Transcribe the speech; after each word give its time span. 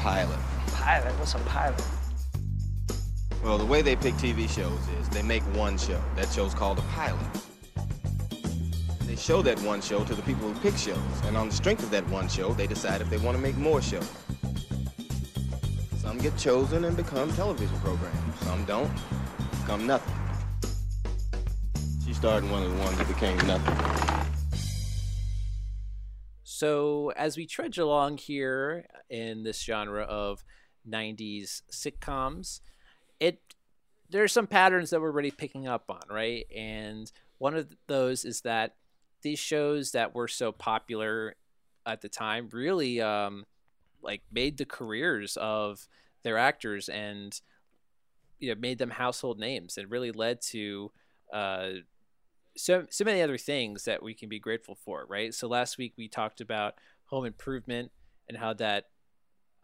pilot. 0.00 0.38
Pilot? 0.72 1.12
What's 1.18 1.34
a 1.34 1.38
pilot? 1.40 1.82
Well, 3.44 3.58
the 3.58 3.66
way 3.66 3.82
they 3.82 3.96
pick 3.96 4.14
TV 4.14 4.48
shows 4.48 4.80
is 4.98 5.08
they 5.10 5.22
make 5.22 5.42
one 5.54 5.76
show. 5.76 6.00
That 6.16 6.30
show's 6.30 6.54
called 6.54 6.78
a 6.78 6.82
pilot. 6.82 7.20
They 9.06 9.16
show 9.16 9.42
that 9.42 9.60
one 9.60 9.82
show 9.82 10.02
to 10.04 10.14
the 10.14 10.22
people 10.22 10.50
who 10.50 10.58
pick 10.60 10.78
shows, 10.78 10.96
and 11.24 11.36
on 11.36 11.50
the 11.50 11.54
strength 11.54 11.82
of 11.82 11.90
that 11.90 12.08
one 12.08 12.28
show, 12.28 12.54
they 12.54 12.66
decide 12.66 13.02
if 13.02 13.10
they 13.10 13.18
want 13.18 13.36
to 13.36 13.42
make 13.42 13.56
more 13.58 13.82
shows. 13.82 14.10
Some 15.98 16.16
get 16.16 16.36
chosen 16.38 16.84
and 16.84 16.96
become 16.96 17.30
television 17.32 17.78
programs. 17.80 18.40
Some 18.40 18.64
don't, 18.64 18.90
become 19.60 19.86
nothing. 19.86 20.14
She 22.06 22.14
started 22.14 22.50
one 22.50 22.62
of 22.62 22.72
the 22.72 22.78
ones 22.78 22.96
that 22.96 23.08
became 23.08 23.36
nothing. 23.46 24.09
So, 26.60 27.10
as 27.16 27.38
we 27.38 27.46
trudge 27.46 27.78
along 27.78 28.18
here 28.18 28.84
in 29.08 29.44
this 29.44 29.62
genre 29.62 30.02
of 30.02 30.44
90s 30.86 31.62
sitcoms, 31.72 32.60
it 33.18 33.40
there's 34.10 34.30
some 34.30 34.46
patterns 34.46 34.90
that 34.90 35.00
we're 35.00 35.10
already 35.10 35.30
picking 35.30 35.66
up 35.66 35.84
on, 35.88 36.02
right? 36.10 36.44
And 36.54 37.10
one 37.38 37.54
of 37.56 37.74
those 37.86 38.26
is 38.26 38.42
that 38.42 38.74
these 39.22 39.38
shows 39.38 39.92
that 39.92 40.14
were 40.14 40.28
so 40.28 40.52
popular 40.52 41.34
at 41.86 42.02
the 42.02 42.10
time 42.10 42.50
really 42.52 43.00
um, 43.00 43.46
like 44.02 44.20
made 44.30 44.58
the 44.58 44.66
careers 44.66 45.38
of 45.38 45.88
their 46.24 46.36
actors 46.36 46.90
and 46.90 47.40
you 48.38 48.54
know 48.54 48.60
made 48.60 48.76
them 48.76 48.90
household 48.90 49.38
names 49.38 49.78
and 49.78 49.90
really 49.90 50.12
led 50.12 50.42
to 50.42 50.92
uh, 51.32 51.70
so 52.60 52.86
so 52.90 53.04
many 53.04 53.22
other 53.22 53.38
things 53.38 53.84
that 53.84 54.02
we 54.02 54.14
can 54.14 54.28
be 54.28 54.38
grateful 54.38 54.76
for, 54.84 55.06
right? 55.08 55.32
So 55.34 55.48
last 55.48 55.78
week 55.78 55.94
we 55.96 56.08
talked 56.08 56.40
about 56.40 56.74
Home 57.06 57.24
Improvement 57.24 57.90
and 58.28 58.38
how 58.38 58.54
that 58.54 58.86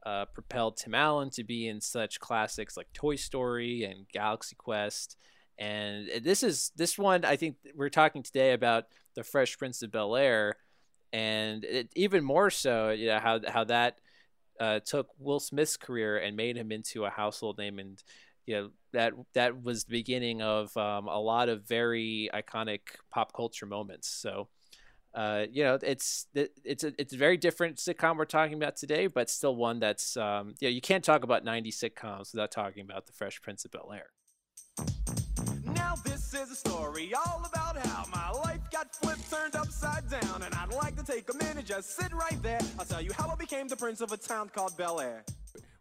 uh, 0.05 0.24
propelled 0.27 0.77
Tim 0.77 0.95
Allen 0.95 1.30
to 1.30 1.45
be 1.45 1.69
in 1.69 1.80
such 1.80 2.20
classics 2.20 2.77
like 2.77 2.92
Toy 2.92 3.16
Story 3.16 3.84
and 3.84 4.06
Galaxy 4.12 4.56
Quest. 4.56 5.16
And 5.58 6.08
this 6.22 6.42
is 6.42 6.70
this 6.77 6.98
one. 6.98 7.25
I 7.25 7.36
think 7.36 7.56
we're 7.75 7.88
talking 7.88 8.22
today 8.22 8.53
about 8.53 8.84
the 9.14 9.25
Fresh 9.25 9.58
Prince 9.58 9.83
of 9.83 9.91
Bel 9.91 10.14
Air, 10.14 10.56
and 11.12 11.64
it, 11.64 11.88
even 11.97 12.22
more 12.22 12.50
so, 12.50 12.91
you 12.91 13.06
know 13.08 13.19
how 13.19 13.41
how 13.48 13.64
that 13.64 13.98
uh, 14.60 14.81
took 14.81 15.08
Will 15.19 15.41
Smith's 15.41 15.77
career 15.77 16.19
and 16.19 16.36
made 16.36 16.56
him 16.56 16.70
into 16.70 17.05
a 17.05 17.10
household 17.10 17.58
name, 17.58 17.78
and 17.78 18.03
you 18.47 18.55
know 18.55 18.70
that 18.92 19.12
that 19.34 19.62
was 19.62 19.84
the 19.84 19.91
beginning 19.91 20.42
of 20.42 20.75
um, 20.77 21.08
a 21.08 21.20
lot 21.20 21.48
of 21.48 21.66
very 21.66 22.30
iconic 22.33 22.80
pop 23.11 23.33
culture 23.33 23.66
moments. 23.66 24.08
So 24.08 24.48
uh, 25.16 25.47
you 25.50 25.64
know, 25.64 25.78
it's 25.83 26.27
it's 26.34 26.84
a 26.84 26.92
it's 26.98 27.14
a 27.14 27.16
very 27.16 27.38
different 27.38 27.77
sitcom 27.77 28.19
we're 28.19 28.27
talking 28.27 28.55
about 28.55 28.77
today, 28.77 29.06
but 29.06 29.30
still 29.30 29.56
one 29.56 29.80
that's 29.80 30.14
um, 30.19 30.55
you 30.61 30.69
know 30.69 30.72
you 30.72 30.83
can't 30.83 31.03
talk 31.03 31.25
about 31.25 31.42
'90s 31.42 31.83
sitcoms 31.83 32.34
without 32.34 32.50
talking 32.50 32.84
about 32.84 33.06
The 33.06 33.14
Fresh 33.14 33.41
Prince 33.41 33.64
of 33.64 33.70
Bel 33.70 33.91
Air. 33.94 34.11
Now 35.75 35.94
this 36.05 36.34
is 36.34 36.50
a 36.50 36.55
story 36.55 37.14
all 37.14 37.42
about 37.50 37.78
how 37.78 38.05
my 38.12 38.31
life 38.42 38.60
got 38.70 38.94
flipped, 38.94 39.31
turned 39.31 39.56
upside 39.56 40.06
down, 40.10 40.42
and 40.42 40.55
I'd 40.55 40.75
like 40.75 40.97
to 40.97 41.03
take 41.03 41.33
a 41.33 41.36
minute, 41.38 41.64
just 41.64 41.97
sit 41.97 42.12
right 42.12 42.42
there. 42.42 42.60
I'll 42.78 42.84
tell 42.84 43.00
you 43.00 43.12
how 43.14 43.31
I 43.31 43.36
became 43.36 43.69
the 43.69 43.77
prince 43.77 44.03
of 44.03 44.12
a 44.12 44.19
town 44.19 44.50
called 44.55 44.77
Bel 44.77 45.00
Air. 45.00 45.25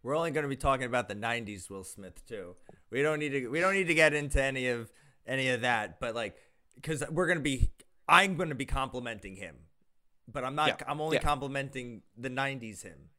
We're 0.05 0.15
only 0.15 0.29
going 0.29 0.43
to 0.43 0.49
be 0.49 0.55
talking 0.55 0.85
about 0.85 1.07
the 1.07 1.15
'90s 1.15 1.67
Will 1.67 1.83
Smith 1.83 2.23
too. 2.27 2.55
We 2.91 3.01
don't 3.01 3.17
need 3.17 3.29
to. 3.29 3.47
We 3.47 3.59
don't 3.59 3.73
need 3.73 3.87
to 3.87 3.95
get 3.95 4.13
into 4.13 4.41
any 4.41 4.67
of 4.67 4.91
any 5.25 5.49
of 5.49 5.61
that, 5.61 5.99
but 5.99 6.13
like 6.13 6.35
because 6.75 7.03
we're 7.09 7.25
going 7.25 7.39
to 7.39 7.43
be 7.43 7.71
I'm 8.07 8.35
going 8.35 8.49
to 8.49 8.55
be 8.55 8.67
complimenting 8.67 9.35
him, 9.35 9.55
but 10.31 10.43
I'm 10.43 10.53
not. 10.53 10.67
Yeah. 10.67 10.75
I'm 10.87 11.01
only 11.01 11.17
yeah. 11.17 11.23
complimenting 11.23 12.03
the 12.15 12.29
'90s 12.29 12.83
him. 12.83 13.09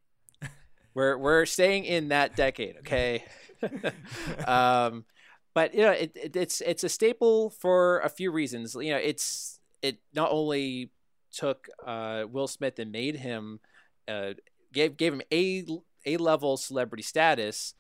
we're 0.95 1.19
we're 1.19 1.45
staying 1.45 1.87
in 1.87 2.11
that 2.11 2.37
decade, 2.37 2.77
okay? 2.79 3.25
um, 4.47 5.07
but 5.55 5.75
you 5.75 5.83
know, 5.83 5.91
it, 5.91 6.13
it, 6.15 6.37
it's 6.37 6.61
it's 6.61 6.85
a 6.85 6.89
staple 6.89 7.51
for 7.51 7.99
a 7.99 8.09
few 8.09 8.31
reasons. 8.31 8.77
You 8.77 8.93
know, 8.93 8.99
it's 8.99 9.59
it 9.83 9.99
not 10.15 10.31
only 10.31 10.93
took 11.33 11.69
uh, 11.85 12.27
Will 12.31 12.47
Smith 12.47 12.79
and 12.79 12.93
made 12.93 13.17
him 13.17 13.59
uh, 14.07 14.35
gave 14.73 14.97
gave 14.97 15.13
him 15.15 15.23
a 15.33 15.67
a 16.07 16.17
level 16.17 16.57
celebrity 16.57 17.03
status, 17.03 17.75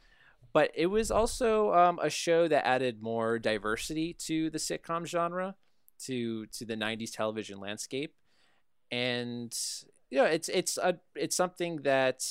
but 0.53 0.70
it 0.75 0.87
was 0.87 1.10
also 1.10 1.72
um, 1.72 1.98
a 2.03 2.10
show 2.10 2.48
that 2.48 2.66
added 2.66 3.03
more 3.03 3.38
diversity 3.38 4.12
to 4.14 4.50
the 4.50 4.59
sitcom 4.59 5.06
genre 5.06 5.54
to 6.04 6.47
to 6.47 6.65
the 6.65 6.76
90s 6.76 7.12
television 7.12 7.60
landscape. 7.60 8.15
And 8.91 9.56
you 10.10 10.19
know 10.19 10.25
it's 10.25 10.48
it's 10.48 10.78
a 10.78 10.98
it's 11.15 11.36
something 11.36 11.82
that 11.82 12.25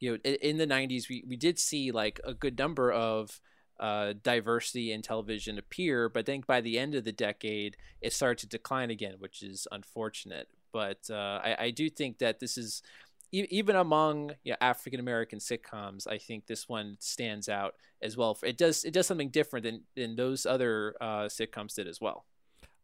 you 0.00 0.12
know 0.12 0.18
in 0.24 0.56
the 0.58 0.66
90s 0.66 1.08
we, 1.08 1.24
we 1.26 1.36
did 1.36 1.58
see 1.58 1.92
like 1.92 2.20
a 2.24 2.34
good 2.34 2.58
number 2.58 2.90
of 2.90 3.40
uh, 3.80 4.14
diversity 4.22 4.92
in 4.92 5.02
television 5.02 5.58
appear 5.58 6.08
but 6.08 6.20
I 6.20 6.22
think 6.24 6.46
by 6.46 6.60
the 6.60 6.78
end 6.78 6.94
of 6.94 7.04
the 7.04 7.12
decade 7.12 7.76
it 8.00 8.12
started 8.12 8.38
to 8.38 8.46
decline 8.46 8.90
again 8.90 9.14
which 9.18 9.42
is 9.42 9.66
unfortunate. 9.72 10.48
But 10.72 11.10
uh, 11.10 11.40
I, 11.44 11.56
I 11.58 11.70
do 11.70 11.90
think 11.90 12.18
that 12.18 12.40
this 12.40 12.56
is 12.56 12.82
even 13.32 13.76
among 13.76 14.32
you 14.44 14.52
know, 14.52 14.56
African 14.60 15.00
American 15.00 15.38
sitcoms, 15.38 16.06
I 16.06 16.18
think 16.18 16.46
this 16.46 16.68
one 16.68 16.96
stands 17.00 17.48
out 17.48 17.74
as 18.02 18.16
well. 18.16 18.38
It 18.42 18.58
does 18.58 18.84
it 18.84 18.92
does 18.92 19.06
something 19.06 19.30
different 19.30 19.64
than 19.64 19.82
than 19.96 20.16
those 20.16 20.44
other 20.44 20.94
uh, 21.00 21.24
sitcoms 21.24 21.74
did 21.74 21.88
as 21.88 22.00
well. 22.00 22.26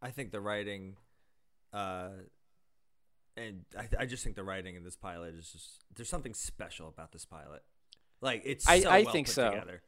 I 0.00 0.10
think 0.10 0.30
the 0.30 0.40
writing, 0.40 0.96
uh, 1.72 2.08
and 3.36 3.64
I, 3.76 3.88
I 4.00 4.06
just 4.06 4.24
think 4.24 4.36
the 4.36 4.44
writing 4.44 4.76
in 4.76 4.84
this 4.84 4.96
pilot 4.96 5.34
is 5.34 5.50
just 5.52 5.84
there's 5.94 6.08
something 6.08 6.34
special 6.34 6.88
about 6.88 7.12
this 7.12 7.24
pilot. 7.24 7.62
Like 8.20 8.42
it's 8.44 8.64
so 8.64 8.72
I, 8.72 8.82
I 8.98 9.02
well 9.02 9.12
think 9.12 9.28
so. 9.28 9.50
Together. 9.50 9.82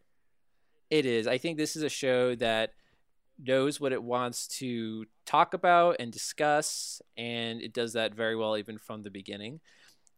It 0.90 1.06
is. 1.06 1.26
I 1.26 1.38
think 1.38 1.56
this 1.56 1.76
is 1.76 1.84
a 1.84 1.88
show 1.88 2.34
that 2.34 2.74
knows 3.42 3.80
what 3.80 3.92
it 3.92 4.02
wants 4.02 4.46
to 4.58 5.06
talk 5.24 5.54
about 5.54 5.96
and 6.00 6.12
discuss, 6.12 7.00
and 7.16 7.62
it 7.62 7.72
does 7.72 7.94
that 7.94 8.14
very 8.14 8.36
well 8.36 8.58
even 8.58 8.76
from 8.76 9.02
the 9.02 9.10
beginning. 9.10 9.60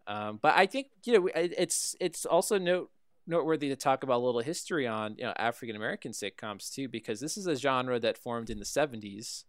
Um, 0.06 0.38
but 0.42 0.54
I 0.56 0.66
think 0.66 0.88
you 1.04 1.12
know 1.14 1.28
it's 1.34 1.94
it's 2.00 2.26
also 2.26 2.58
note 2.58 2.90
noteworthy 3.26 3.68
to 3.68 3.76
talk 3.76 4.02
about 4.02 4.18
a 4.18 4.24
little 4.24 4.40
history 4.40 4.86
on 4.86 5.14
you 5.16 5.24
know 5.24 5.32
African 5.36 5.76
American 5.76 6.12
sitcoms 6.12 6.72
too, 6.72 6.88
because 6.88 7.20
this 7.20 7.36
is 7.36 7.46
a 7.46 7.56
genre 7.56 7.98
that 8.00 8.18
formed 8.18 8.50
in 8.50 8.58
the 8.58 8.64
'70s, 8.64 9.44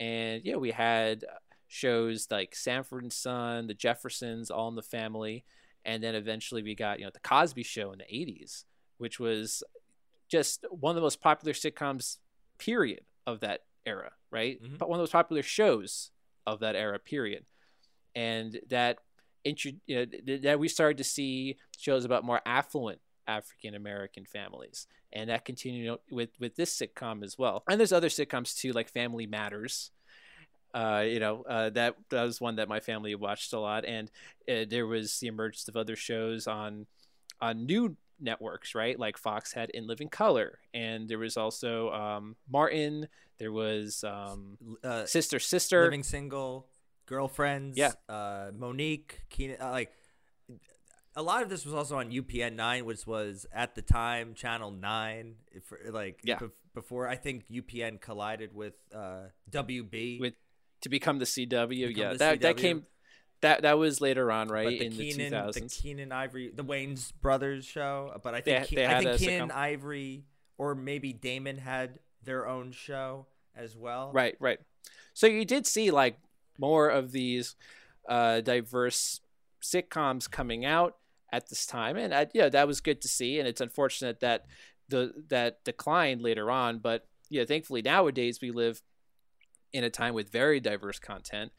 and 0.00 0.42
yeah, 0.44 0.56
we 0.56 0.70
had 0.70 1.24
shows 1.66 2.28
like 2.30 2.54
Sanford 2.54 3.02
and 3.02 3.12
Son, 3.12 3.66
The 3.66 3.74
Jeffersons, 3.74 4.50
All 4.50 4.68
in 4.68 4.74
the 4.74 4.82
Family, 4.82 5.44
and 5.84 6.02
then 6.02 6.14
eventually 6.14 6.62
we 6.62 6.74
got 6.74 6.98
you 6.98 7.04
know 7.04 7.10
the 7.12 7.20
Cosby 7.20 7.62
Show 7.62 7.92
in 7.92 7.98
the 7.98 8.04
'80s, 8.04 8.64
which 8.96 9.20
was 9.20 9.62
just 10.28 10.64
one 10.70 10.90
of 10.92 10.96
the 10.96 11.02
most 11.02 11.20
popular 11.20 11.52
sitcoms 11.52 12.18
period 12.58 13.02
of 13.26 13.40
that 13.40 13.64
era, 13.86 14.12
right? 14.30 14.62
Mm-hmm. 14.62 14.76
But 14.76 14.88
one 14.88 14.98
of 14.98 15.02
those 15.02 15.10
popular 15.10 15.42
shows 15.42 16.10
of 16.46 16.60
that 16.60 16.76
era 16.76 16.98
period, 16.98 17.44
and 18.14 18.60
that 18.68 18.98
intro, 19.48 19.72
you 19.86 20.06
know, 20.06 20.38
that 20.42 20.58
we 20.58 20.68
started 20.68 20.98
to 20.98 21.04
see 21.04 21.56
shows 21.76 22.04
about 22.04 22.24
more 22.24 22.40
affluent 22.46 23.00
African 23.26 23.74
American 23.74 24.24
families, 24.24 24.86
and 25.12 25.30
that 25.30 25.44
continued 25.44 25.98
with 26.10 26.30
with 26.40 26.56
this 26.56 26.76
sitcom 26.76 27.22
as 27.22 27.38
well. 27.38 27.62
And 27.68 27.78
there's 27.78 27.92
other 27.92 28.08
sitcoms 28.08 28.56
too, 28.56 28.72
like 28.72 28.88
Family 28.88 29.26
Matters. 29.26 29.90
Uh, 30.74 31.02
you 31.06 31.18
know, 31.18 31.44
uh, 31.48 31.70
that 31.70 31.96
that 32.10 32.22
was 32.22 32.40
one 32.40 32.56
that 32.56 32.68
my 32.68 32.80
family 32.80 33.14
watched 33.14 33.52
a 33.52 33.60
lot, 33.60 33.84
and 33.84 34.10
uh, 34.50 34.64
there 34.68 34.86
was 34.86 35.18
the 35.20 35.28
emergence 35.28 35.68
of 35.68 35.76
other 35.76 35.96
shows 35.96 36.46
on 36.46 36.86
on 37.40 37.66
new 37.66 37.96
networks, 38.20 38.74
right? 38.74 38.98
Like 38.98 39.16
Fox 39.16 39.52
had 39.52 39.70
In 39.70 39.86
Living 39.86 40.08
Color, 40.08 40.58
and 40.74 41.08
there 41.08 41.18
was 41.18 41.36
also 41.36 41.90
um, 41.90 42.36
Martin. 42.50 43.08
There 43.38 43.52
was 43.52 44.04
um, 44.04 44.58
uh, 44.82 45.06
Sister 45.06 45.38
Sister, 45.38 45.84
Living 45.84 46.02
Single 46.02 46.66
girlfriends. 47.08 47.76
Yeah. 47.76 47.92
Uh, 48.08 48.50
Monique, 48.56 49.22
Keenan, 49.30 49.56
uh, 49.60 49.70
like 49.70 49.92
a 51.16 51.22
lot 51.22 51.42
of 51.42 51.48
this 51.48 51.64
was 51.64 51.74
also 51.74 51.98
on 51.98 52.10
UPN 52.10 52.54
nine, 52.54 52.84
which 52.84 53.06
was 53.06 53.46
at 53.52 53.74
the 53.74 53.82
time 53.82 54.34
Channel 54.34 54.70
nine. 54.70 55.36
If, 55.50 55.72
like 55.90 56.20
yeah. 56.22 56.38
before 56.74 57.08
I 57.08 57.16
think 57.16 57.44
UPN 57.50 58.00
collided 58.00 58.54
with 58.54 58.74
uh, 58.94 59.30
WB 59.50 60.20
with 60.20 60.34
to 60.82 60.88
become 60.88 61.18
the 61.18 61.24
CW. 61.24 61.68
Become 61.68 61.92
yeah, 61.96 62.12
the 62.12 62.18
that 62.18 62.38
CW. 62.38 62.42
that 62.42 62.56
came. 62.56 62.86
That 63.40 63.62
that 63.62 63.78
was 63.78 64.00
later 64.00 64.32
on, 64.32 64.48
right 64.48 64.68
the 64.68 64.86
in 64.86 64.92
Keenen, 64.92 65.30
the 65.30 65.36
2000s. 65.36 65.54
The 65.54 65.60
Keenen 65.82 66.12
Ivory, 66.12 66.50
the 66.52 66.64
Wayans 66.64 67.12
brothers 67.20 67.64
show, 67.64 68.18
but 68.24 68.34
I 68.34 68.40
think 68.40 68.68
they, 68.68 68.76
they 68.76 68.86
I 68.86 69.02
think 69.02 69.18
Keenen 69.18 69.52
Ivory 69.52 70.24
or 70.56 70.74
maybe 70.74 71.12
Damon 71.12 71.56
had 71.56 72.00
their 72.24 72.48
own 72.48 72.72
show 72.72 73.26
as 73.54 73.76
well. 73.76 74.10
Right, 74.12 74.36
right. 74.40 74.58
So 75.14 75.28
you 75.28 75.44
did 75.44 75.66
see 75.66 75.92
like 75.92 76.18
more 76.58 76.88
of 76.88 77.12
these 77.12 77.56
uh, 78.08 78.40
diverse 78.40 79.20
sitcoms 79.62 80.30
coming 80.30 80.64
out 80.64 80.96
at 81.32 81.48
this 81.48 81.66
time, 81.66 81.96
and 81.96 82.14
I, 82.14 82.26
yeah, 82.32 82.48
that 82.48 82.66
was 82.66 82.80
good 82.80 83.02
to 83.02 83.08
see. 83.08 83.38
And 83.38 83.48
it's 83.48 83.60
unfortunate 83.60 84.20
that 84.20 84.46
the 84.88 85.12
that 85.28 85.64
declined 85.64 86.22
later 86.22 86.50
on, 86.50 86.78
but 86.78 87.06
yeah, 87.28 87.44
thankfully 87.44 87.82
nowadays 87.82 88.40
we 88.40 88.50
live 88.50 88.80
in 89.72 89.84
a 89.84 89.90
time 89.90 90.14
with 90.14 90.32
very 90.32 90.60
diverse 90.60 90.98
content, 90.98 91.52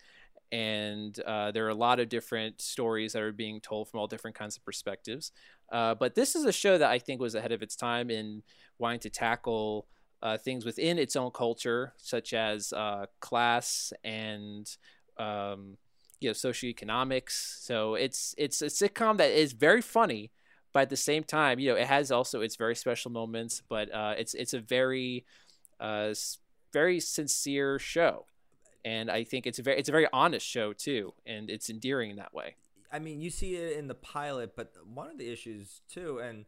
and 0.52 1.20
uh, 1.22 1.52
there 1.52 1.66
are 1.66 1.70
a 1.70 1.76
lot 1.76 2.00
of 2.00 2.10
different 2.10 2.62
stories 2.62 3.14
that 3.14 3.22
are 3.22 3.32
being 3.32 3.62
told 3.62 3.88
from 3.88 4.00
all 4.00 4.08
different 4.08 4.36
kinds 4.36 4.58
of 4.58 4.66
perspectives. 4.66 5.32
Uh, 5.72 5.94
but 5.94 6.16
this 6.16 6.36
is 6.36 6.46
a 6.46 6.52
show 6.52 6.78
that 6.78 6.90
I 6.90 6.98
think 6.98 7.22
was 7.22 7.36
ahead 7.36 7.52
of 7.52 7.62
its 7.62 7.76
time 7.76 8.10
in 8.10 8.42
wanting 8.80 9.02
to 9.02 9.10
tackle 9.12 9.88
uh, 10.22 10.38
things 10.38 10.66
within 10.66 10.98
its 10.98 11.16
own 11.16 11.32
culture, 11.32 11.94
such 11.98 12.34
as 12.34 12.74
uh, 12.74 13.06
class 13.20 13.94
and 14.04 14.70
um, 15.18 15.78
you 16.20 16.30
know 16.30 16.34
socioeconomics. 16.34 17.62
So 17.64 17.96
it's 17.96 18.36
it's 18.38 18.62
a 18.62 18.68
sitcom 18.68 19.18
that 19.18 19.32
is 19.32 19.54
very 19.54 19.82
funny, 19.82 20.32
but 20.74 20.82
at 20.82 20.90
the 20.90 20.98
same 20.98 21.24
time, 21.24 21.60
you 21.60 21.70
know, 21.70 21.78
it 21.78 21.88
has 21.88 22.12
also 22.12 22.42
its 22.42 22.56
very 22.56 22.76
special 22.76 23.12
moments. 23.12 23.62
But 23.68 23.94
uh, 23.94 24.16
it's 24.18 24.34
it's 24.34 24.54
a 24.54 24.60
very 24.60 25.26
uh, 25.80 26.14
very 26.74 27.00
sincere 27.00 27.80
show 27.80 28.26
and 28.86 29.12
I 29.12 29.24
think 29.24 29.46
it's 29.46 29.60
a 29.60 29.64
very 29.64 29.78
it's 29.78 29.90
a 29.90 29.92
very 29.92 30.08
honest 30.14 30.46
show 30.46 30.74
too, 30.74 31.14
and 31.26 31.50
it's 31.50 31.70
endearing 31.70 32.12
in 32.12 32.16
that 32.18 32.34
way. 32.34 32.56
I 32.92 33.00
mean, 33.00 33.22
you 33.22 33.30
see 33.30 33.56
it 33.56 33.78
in 33.78 33.88
the 33.88 33.96
pilot, 33.96 34.56
but 34.56 34.74
one 34.86 35.10
of 35.10 35.18
the 35.18 35.32
issues 35.32 35.82
too, 35.92 36.20
and 36.20 36.46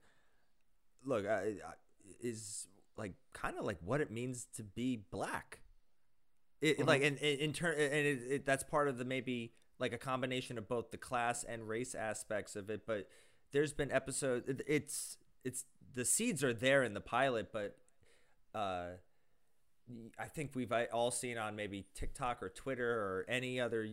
look, 1.05 1.27
I, 1.27 1.55
I, 1.65 1.73
is 2.19 2.67
like 2.97 3.13
kind 3.33 3.57
of 3.57 3.65
like 3.65 3.77
what 3.83 4.01
it 4.01 4.11
means 4.11 4.47
to 4.55 4.63
be 4.63 4.97
black. 5.11 5.61
It 6.61 6.77
mm-hmm. 6.77 6.87
like 6.87 7.01
in 7.01 7.17
in, 7.17 7.39
in 7.39 7.53
turn, 7.53 7.73
and 7.73 7.93
it, 7.93 8.19
it, 8.29 8.45
that's 8.45 8.63
part 8.63 8.87
of 8.87 8.97
the 8.97 9.05
maybe 9.05 9.53
like 9.79 9.93
a 9.93 9.97
combination 9.97 10.57
of 10.57 10.67
both 10.67 10.91
the 10.91 10.97
class 10.97 11.43
and 11.43 11.67
race 11.67 11.95
aspects 11.95 12.55
of 12.55 12.69
it. 12.69 12.85
But 12.85 13.07
there's 13.51 13.73
been 13.73 13.91
episodes. 13.91 14.49
It's 14.67 15.17
it's 15.43 15.65
the 15.93 16.05
seeds 16.05 16.43
are 16.43 16.53
there 16.53 16.83
in 16.83 16.93
the 16.93 17.01
pilot, 17.01 17.51
but 17.51 17.77
uh 18.53 18.91
I 20.17 20.25
think 20.25 20.51
we've 20.55 20.71
all 20.93 21.11
seen 21.11 21.37
on 21.37 21.55
maybe 21.55 21.85
TikTok 21.95 22.41
or 22.41 22.49
Twitter 22.49 22.89
or 22.89 23.25
any 23.27 23.59
other 23.59 23.87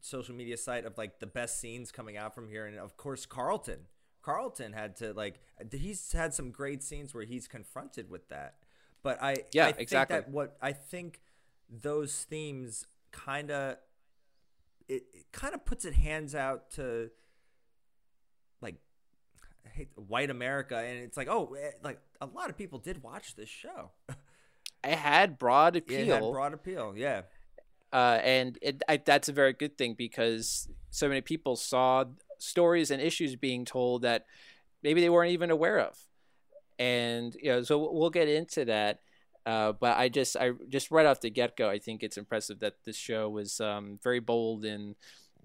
social 0.00 0.34
media 0.34 0.56
site 0.56 0.84
of 0.84 0.96
like 0.96 1.20
the 1.20 1.26
best 1.26 1.60
scenes 1.60 1.90
coming 1.90 2.16
out 2.16 2.34
from 2.34 2.48
here, 2.48 2.66
and 2.66 2.78
of 2.78 2.96
course 2.96 3.26
Carlton. 3.26 3.80
Carlton 4.22 4.72
had 4.72 4.96
to 4.96 5.12
like 5.12 5.40
he's 5.70 6.12
had 6.12 6.32
some 6.32 6.50
great 6.50 6.82
scenes 6.82 7.12
where 7.12 7.24
he's 7.24 7.48
confronted 7.48 8.10
with 8.10 8.28
that. 8.28 8.54
But 9.02 9.22
I 9.22 9.36
yeah 9.52 9.66
I 9.66 9.72
think 9.72 9.82
exactly 9.82 10.16
that 10.16 10.28
what 10.28 10.56
I 10.62 10.72
think 10.72 11.20
those 11.68 12.24
themes 12.24 12.86
kind 13.10 13.50
of 13.50 13.76
it, 14.88 15.04
it 15.12 15.32
kind 15.32 15.54
of 15.54 15.64
puts 15.64 15.84
it 15.84 15.94
hands 15.94 16.34
out 16.34 16.70
to 16.72 17.10
like 18.60 18.76
hate 19.72 19.88
white 19.96 20.30
America, 20.30 20.76
and 20.76 20.98
it's 20.98 21.16
like 21.16 21.28
oh 21.28 21.54
eh, 21.60 21.72
like 21.82 22.00
a 22.20 22.26
lot 22.26 22.50
of 22.50 22.56
people 22.56 22.78
did 22.78 23.02
watch 23.02 23.34
this 23.34 23.48
show. 23.48 23.90
it 24.84 24.98
had 24.98 25.38
broad 25.38 25.76
appeal. 25.76 26.00
It 26.00 26.06
had 26.06 26.20
broad 26.20 26.54
appeal, 26.54 26.94
yeah. 26.96 27.22
Uh, 27.92 28.18
and 28.22 28.58
it, 28.62 28.82
I, 28.88 28.96
that's 28.96 29.28
a 29.28 29.32
very 29.32 29.52
good 29.52 29.76
thing 29.76 29.94
because 29.94 30.66
so 30.88 31.08
many 31.08 31.20
people 31.20 31.56
saw 31.56 32.04
stories 32.42 32.90
and 32.90 33.00
issues 33.00 33.36
being 33.36 33.64
told 33.64 34.02
that 34.02 34.26
maybe 34.82 35.00
they 35.00 35.10
weren't 35.10 35.32
even 35.32 35.50
aware 35.50 35.78
of, 35.80 35.98
and 36.78 37.34
you 37.40 37.50
know, 37.50 37.62
so 37.62 37.90
we'll 37.92 38.10
get 38.10 38.28
into 38.28 38.64
that. 38.66 39.00
Uh, 39.44 39.72
but 39.72 39.96
I 39.96 40.08
just, 40.08 40.36
I 40.36 40.52
just 40.68 40.90
right 40.92 41.06
off 41.06 41.20
the 41.20 41.30
get 41.30 41.56
go, 41.56 41.68
I 41.68 41.78
think 41.78 42.02
it's 42.02 42.16
impressive 42.16 42.60
that 42.60 42.74
this 42.84 42.96
show 42.96 43.28
was 43.28 43.60
um, 43.60 43.98
very 44.02 44.20
bold 44.20 44.64
and 44.64 44.94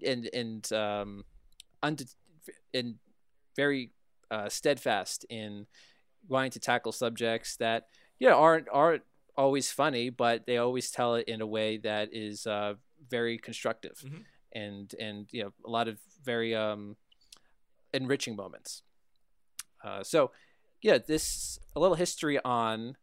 and 0.04 0.28
and 0.32 0.72
um, 0.72 1.24
und- 1.82 2.14
and 2.72 2.94
very 3.56 3.90
uh, 4.30 4.48
steadfast 4.48 5.24
in 5.30 5.66
wanting 6.28 6.52
to 6.52 6.60
tackle 6.60 6.92
subjects 6.92 7.56
that 7.56 7.88
you 8.20 8.28
know 8.28 8.36
aren't 8.36 8.68
aren't 8.72 9.02
always 9.36 9.70
funny, 9.70 10.10
but 10.10 10.46
they 10.46 10.58
always 10.58 10.90
tell 10.90 11.14
it 11.14 11.28
in 11.28 11.40
a 11.40 11.46
way 11.46 11.78
that 11.78 12.10
is 12.12 12.46
uh, 12.46 12.74
very 13.08 13.38
constructive 13.38 13.98
mm-hmm. 14.04 14.22
And 14.58 14.94
and 14.98 15.26
you 15.32 15.44
know 15.44 15.52
a 15.64 15.70
lot 15.70 15.88
of 15.88 15.98
very 16.24 16.54
um, 16.54 16.96
enriching 17.92 18.36
moments. 18.36 18.82
Uh, 19.84 20.02
so 20.02 20.30
yeah, 20.82 20.98
this 20.98 21.58
a 21.74 21.80
little 21.80 21.96
history 21.96 22.38
on 22.44 22.96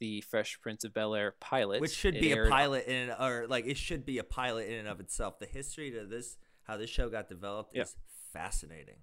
the 0.00 0.20
Fresh 0.22 0.60
Prince 0.60 0.84
of 0.84 0.94
Bel 0.94 1.14
Air 1.14 1.34
pilot, 1.40 1.80
which 1.80 1.94
should 1.94 2.16
it 2.16 2.20
be 2.20 2.32
a 2.32 2.46
pilot 2.48 2.86
in 2.86 3.10
or 3.10 3.46
like 3.48 3.66
it 3.66 3.76
should 3.76 4.04
be 4.04 4.18
a 4.18 4.24
pilot 4.24 4.68
in 4.68 4.74
and 4.74 4.88
of 4.88 5.00
itself. 5.00 5.38
The 5.38 5.46
history 5.46 5.90
to 5.92 6.06
this, 6.06 6.36
how 6.64 6.76
this 6.76 6.90
show 6.90 7.08
got 7.08 7.28
developed, 7.28 7.74
yeah. 7.74 7.82
is 7.82 7.96
fascinating. 8.32 8.96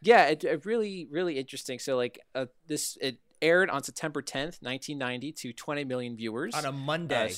Yeah, 0.00 0.26
it, 0.26 0.44
it, 0.44 0.66
really, 0.66 1.08
really 1.10 1.38
interesting. 1.38 1.78
So 1.78 1.96
like 1.96 2.20
uh, 2.34 2.46
this, 2.66 2.98
it 3.00 3.18
aired 3.40 3.70
on 3.70 3.82
September 3.82 4.20
10th, 4.20 4.60
1990 4.60 5.32
to 5.32 5.52
20 5.52 5.84
million 5.84 6.16
viewers. 6.16 6.54
On 6.54 6.66
a 6.66 6.72
Monday. 6.72 7.32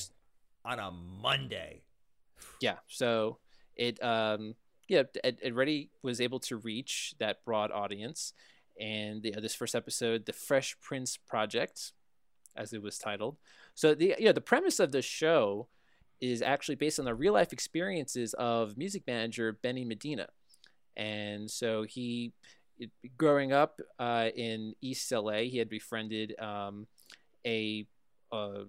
Uh, 0.64 0.68
on 0.68 0.78
a 0.80 0.90
Monday. 0.90 1.82
Yeah. 2.60 2.76
So 2.88 3.38
it, 3.76 4.02
um, 4.02 4.54
yeah, 4.88 5.02
it, 5.24 5.38
it 5.42 5.52
already 5.52 5.90
was 6.02 6.20
able 6.20 6.40
to 6.40 6.56
reach 6.56 7.14
that 7.18 7.44
broad 7.44 7.70
audience. 7.70 8.32
And 8.80 9.22
the, 9.22 9.34
uh, 9.34 9.40
this 9.40 9.54
first 9.54 9.74
episode, 9.74 10.26
The 10.26 10.32
Fresh 10.32 10.76
Prince 10.80 11.16
Project, 11.16 11.92
as 12.56 12.72
it 12.72 12.82
was 12.82 12.98
titled. 12.98 13.36
So 13.74 13.94
the, 13.94 14.14
you 14.18 14.26
know, 14.26 14.32
the 14.32 14.40
premise 14.40 14.80
of 14.80 14.92
the 14.92 15.02
show 15.02 15.68
is 16.20 16.40
actually 16.42 16.76
based 16.76 16.98
on 16.98 17.04
the 17.04 17.14
real 17.14 17.34
life 17.34 17.52
experiences 17.52 18.34
of 18.34 18.78
music 18.78 19.02
manager 19.06 19.52
Benny 19.62 19.84
Medina. 19.84 20.28
And 20.96 21.50
so 21.50 21.82
he 21.82 22.32
growing 23.16 23.52
up 23.52 23.80
uh, 23.98 24.28
in 24.34 24.74
East 24.80 25.10
LA, 25.12 25.40
he 25.42 25.58
had 25.58 25.68
befriended 25.68 26.38
um, 26.40 26.86
a, 27.46 27.86
a, 28.32 28.64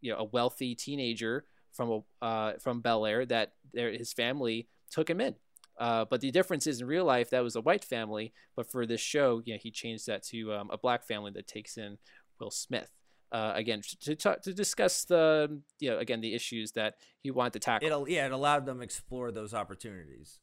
you 0.00 0.12
know 0.12 0.18
a 0.18 0.24
wealthy 0.24 0.74
teenager 0.74 1.44
from 1.72 2.02
a 2.20 2.24
uh, 2.24 2.52
from 2.58 2.80
Bel 2.80 3.06
Air 3.06 3.24
that 3.26 3.52
their, 3.72 3.90
his 3.90 4.12
family 4.12 4.68
took 4.90 5.08
him 5.08 5.20
in. 5.20 5.34
Uh, 5.78 6.04
but 6.04 6.20
the 6.20 6.30
difference 6.30 6.66
is 6.66 6.80
in 6.80 6.86
real 6.86 7.04
life 7.04 7.30
that 7.30 7.42
was 7.42 7.56
a 7.56 7.60
white 7.60 7.84
family, 7.84 8.32
but 8.54 8.70
for 8.70 8.86
this 8.86 9.00
show, 9.00 9.42
you 9.44 9.54
know, 9.54 9.58
he 9.60 9.70
changed 9.70 10.06
that 10.06 10.22
to 10.22 10.52
um, 10.52 10.70
a 10.70 10.78
black 10.78 11.04
family 11.04 11.30
that 11.32 11.46
takes 11.46 11.76
in 11.76 11.98
Will 12.38 12.50
Smith. 12.50 12.90
Uh, 13.32 13.52
again, 13.54 13.80
to, 13.80 14.14
to, 14.14 14.38
to 14.42 14.52
discuss 14.52 15.04
the 15.06 15.58
you 15.80 15.88
know 15.88 15.96
again 15.98 16.20
the 16.20 16.34
issues 16.34 16.72
that 16.72 16.96
he 17.22 17.30
wanted 17.30 17.54
to 17.54 17.58
tackle. 17.58 17.86
It'll 17.86 18.06
yeah, 18.06 18.26
it 18.26 18.32
allowed 18.32 18.66
them 18.66 18.82
explore 18.82 19.32
those 19.32 19.54
opportunities. 19.54 20.38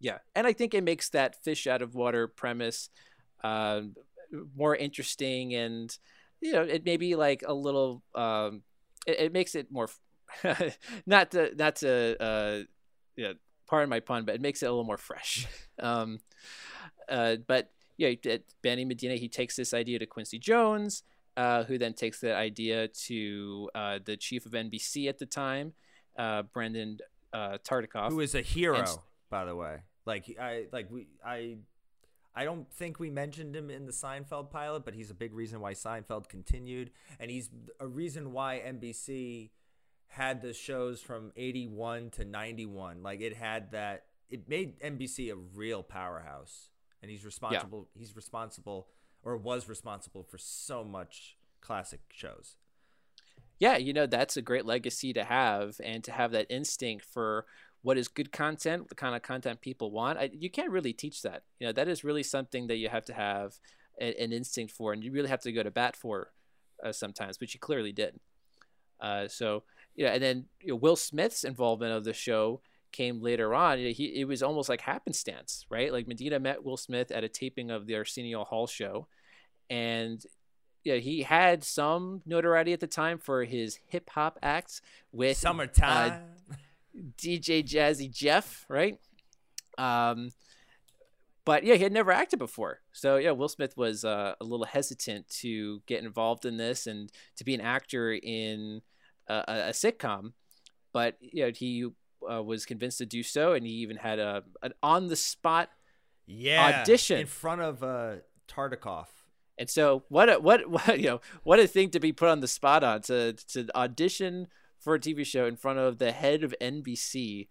Yeah, 0.00 0.18
and 0.34 0.44
I 0.44 0.52
think 0.52 0.74
it 0.74 0.82
makes 0.82 1.08
that 1.10 1.44
fish 1.44 1.68
out 1.68 1.82
of 1.82 1.94
water 1.94 2.26
premise 2.26 2.90
uh, 3.44 3.82
more 4.56 4.74
interesting, 4.74 5.54
and 5.54 5.96
you 6.40 6.52
know, 6.52 6.62
it 6.62 6.84
may 6.84 6.96
be 6.96 7.14
like 7.14 7.44
a 7.46 7.54
little. 7.54 8.02
Um, 8.14 8.62
it, 9.06 9.20
it 9.20 9.32
makes 9.32 9.54
it 9.54 9.70
more, 9.70 9.88
not 11.06 11.30
to 11.32 11.54
not 11.56 11.76
to 11.76 12.22
uh, 12.22 12.62
yeah, 13.16 13.32
pardon 13.66 13.88
my 13.88 14.00
pun, 14.00 14.24
but 14.24 14.34
it 14.34 14.40
makes 14.40 14.62
it 14.62 14.66
a 14.66 14.70
little 14.70 14.84
more 14.84 14.98
fresh. 14.98 15.46
Um, 15.80 16.20
uh, 17.08 17.34
but 17.48 17.72
yeah, 17.96 18.12
Benny 18.62 18.84
Medina 18.84 19.16
he 19.16 19.28
takes 19.28 19.56
this 19.56 19.74
idea 19.74 19.98
to 19.98 20.06
Quincy 20.06 20.38
Jones, 20.38 21.02
uh, 21.36 21.64
who 21.64 21.78
then 21.78 21.94
takes 21.94 22.20
that 22.20 22.36
idea 22.36 22.86
to 22.86 23.68
uh, 23.74 23.98
the 24.04 24.16
chief 24.16 24.46
of 24.46 24.52
NBC 24.52 25.08
at 25.08 25.18
the 25.18 25.26
time, 25.26 25.72
uh, 26.16 26.42
Brandon 26.42 26.98
uh, 27.32 27.58
Tartikoff, 27.68 28.10
who 28.10 28.20
is 28.20 28.36
a 28.36 28.40
hero, 28.40 28.78
and, 28.78 28.88
by 29.30 29.44
the 29.44 29.56
way. 29.56 29.78
Like 30.06 30.36
I 30.40 30.66
like 30.72 30.88
we 30.92 31.08
I 31.26 31.56
I 32.36 32.44
don't 32.44 32.70
think 32.72 33.00
we 33.00 33.10
mentioned 33.10 33.54
him 33.54 33.70
in 33.70 33.86
the 33.86 33.92
Seinfeld 33.92 34.50
pilot, 34.50 34.84
but 34.84 34.94
he's 34.94 35.10
a 35.10 35.14
big 35.14 35.34
reason 35.34 35.60
why 35.60 35.72
Seinfeld 35.72 36.28
continued, 36.28 36.90
and 37.18 37.30
he's 37.30 37.50
a 37.80 37.86
reason 37.86 38.32
why 38.32 38.62
NBC 38.64 39.50
had 40.14 40.42
the 40.42 40.52
shows 40.52 41.00
from 41.00 41.32
81 41.36 42.10
to 42.10 42.24
91. 42.24 43.02
Like 43.02 43.20
it 43.20 43.36
had 43.36 43.72
that 43.72 44.04
it 44.30 44.48
made 44.48 44.78
NBC 44.80 45.32
a 45.32 45.36
real 45.36 45.82
powerhouse. 45.82 46.68
And 47.02 47.10
he's 47.10 47.24
responsible 47.24 47.88
yeah. 47.94 48.00
he's 48.00 48.16
responsible 48.16 48.88
or 49.22 49.36
was 49.36 49.68
responsible 49.68 50.22
for 50.22 50.38
so 50.38 50.84
much 50.84 51.36
classic 51.60 52.00
shows. 52.10 52.56
Yeah, 53.58 53.76
you 53.76 53.92
know, 53.92 54.06
that's 54.06 54.36
a 54.36 54.42
great 54.42 54.66
legacy 54.66 55.12
to 55.12 55.24
have 55.24 55.80
and 55.82 56.02
to 56.04 56.12
have 56.12 56.32
that 56.32 56.46
instinct 56.48 57.04
for 57.04 57.46
what 57.82 57.98
is 57.98 58.08
good 58.08 58.32
content, 58.32 58.88
the 58.88 58.94
kind 58.94 59.14
of 59.14 59.22
content 59.22 59.60
people 59.60 59.90
want. 59.90 60.18
I, 60.18 60.30
you 60.32 60.50
can't 60.50 60.70
really 60.70 60.92
teach 60.92 61.22
that. 61.22 61.42
You 61.58 61.66
know, 61.66 61.72
that 61.72 61.88
is 61.88 62.04
really 62.04 62.22
something 62.22 62.66
that 62.68 62.76
you 62.76 62.88
have 62.88 63.04
to 63.06 63.14
have 63.14 63.54
a, 64.00 64.20
an 64.22 64.32
instinct 64.32 64.72
for, 64.72 64.92
and 64.92 65.04
you 65.04 65.12
really 65.12 65.28
have 65.28 65.42
to 65.42 65.52
go 65.52 65.62
to 65.62 65.70
bat 65.70 65.96
for 65.96 66.32
uh, 66.84 66.92
sometimes, 66.92 67.40
which 67.40 67.54
you 67.54 67.60
clearly 67.60 67.92
did. 67.92 68.18
Uh, 69.00 69.28
so, 69.28 69.64
yeah, 69.96 70.12
and 70.12 70.22
then 70.22 70.46
you 70.60 70.68
know, 70.68 70.76
Will 70.76 70.96
Smith's 70.96 71.44
involvement 71.44 71.92
of 71.92 72.04
the 72.04 72.12
show 72.12 72.60
came 72.92 73.20
later 73.20 73.54
on. 73.54 73.78
You 73.78 73.88
know, 73.88 73.92
he 73.92 74.20
it 74.20 74.28
was 74.28 74.42
almost 74.42 74.68
like 74.68 74.80
happenstance, 74.80 75.66
right? 75.70 75.92
Like 75.92 76.08
Medina 76.08 76.38
met 76.38 76.64
Will 76.64 76.76
Smith 76.76 77.10
at 77.10 77.24
a 77.24 77.28
taping 77.28 77.70
of 77.70 77.86
the 77.86 77.96
Arsenio 77.96 78.44
Hall 78.44 78.66
show, 78.66 79.06
and 79.70 80.24
yeah, 80.84 80.96
he 80.96 81.22
had 81.22 81.64
some 81.64 82.22
notoriety 82.26 82.72
at 82.72 82.80
the 82.80 82.86
time 82.86 83.18
for 83.18 83.44
his 83.44 83.78
hip 83.86 84.10
hop 84.10 84.38
acts 84.42 84.80
with 85.12 85.36
"Summertime." 85.36 86.12
Uh, 86.50 86.54
DJ 87.18 87.64
Jazzy 87.64 88.08
Jeff, 88.10 88.64
right? 88.68 88.98
Um, 89.78 90.30
but 91.44 91.64
yeah, 91.64 91.74
he 91.74 91.82
had 91.82 91.92
never 91.92 92.12
acted 92.12 92.38
before. 92.38 92.80
So 92.92 93.16
yeah, 93.16 93.32
Will 93.32 93.48
Smith 93.48 93.76
was 93.76 94.04
uh, 94.04 94.34
a 94.40 94.44
little 94.44 94.66
hesitant 94.66 95.28
to 95.40 95.82
get 95.86 96.04
involved 96.04 96.44
in 96.44 96.56
this 96.56 96.86
and 96.86 97.10
to 97.36 97.44
be 97.44 97.54
an 97.54 97.60
actor 97.60 98.12
in 98.12 98.82
a, 99.28 99.44
a 99.48 99.70
sitcom. 99.70 100.32
But 100.92 101.16
you 101.20 101.44
know, 101.44 101.52
he 101.54 101.86
uh, 102.30 102.42
was 102.42 102.64
convinced 102.66 102.98
to 102.98 103.06
do 103.06 103.22
so, 103.22 103.52
and 103.52 103.66
he 103.66 103.72
even 103.74 103.96
had 103.96 104.18
a 104.18 104.44
an 104.62 104.72
on 104.82 105.08
the 105.08 105.16
spot. 105.16 105.70
Yeah, 106.26 106.80
Audition. 106.80 107.20
in 107.20 107.26
front 107.26 107.60
of 107.60 107.82
uh, 107.82 108.14
Tartikoff. 108.48 109.08
And 109.58 109.68
so, 109.68 110.04
what 110.08 110.28
a, 110.28 110.38
what 110.38 110.68
what 110.70 110.98
you 110.98 111.06
know, 111.06 111.20
what 111.42 111.60
a 111.60 111.66
thing 111.66 111.90
to 111.90 112.00
be 112.00 112.12
put 112.12 112.28
on 112.28 112.40
the 112.40 112.48
spot 112.48 112.84
on 112.84 113.02
to 113.02 113.32
to 113.32 113.66
audition 113.74 114.48
for 114.78 114.94
a 114.94 115.00
TV 115.00 115.24
show 115.24 115.46
in 115.46 115.56
front 115.56 115.78
of 115.78 115.98
the 115.98 116.12
head 116.12 116.44
of 116.44 116.54
NBC. 116.60 117.48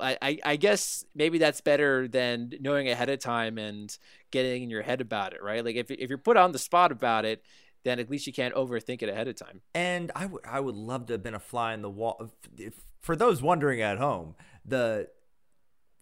I, 0.00 0.18
I 0.20 0.38
I 0.44 0.56
guess 0.56 1.04
maybe 1.14 1.38
that's 1.38 1.60
better 1.60 2.08
than 2.08 2.52
knowing 2.60 2.88
ahead 2.88 3.08
of 3.08 3.20
time 3.20 3.56
and 3.56 3.96
getting 4.32 4.64
in 4.64 4.70
your 4.70 4.82
head 4.82 5.00
about 5.00 5.32
it, 5.32 5.42
right? 5.42 5.64
Like 5.64 5.76
if 5.76 5.90
if 5.90 6.08
you're 6.08 6.18
put 6.18 6.36
on 6.36 6.52
the 6.52 6.58
spot 6.58 6.90
about 6.90 7.24
it, 7.24 7.44
then 7.84 7.98
at 7.98 8.10
least 8.10 8.26
you 8.26 8.32
can't 8.32 8.54
overthink 8.54 9.02
it 9.02 9.08
ahead 9.08 9.26
of 9.28 9.36
time. 9.36 9.60
And 9.74 10.10
I 10.14 10.26
would 10.26 10.42
I 10.46 10.60
would 10.60 10.74
love 10.76 11.06
to 11.06 11.14
have 11.14 11.22
been 11.22 11.34
a 11.34 11.40
fly 11.40 11.72
in 11.74 11.82
the 11.82 11.90
wall. 11.90 12.30
If, 12.56 12.74
for 13.00 13.16
those 13.16 13.40
wondering 13.42 13.80
at 13.80 13.98
home, 13.98 14.34
the 14.64 15.08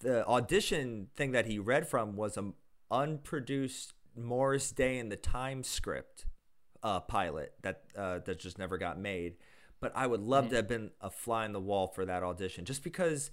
the 0.00 0.26
audition 0.26 1.08
thing 1.16 1.32
that 1.32 1.46
he 1.46 1.58
read 1.58 1.88
from 1.88 2.16
was 2.16 2.36
a 2.36 2.52
unproduced 2.90 3.92
Morris 4.16 4.70
Day 4.70 4.98
in 4.98 5.08
the 5.08 5.16
Time 5.16 5.62
script 5.62 6.26
uh, 6.82 7.00
pilot 7.00 7.54
that 7.62 7.82
uh, 7.96 8.18
that 8.24 8.38
just 8.38 8.58
never 8.58 8.78
got 8.78 8.98
made. 8.98 9.36
But 9.80 9.92
I 9.94 10.06
would 10.08 10.20
love 10.20 10.48
to 10.50 10.56
have 10.56 10.66
been 10.68 10.90
a 11.00 11.08
fly 11.10 11.44
in 11.46 11.52
the 11.52 11.60
wall 11.60 11.86
for 11.86 12.04
that 12.04 12.24
audition, 12.24 12.64
just 12.64 12.82
because 12.82 13.30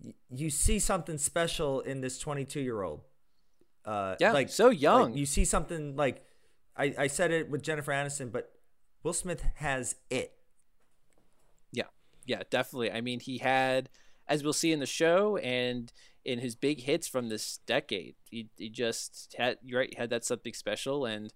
y- 0.00 0.14
you 0.30 0.48
see 0.48 0.78
something 0.78 1.18
special 1.18 1.80
in 1.80 2.00
this 2.00 2.18
22 2.20 2.60
year 2.60 2.82
old. 2.82 3.00
Uh, 3.84 4.14
Yeah, 4.20 4.30
like 4.32 4.50
so 4.50 4.70
young. 4.70 5.10
like, 5.10 5.16
you 5.18 5.26
see 5.26 5.44
something 5.44 5.96
like 5.96 6.24
I, 6.80 6.94
I 6.98 7.06
said 7.08 7.30
it 7.30 7.50
with 7.50 7.62
Jennifer 7.62 7.92
Aniston, 7.92 8.32
but 8.32 8.52
Will 9.02 9.12
Smith 9.12 9.44
has 9.56 9.96
it. 10.08 10.32
Yeah, 11.72 11.84
yeah, 12.26 12.42
definitely. 12.48 12.90
I 12.90 13.02
mean, 13.02 13.20
he 13.20 13.38
had, 13.38 13.90
as 14.26 14.42
we'll 14.42 14.54
see 14.54 14.72
in 14.72 14.80
the 14.80 14.86
show 14.86 15.36
and 15.36 15.92
in 16.24 16.38
his 16.38 16.56
big 16.56 16.80
hits 16.82 17.06
from 17.06 17.28
this 17.28 17.58
decade, 17.66 18.14
he, 18.30 18.48
he 18.56 18.70
just 18.70 19.34
had 19.36 19.58
right 19.72 19.96
had 19.96 20.08
that 20.10 20.24
something 20.24 20.54
special, 20.54 21.04
and 21.04 21.32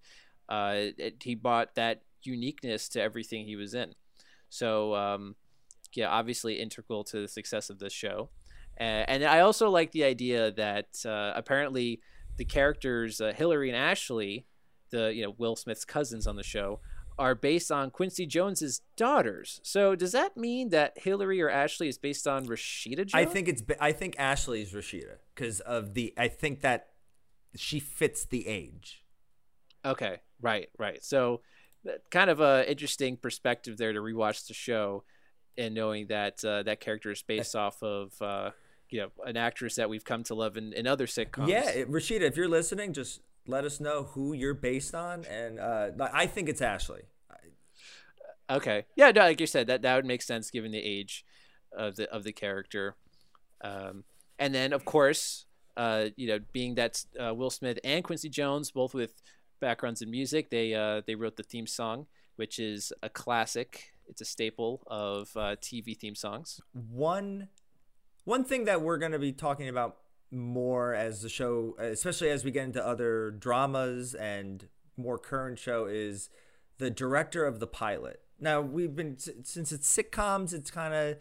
uh, 0.49 0.73
it, 0.97 1.21
he 1.23 1.35
brought 1.35 1.75
that 1.75 2.01
uniqueness 2.23 2.89
to 2.89 3.01
everything 3.01 3.45
he 3.45 3.55
was 3.55 3.75
in. 3.75 3.93
So, 4.49 4.95
um, 4.95 5.35
yeah, 5.93 6.09
obviously 6.09 6.59
integral 6.59 7.03
to 7.05 7.21
the 7.21 7.27
success 7.27 7.69
of 7.69 7.79
this 7.79 7.93
show. 7.93 8.29
And 8.77 9.23
I 9.23 9.39
also 9.39 9.69
like 9.69 9.91
the 9.91 10.03
idea 10.03 10.51
that 10.51 11.05
uh, 11.05 11.31
apparently 11.33 12.01
the 12.35 12.43
characters 12.43 13.21
uh, 13.21 13.31
Hillary 13.33 13.69
and 13.69 13.77
Ashley, 13.77 14.45
the 14.95 15.13
you 15.13 15.23
know 15.23 15.35
Will 15.37 15.55
Smith's 15.55 15.85
cousins 15.85 16.27
on 16.27 16.35
the 16.35 16.43
show, 16.43 16.79
are 17.17 17.35
based 17.35 17.71
on 17.71 17.91
Quincy 17.91 18.25
Jones's 18.25 18.81
daughters. 18.97 19.59
So 19.63 19.95
does 19.95 20.11
that 20.11 20.35
mean 20.35 20.69
that 20.69 20.93
Hillary 20.97 21.41
or 21.41 21.49
Ashley 21.49 21.87
is 21.87 21.97
based 21.97 22.27
on 22.27 22.45
Rashida 22.45 22.97
Jones? 22.97 23.13
I 23.13 23.25
think 23.25 23.47
it's 23.47 23.63
I 23.79 23.91
think 23.91 24.15
Ashley's 24.19 24.71
Rashida 24.71 25.17
because 25.33 25.59
of 25.61 25.93
the 25.93 26.13
I 26.17 26.27
think 26.27 26.61
that 26.61 26.89
she 27.55 27.79
fits 27.79 28.25
the 28.25 28.47
age. 28.47 29.03
Okay, 29.85 30.17
right, 30.41 30.69
right. 30.77 31.03
So 31.03 31.41
kind 32.09 32.29
of 32.29 32.41
a 32.41 32.69
interesting 32.69 33.17
perspective 33.17 33.77
there 33.77 33.93
to 33.93 33.99
rewatch 33.99 34.47
the 34.47 34.53
show 34.53 35.03
and 35.57 35.73
knowing 35.73 36.07
that 36.07 36.43
uh, 36.43 36.63
that 36.63 36.79
character 36.79 37.11
is 37.11 37.21
based 37.21 37.55
off 37.55 37.81
of 37.81 38.19
uh, 38.21 38.51
you 38.89 38.99
know 39.01 39.09
an 39.25 39.37
actress 39.37 39.75
that 39.75 39.89
we've 39.89 40.03
come 40.03 40.23
to 40.23 40.35
love 40.35 40.57
in, 40.57 40.73
in 40.73 40.87
other 40.87 41.07
sitcoms. 41.07 41.47
Yeah, 41.47 41.83
Rashida, 41.83 42.21
if 42.21 42.35
you're 42.35 42.49
listening, 42.49 42.93
just 42.93 43.21
let 43.47 43.65
us 43.65 43.79
know 43.79 44.03
who 44.03 44.33
you're 44.33 44.53
based 44.53 44.95
on, 44.95 45.25
and 45.25 45.59
uh, 45.59 45.89
I 46.13 46.25
think 46.27 46.49
it's 46.49 46.61
Ashley. 46.61 47.03
Okay. 48.49 48.85
Yeah, 48.95 49.11
no, 49.11 49.21
like 49.21 49.41
you 49.41 49.47
said, 49.47 49.67
that 49.67 49.81
that 49.81 49.95
would 49.95 50.05
make 50.05 50.21
sense 50.21 50.51
given 50.51 50.71
the 50.71 50.83
age 50.83 51.25
of 51.75 51.95
the 51.95 52.09
of 52.11 52.23
the 52.23 52.31
character. 52.31 52.95
Um, 53.63 54.03
and 54.37 54.53
then 54.53 54.73
of 54.73 54.85
course, 54.85 55.45
uh, 55.77 56.05
you 56.15 56.27
know, 56.27 56.39
being 56.53 56.75
that 56.75 57.03
uh, 57.19 57.33
Will 57.33 57.49
Smith 57.49 57.79
and 57.83 58.03
Quincy 58.03 58.29
Jones, 58.29 58.71
both 58.71 58.93
with 58.93 59.21
backgrounds 59.59 60.01
in 60.01 60.11
music, 60.11 60.49
they 60.49 60.73
uh, 60.73 61.01
they 61.07 61.15
wrote 61.15 61.37
the 61.37 61.43
theme 61.43 61.67
song, 61.67 62.07
which 62.35 62.59
is 62.59 62.93
a 63.01 63.09
classic. 63.09 63.91
It's 64.07 64.21
a 64.21 64.25
staple 64.25 64.83
of 64.85 65.29
uh, 65.35 65.55
TV 65.61 65.97
theme 65.97 66.15
songs. 66.15 66.61
One 66.73 67.49
one 68.25 68.43
thing 68.43 68.65
that 68.65 68.81
we're 68.81 68.97
going 68.97 69.11
to 69.11 69.19
be 69.19 69.31
talking 69.31 69.69
about 69.69 69.97
more 70.35 70.93
as 70.93 71.21
the 71.21 71.29
show, 71.29 71.75
especially 71.79 72.29
as 72.29 72.43
we 72.43 72.51
get 72.51 72.65
into 72.65 72.85
other 72.85 73.31
dramas 73.31 74.13
and 74.13 74.67
more 74.97 75.17
current 75.17 75.57
show, 75.57 75.85
is 75.85 76.29
the 76.77 76.89
director 76.89 77.45
of 77.45 77.59
the 77.59 77.67
pilot. 77.67 78.21
Now 78.39 78.61
we've 78.61 78.95
been 78.95 79.17
since 79.17 79.71
it's 79.71 79.95
sitcoms, 79.95 80.53
it's 80.53 80.69
kind 80.69 80.93
of 80.93 81.17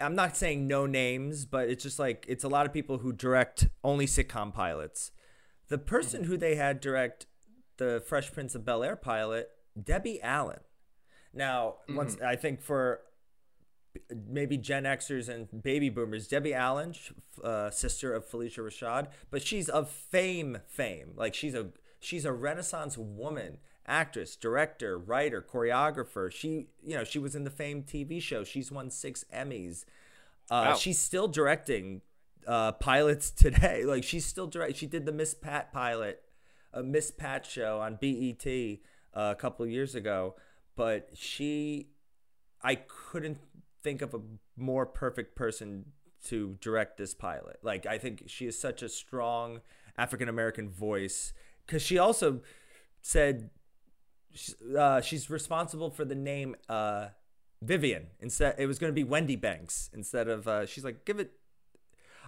I'm 0.00 0.14
not 0.14 0.36
saying 0.36 0.66
no 0.66 0.86
names, 0.86 1.44
but 1.44 1.68
it's 1.68 1.82
just 1.82 1.98
like 1.98 2.24
it's 2.28 2.44
a 2.44 2.48
lot 2.48 2.66
of 2.66 2.72
people 2.72 2.98
who 2.98 3.12
direct 3.12 3.68
only 3.84 4.06
sitcom 4.06 4.52
pilots. 4.52 5.12
The 5.68 5.78
person 5.78 6.22
mm-hmm. 6.22 6.30
who 6.30 6.36
they 6.36 6.56
had 6.56 6.80
direct 6.80 7.26
the 7.76 8.02
Fresh 8.06 8.32
Prince 8.32 8.54
of 8.54 8.64
Bel 8.64 8.82
Air 8.82 8.96
pilot, 8.96 9.50
Debbie 9.80 10.20
Allen. 10.22 10.60
Now, 11.32 11.76
once 11.88 12.16
mm-hmm. 12.16 12.26
I 12.26 12.36
think 12.36 12.60
for 12.60 13.02
maybe 14.28 14.56
Gen 14.56 14.84
Xers 14.84 15.28
and 15.28 15.62
baby 15.62 15.88
boomers, 15.88 16.28
Debbie 16.28 16.54
Allen, 16.54 16.94
uh, 17.42 17.70
sister 17.70 18.12
of 18.12 18.28
Phylicia 18.28 18.58
Rashad, 18.60 19.08
but 19.30 19.42
she's 19.42 19.68
of 19.68 19.88
fame, 19.90 20.58
fame. 20.68 21.12
Like 21.16 21.34
she's 21.34 21.54
a 21.54 21.68
she's 21.98 22.24
a 22.24 22.32
Renaissance 22.32 22.96
woman, 22.96 23.58
actress, 23.86 24.36
director, 24.36 24.98
writer, 24.98 25.42
choreographer. 25.42 26.30
She, 26.32 26.68
you 26.84 26.96
know, 26.96 27.04
she 27.04 27.18
was 27.18 27.34
in 27.34 27.44
the 27.44 27.50
Fame 27.50 27.82
TV 27.82 28.20
show. 28.22 28.44
She's 28.44 28.70
won 28.72 28.90
six 28.90 29.24
Emmys. 29.34 29.84
Uh, 30.50 30.70
Wow. 30.70 30.74
She's 30.74 30.98
still 30.98 31.28
directing 31.28 32.00
uh, 32.46 32.72
pilots 32.72 33.30
today. 33.30 33.84
Like 33.86 34.04
she's 34.04 34.26
still 34.26 34.46
direct. 34.46 34.76
She 34.76 34.86
did 34.86 35.06
the 35.06 35.12
Miss 35.12 35.34
Pat 35.34 35.72
pilot, 35.72 36.22
a 36.72 36.82
Miss 36.82 37.10
Pat 37.10 37.46
show 37.46 37.80
on 37.80 37.96
BET 38.00 38.46
uh, 39.14 39.32
a 39.32 39.34
couple 39.36 39.66
years 39.66 39.94
ago. 39.94 40.34
But 40.76 41.10
she, 41.14 41.88
I 42.62 42.76
couldn't 42.76 43.38
think 43.82 44.02
of 44.02 44.14
a 44.14 44.20
more 44.56 44.86
perfect 44.86 45.34
person 45.34 45.86
to 46.26 46.58
direct 46.60 46.98
this 46.98 47.14
pilot. 47.14 47.58
Like 47.62 47.86
I 47.86 47.98
think 47.98 48.24
she 48.26 48.46
is 48.46 48.58
such 48.58 48.82
a 48.82 48.88
strong 48.88 49.60
African 49.96 50.28
American 50.28 50.68
voice 50.68 51.32
because 51.66 51.82
she 51.82 51.98
also 51.98 52.40
said 53.02 53.50
uh, 54.76 55.00
she's 55.00 55.30
responsible 55.30 55.90
for 55.90 56.04
the 56.04 56.14
name 56.14 56.56
uh, 56.68 57.08
Vivian 57.62 58.08
instead. 58.20 58.54
It 58.58 58.66
was 58.66 58.78
going 58.78 58.90
to 58.90 58.94
be 58.94 59.04
Wendy 59.04 59.36
Banks 59.36 59.90
instead 59.92 60.28
of. 60.28 60.46
Uh, 60.46 60.66
she's 60.66 60.84
like, 60.84 61.04
give 61.04 61.18
it. 61.18 61.32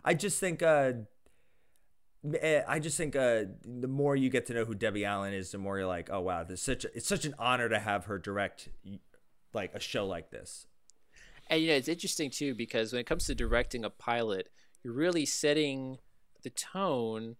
I 0.04 0.14
just 0.14 0.40
think. 0.40 0.62
Uh, 0.62 0.92
eh, 2.40 2.62
I 2.66 2.78
just 2.78 2.96
think 2.96 3.14
uh, 3.14 3.44
the 3.64 3.88
more 3.88 4.16
you 4.16 4.30
get 4.30 4.46
to 4.46 4.54
know 4.54 4.64
who 4.64 4.74
Debbie 4.74 5.04
Allen 5.04 5.32
is, 5.32 5.52
the 5.52 5.58
more 5.58 5.78
you're 5.78 5.86
like, 5.86 6.10
oh 6.10 6.20
wow, 6.20 6.44
this 6.44 6.60
is 6.60 6.64
such 6.64 6.84
a, 6.84 6.96
it's 6.96 7.06
such 7.08 7.24
an 7.24 7.34
honor 7.38 7.68
to 7.68 7.78
have 7.78 8.06
her 8.06 8.18
direct 8.18 8.68
like 9.54 9.74
a 9.74 9.80
show 9.80 10.06
like 10.06 10.30
this. 10.30 10.66
And 11.48 11.60
you 11.62 11.68
know, 11.68 11.74
it's 11.74 11.88
interesting 11.88 12.30
too 12.30 12.54
because 12.54 12.92
when 12.92 13.00
it 13.00 13.06
comes 13.06 13.26
to 13.26 13.34
directing 13.34 13.84
a 13.84 13.90
pilot, 13.90 14.48
you're 14.82 14.94
really 14.94 15.26
setting 15.26 15.98
the 16.42 16.50
tone 16.50 17.36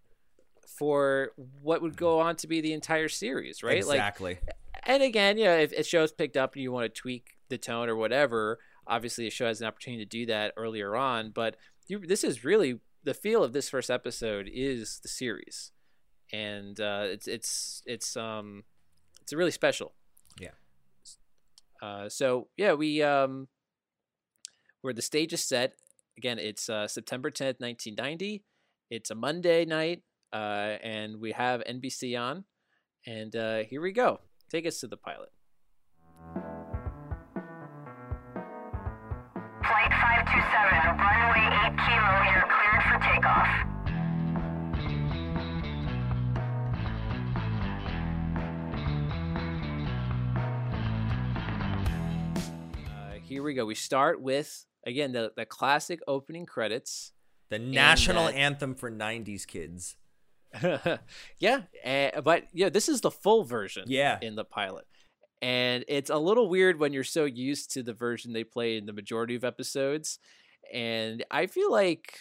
for 0.77 1.31
what 1.61 1.81
would 1.81 1.97
go 1.97 2.19
on 2.19 2.35
to 2.37 2.47
be 2.47 2.61
the 2.61 2.73
entire 2.73 3.09
series, 3.09 3.63
right? 3.63 3.85
Like 3.85 3.97
Exactly. 3.97 4.37
and 4.83 5.03
again, 5.03 5.37
you 5.37 5.45
know, 5.45 5.57
if 5.57 5.71
a 5.73 5.83
show's 5.83 6.11
picked 6.11 6.37
up 6.37 6.53
and 6.53 6.63
you 6.63 6.71
want 6.71 6.85
to 6.93 7.01
tweak 7.01 7.37
the 7.49 7.57
tone 7.57 7.89
or 7.89 7.95
whatever, 7.95 8.59
obviously 8.87 9.27
a 9.27 9.29
show 9.31 9.45
has 9.45 9.61
an 9.61 9.67
opportunity 9.67 10.03
to 10.05 10.09
do 10.09 10.25
that 10.27 10.53
earlier 10.57 10.95
on. 10.95 11.31
But 11.31 11.57
you, 11.87 11.99
this 11.99 12.23
is 12.23 12.43
really 12.43 12.79
the 13.03 13.13
feel 13.13 13.43
of 13.43 13.53
this 13.53 13.69
first 13.69 13.91
episode 13.91 14.49
is 14.51 14.99
the 15.01 15.09
series, 15.09 15.71
and 16.31 16.79
uh, 16.79 17.03
it's 17.05 17.27
it's 17.27 17.83
it's 17.85 18.15
um 18.15 18.63
it's 19.21 19.33
really 19.33 19.51
special. 19.51 19.93
Yeah. 20.39 20.49
Uh, 21.81 22.07
so 22.09 22.47
yeah, 22.57 22.73
we 22.73 23.01
um 23.03 23.47
where 24.83 24.93
the 24.93 25.01
stage 25.01 25.33
is 25.33 25.43
set 25.43 25.73
again. 26.17 26.37
It's 26.37 26.69
uh, 26.69 26.87
September 26.87 27.31
tenth, 27.31 27.59
nineteen 27.59 27.95
ninety. 27.97 28.43
It's 28.91 29.09
a 29.09 29.15
Monday 29.15 29.65
night, 29.65 30.03
uh, 30.31 30.77
and 30.83 31.19
we 31.19 31.31
have 31.31 31.63
NBC 31.63 32.19
on. 32.19 32.43
And 33.07 33.35
uh, 33.35 33.63
here 33.63 33.81
we 33.81 33.91
go. 33.91 34.19
Take 34.51 34.67
us 34.67 34.79
to 34.81 34.87
the 34.87 34.97
pilot. 34.97 35.29
Flight 39.63 39.91
527, 39.91 40.99
runway 40.99 41.47
8 41.67 41.73
kilo, 41.83 42.11
you're 42.29 42.47
cleared 42.53 42.83
for 42.87 42.97
takeoff. 43.01 43.49
Uh, 52.87 53.19
here 53.23 53.41
we 53.41 53.53
go. 53.53 53.65
We 53.65 53.75
start 53.75 54.21
with 54.21 54.65
again 54.85 55.11
the 55.11 55.31
the 55.35 55.45
classic 55.45 55.99
opening 56.07 56.45
credits. 56.45 57.11
The 57.49 57.59
national 57.59 58.25
that- 58.25 58.35
anthem 58.35 58.75
for 58.75 58.91
'90s 58.91 59.45
kids. 59.45 59.97
yeah, 61.39 61.61
uh, 61.83 62.21
but 62.21 62.43
yeah, 62.53 62.69
this 62.69 62.87
is 62.87 63.01
the 63.01 63.11
full 63.11 63.43
version. 63.43 63.85
Yeah. 63.87 64.19
in 64.21 64.35
the 64.35 64.45
pilot, 64.45 64.85
and 65.41 65.83
it's 65.87 66.09
a 66.09 66.17
little 66.17 66.47
weird 66.47 66.79
when 66.79 66.93
you're 66.93 67.03
so 67.03 67.25
used 67.25 67.71
to 67.71 67.83
the 67.83 67.93
version 67.93 68.33
they 68.33 68.43
play 68.43 68.77
in 68.77 68.85
the 68.85 68.93
majority 68.93 69.35
of 69.35 69.43
episodes. 69.43 70.19
And 70.71 71.25
I 71.29 71.47
feel 71.47 71.71
like 71.71 72.19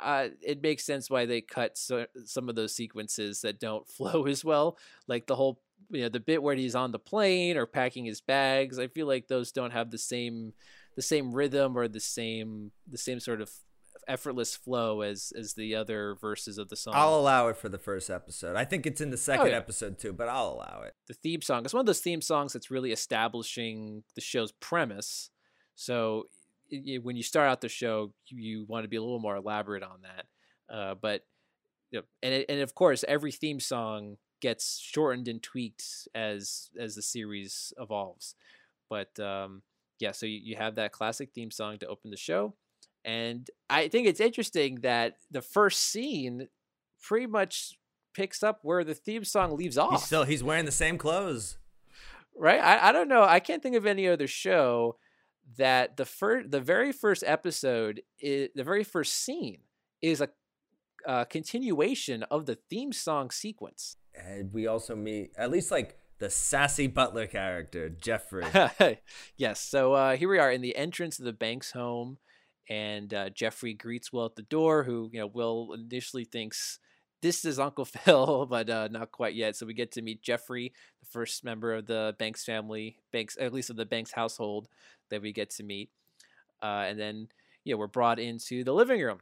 uh, 0.00 0.28
it 0.40 0.62
makes 0.62 0.84
sense 0.84 1.10
why 1.10 1.26
they 1.26 1.40
cut 1.40 1.76
so, 1.76 2.06
some 2.24 2.48
of 2.48 2.54
those 2.54 2.74
sequences 2.74 3.42
that 3.42 3.60
don't 3.60 3.88
flow 3.96 4.26
as 4.26 4.44
well, 4.44 4.78
like 5.06 5.26
the 5.26 5.36
whole 5.36 5.60
you 5.90 6.02
know 6.02 6.08
the 6.08 6.20
bit 6.20 6.42
where 6.42 6.54
he's 6.54 6.74
on 6.74 6.92
the 6.92 6.98
plane 6.98 7.56
or 7.56 7.66
packing 7.66 8.04
his 8.04 8.20
bags. 8.20 8.78
I 8.78 8.86
feel 8.86 9.06
like 9.06 9.28
those 9.28 9.52
don't 9.52 9.72
have 9.72 9.90
the 9.90 9.98
same 9.98 10.52
the 10.96 11.02
same 11.02 11.32
rhythm 11.32 11.76
or 11.76 11.88
the 11.88 12.00
same 12.00 12.72
the 12.86 12.98
same 12.98 13.20
sort 13.20 13.40
of 13.40 13.50
effortless 14.08 14.56
flow 14.56 15.00
as 15.02 15.32
as 15.38 15.54
the 15.54 15.74
other 15.74 16.16
verses 16.20 16.58
of 16.58 16.68
the 16.68 16.76
song. 16.76 16.92
I'll 16.96 17.14
allow 17.18 17.48
it 17.48 17.56
for 17.56 17.68
the 17.68 17.78
first 17.78 18.10
episode. 18.10 18.56
I 18.56 18.64
think 18.64 18.84
it's 18.86 19.00
in 19.00 19.10
the 19.10 19.16
second 19.16 19.46
Oh, 19.46 19.50
yeah. 19.50 19.56
episode 19.56 19.98
too, 19.98 20.12
but 20.12 20.28
I'll 20.28 20.48
allow 20.48 20.82
it. 20.86 20.94
the 21.08 21.14
theme 21.14 21.40
song 21.42 21.64
it's 21.64 21.72
one 21.74 21.80
of 21.80 21.86
those 21.86 22.00
theme 22.00 22.20
songs 22.20 22.52
that's 22.52 22.70
really 22.70 22.90
establishing 22.92 24.02
the 24.14 24.20
show's 24.20 24.52
premise 24.52 25.30
so 25.74 26.24
y- 26.70 26.82
y- 26.86 26.98
when 27.02 27.16
you 27.16 27.22
start 27.22 27.48
out 27.48 27.60
the 27.60 27.68
show 27.68 28.12
you, 28.26 28.42
you 28.42 28.64
want 28.68 28.84
to 28.84 28.88
be 28.88 28.96
a 28.96 29.00
little 29.02 29.20
more 29.20 29.36
elaborate 29.36 29.82
on 29.82 30.00
that 30.02 30.26
uh, 30.74 30.94
but 30.94 31.22
you 31.90 31.98
know, 32.00 32.04
and, 32.22 32.34
it, 32.34 32.46
and 32.48 32.60
of 32.60 32.74
course 32.74 33.04
every 33.08 33.30
theme 33.32 33.60
song 33.60 34.16
gets 34.40 34.78
shortened 34.80 35.28
and 35.28 35.42
tweaked 35.42 35.84
as 36.14 36.70
as 36.78 36.94
the 36.96 37.02
series 37.02 37.72
evolves 37.78 38.34
but 38.90 39.18
um, 39.20 39.62
yeah 40.02 40.12
so 40.12 40.26
you, 40.26 40.40
you 40.42 40.56
have 40.56 40.74
that 40.74 40.92
classic 40.92 41.30
theme 41.34 41.50
song 41.50 41.78
to 41.78 41.86
open 41.86 42.10
the 42.10 42.16
show 42.16 42.54
and 43.04 43.48
i 43.70 43.88
think 43.88 44.06
it's 44.06 44.20
interesting 44.20 44.80
that 44.82 45.16
the 45.30 45.40
first 45.40 45.80
scene 45.80 46.48
pretty 47.00 47.26
much 47.26 47.78
picks 48.14 48.42
up 48.42 48.60
where 48.62 48.84
the 48.84 48.94
theme 48.94 49.24
song 49.24 49.56
leaves 49.56 49.78
off 49.78 49.92
He's 49.92 50.04
still 50.04 50.24
he's 50.24 50.44
wearing 50.44 50.66
the 50.66 50.72
same 50.72 50.98
clothes. 50.98 51.56
right? 52.36 52.60
I, 52.60 52.88
I 52.88 52.92
don't 52.92 53.08
know. 53.08 53.24
I 53.24 53.40
can't 53.40 53.62
think 53.62 53.76
of 53.76 53.86
any 53.86 54.06
other 54.08 54.26
show 54.26 54.96
that 55.56 55.96
the 55.96 56.04
first, 56.04 56.50
the 56.50 56.60
very 56.60 56.92
first 56.92 57.24
episode, 57.26 58.02
is, 58.20 58.48
the 58.54 58.64
very 58.64 58.84
first 58.84 59.14
scene 59.14 59.60
is 60.00 60.20
a, 60.20 60.28
uh 61.06 61.24
continuation 61.24 62.22
of 62.24 62.46
the 62.46 62.58
theme 62.70 62.92
song 62.92 63.30
sequence. 63.30 63.96
And 64.14 64.52
we 64.52 64.66
also 64.66 64.94
meet 64.94 65.32
at 65.36 65.50
least 65.50 65.70
like 65.70 65.98
the 66.22 66.30
sassy 66.30 66.86
butler 66.86 67.26
character, 67.26 67.88
Jeffrey. 67.88 68.46
yes. 69.36 69.60
So 69.60 69.94
uh, 69.94 70.16
here 70.16 70.28
we 70.28 70.38
are 70.38 70.52
in 70.52 70.60
the 70.60 70.76
entrance 70.76 71.18
of 71.18 71.24
the 71.24 71.32
Banks 71.32 71.72
home, 71.72 72.18
and 72.70 73.12
uh, 73.12 73.30
Jeffrey 73.30 73.74
greets 73.74 74.12
Will 74.12 74.26
at 74.26 74.36
the 74.36 74.42
door, 74.42 74.84
who 74.84 75.10
you 75.12 75.18
know 75.18 75.26
Will 75.26 75.72
initially 75.72 76.24
thinks 76.24 76.78
this 77.22 77.44
is 77.44 77.58
Uncle 77.58 77.84
Phil, 77.86 78.46
but 78.46 78.70
uh, 78.70 78.86
not 78.92 79.10
quite 79.10 79.34
yet. 79.34 79.56
So 79.56 79.66
we 79.66 79.74
get 79.74 79.90
to 79.92 80.02
meet 80.02 80.22
Jeffrey, 80.22 80.72
the 81.00 81.06
first 81.06 81.42
member 81.42 81.74
of 81.74 81.86
the 81.86 82.14
Banks 82.20 82.44
family, 82.44 82.98
Banks 83.12 83.36
at 83.40 83.52
least 83.52 83.70
of 83.70 83.76
the 83.76 83.84
Banks 83.84 84.12
household 84.12 84.68
that 85.10 85.22
we 85.22 85.32
get 85.32 85.50
to 85.50 85.64
meet, 85.64 85.90
uh, 86.62 86.84
and 86.86 87.00
then 87.00 87.26
yeah, 87.64 87.74
we're 87.74 87.88
brought 87.88 88.20
into 88.20 88.62
the 88.62 88.72
living 88.72 89.00
room, 89.00 89.18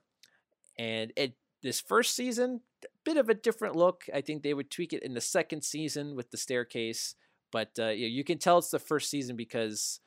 and 0.78 1.14
it 1.16 1.33
this 1.62 1.81
first 1.81 2.14
season 2.14 2.61
a 2.85 2.88
bit 3.05 3.17
of 3.17 3.29
a 3.29 3.35
different 3.35 3.76
look. 3.76 4.05
I 4.14 4.21
think 4.21 4.43
they 4.43 4.55
would 4.55 4.71
tweak 4.71 4.93
it 4.93 5.02
in 5.02 5.14
the 5.14 5.21
second 5.21 5.62
season 5.62 6.14
with 6.17 6.31
the 6.31 6.37
staircase, 6.37 7.14
but 7.52 7.71
uh, 7.79 7.88
you, 7.88 8.07
you 8.07 8.25
can 8.25 8.38
tell 8.38 8.59
it's 8.59 8.71
the 8.71 8.79
first 8.79 9.11
season 9.11 9.37
because 9.37 10.00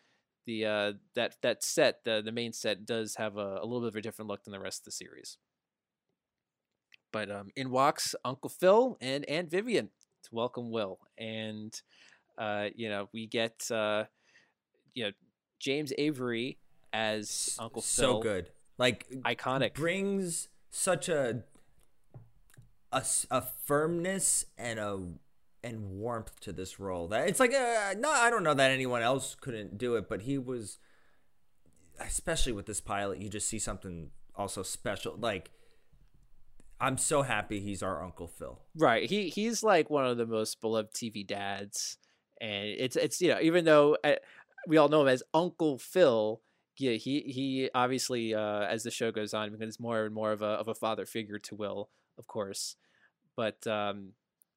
the 0.46 0.66
uh, 0.66 0.92
that 1.16 1.36
that 1.42 1.64
set 1.64 2.04
the 2.04 2.22
the 2.24 2.32
main 2.32 2.54
set 2.54 2.86
does 2.86 3.16
have 3.16 3.38
a, 3.38 3.60
a 3.62 3.66
little 3.66 3.82
bit 3.82 3.90
of 3.90 3.96
a 3.96 4.02
different 4.02 4.30
look 4.30 4.44
than 4.44 4.52
the 4.52 4.60
rest 4.60 4.82
of 4.82 4.86
the 4.86 4.92
series. 4.92 5.38
But 7.12 7.30
um, 7.30 7.50
in 7.56 7.70
walks 7.70 8.16
Uncle 8.26 8.50
Phil 8.50 8.98
and 9.00 9.24
Aunt 9.26 9.50
Vivian 9.50 9.90
to 10.24 10.30
welcome 10.32 10.72
Will, 10.72 11.00
and 11.18 11.74
uh, 12.38 12.70
you 12.76 12.90
know 12.90 13.10
we 13.14 13.28
get 13.28 13.70
uh, 13.72 14.06
you 14.94 15.06
know 15.06 15.12
James 15.60 15.94
Avery 15.98 16.58
as 16.92 17.56
Uncle 17.60 17.82
so 17.82 18.02
Phil, 18.02 18.14
So 18.16 18.22
good. 18.22 18.50
Like 18.80 19.08
iconic. 19.24 19.76
brings 19.76 20.50
such 20.76 21.08
a 21.10 21.44
a 22.92 23.42
firmness 23.66 24.46
and 24.58 24.80
a 24.80 25.00
and 25.64 26.00
warmth 26.00 26.40
to 26.42 26.52
this 26.52 26.80
role 26.80 27.08
that 27.08 27.28
it's 27.28 27.40
like 27.40 27.54
uh, 27.54 27.96
no 27.98 28.12
I 28.12 28.30
don't 28.30 28.44
know 28.44 28.54
that 28.54 28.70
anyone 28.70 29.02
else 29.02 29.36
couldn't 29.40 29.78
do 29.78 29.96
it 29.96 30.08
but 30.08 30.24
he 30.24 30.38
was 30.38 30.78
especially 32.00 32.52
with 32.52 32.66
this 32.66 32.82
pilot 32.82 33.20
you 33.20 33.30
just 33.30 33.48
see 33.48 33.60
something 33.60 34.12
also 34.36 34.64
special. 34.64 35.16
Like 35.20 35.52
I'm 36.80 36.98
so 36.98 37.22
happy 37.22 37.60
he's 37.60 37.84
our 37.84 38.04
Uncle 38.04 38.28
Phil. 38.28 38.60
Right. 38.76 39.10
He 39.10 39.30
he's 39.30 39.64
like 39.64 39.90
one 39.90 40.06
of 40.06 40.18
the 40.18 40.26
most 40.26 40.60
beloved 40.62 40.94
TV 40.94 41.26
dads, 41.26 41.98
and 42.42 42.66
it's 42.66 42.96
it's 42.96 43.22
you 43.22 43.30
know 43.30 43.40
even 43.42 43.66
though 43.66 43.98
uh, 44.04 44.16
we 44.68 44.78
all 44.78 44.90
know 44.90 45.02
him 45.02 45.08
as 45.08 45.24
Uncle 45.34 45.78
Phil, 45.78 46.42
yeah 46.78 46.94
he 46.94 47.22
he 47.22 47.70
obviously 47.76 48.34
uh, 48.34 48.62
as 48.62 48.84
the 48.84 48.92
show 48.92 49.12
goes 49.12 49.34
on 49.34 49.52
becomes 49.52 49.80
more 49.80 50.06
and 50.06 50.14
more 50.16 50.32
of 50.32 50.42
a 50.42 50.46
of 50.46 50.68
a 50.68 50.76
father 50.76 51.06
figure 51.06 51.40
to 51.40 51.56
Will, 51.56 51.90
of 52.18 52.28
course, 52.28 52.76
but 53.36 53.66
um 53.68 54.14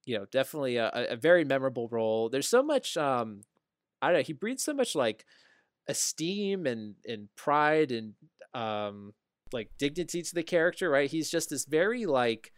you 0.06 0.18
know 0.18 0.26
definitely 0.30 0.76
a, 0.76 0.90
a- 0.94 1.16
very 1.16 1.44
memorable 1.44 1.88
role. 1.90 2.28
There's 2.28 2.48
so 2.48 2.62
much 2.62 2.96
um 2.96 3.42
I 4.02 4.08
don't 4.08 4.18
know 4.18 4.22
he 4.24 4.32
breathes 4.32 4.64
so 4.64 4.74
much 4.74 4.94
like 4.94 5.24
esteem 5.88 6.66
and 6.66 6.94
and 7.06 7.28
pride 7.36 7.92
and 7.92 8.14
um 8.54 9.14
like 9.52 9.70
dignity 9.78 10.22
to 10.22 10.34
the 10.34 10.42
character. 10.42 10.90
Right. 10.90 11.10
He's 11.10 11.30
just 11.30 11.50
this 11.50 11.64
very 11.66 12.06
like 12.06 12.52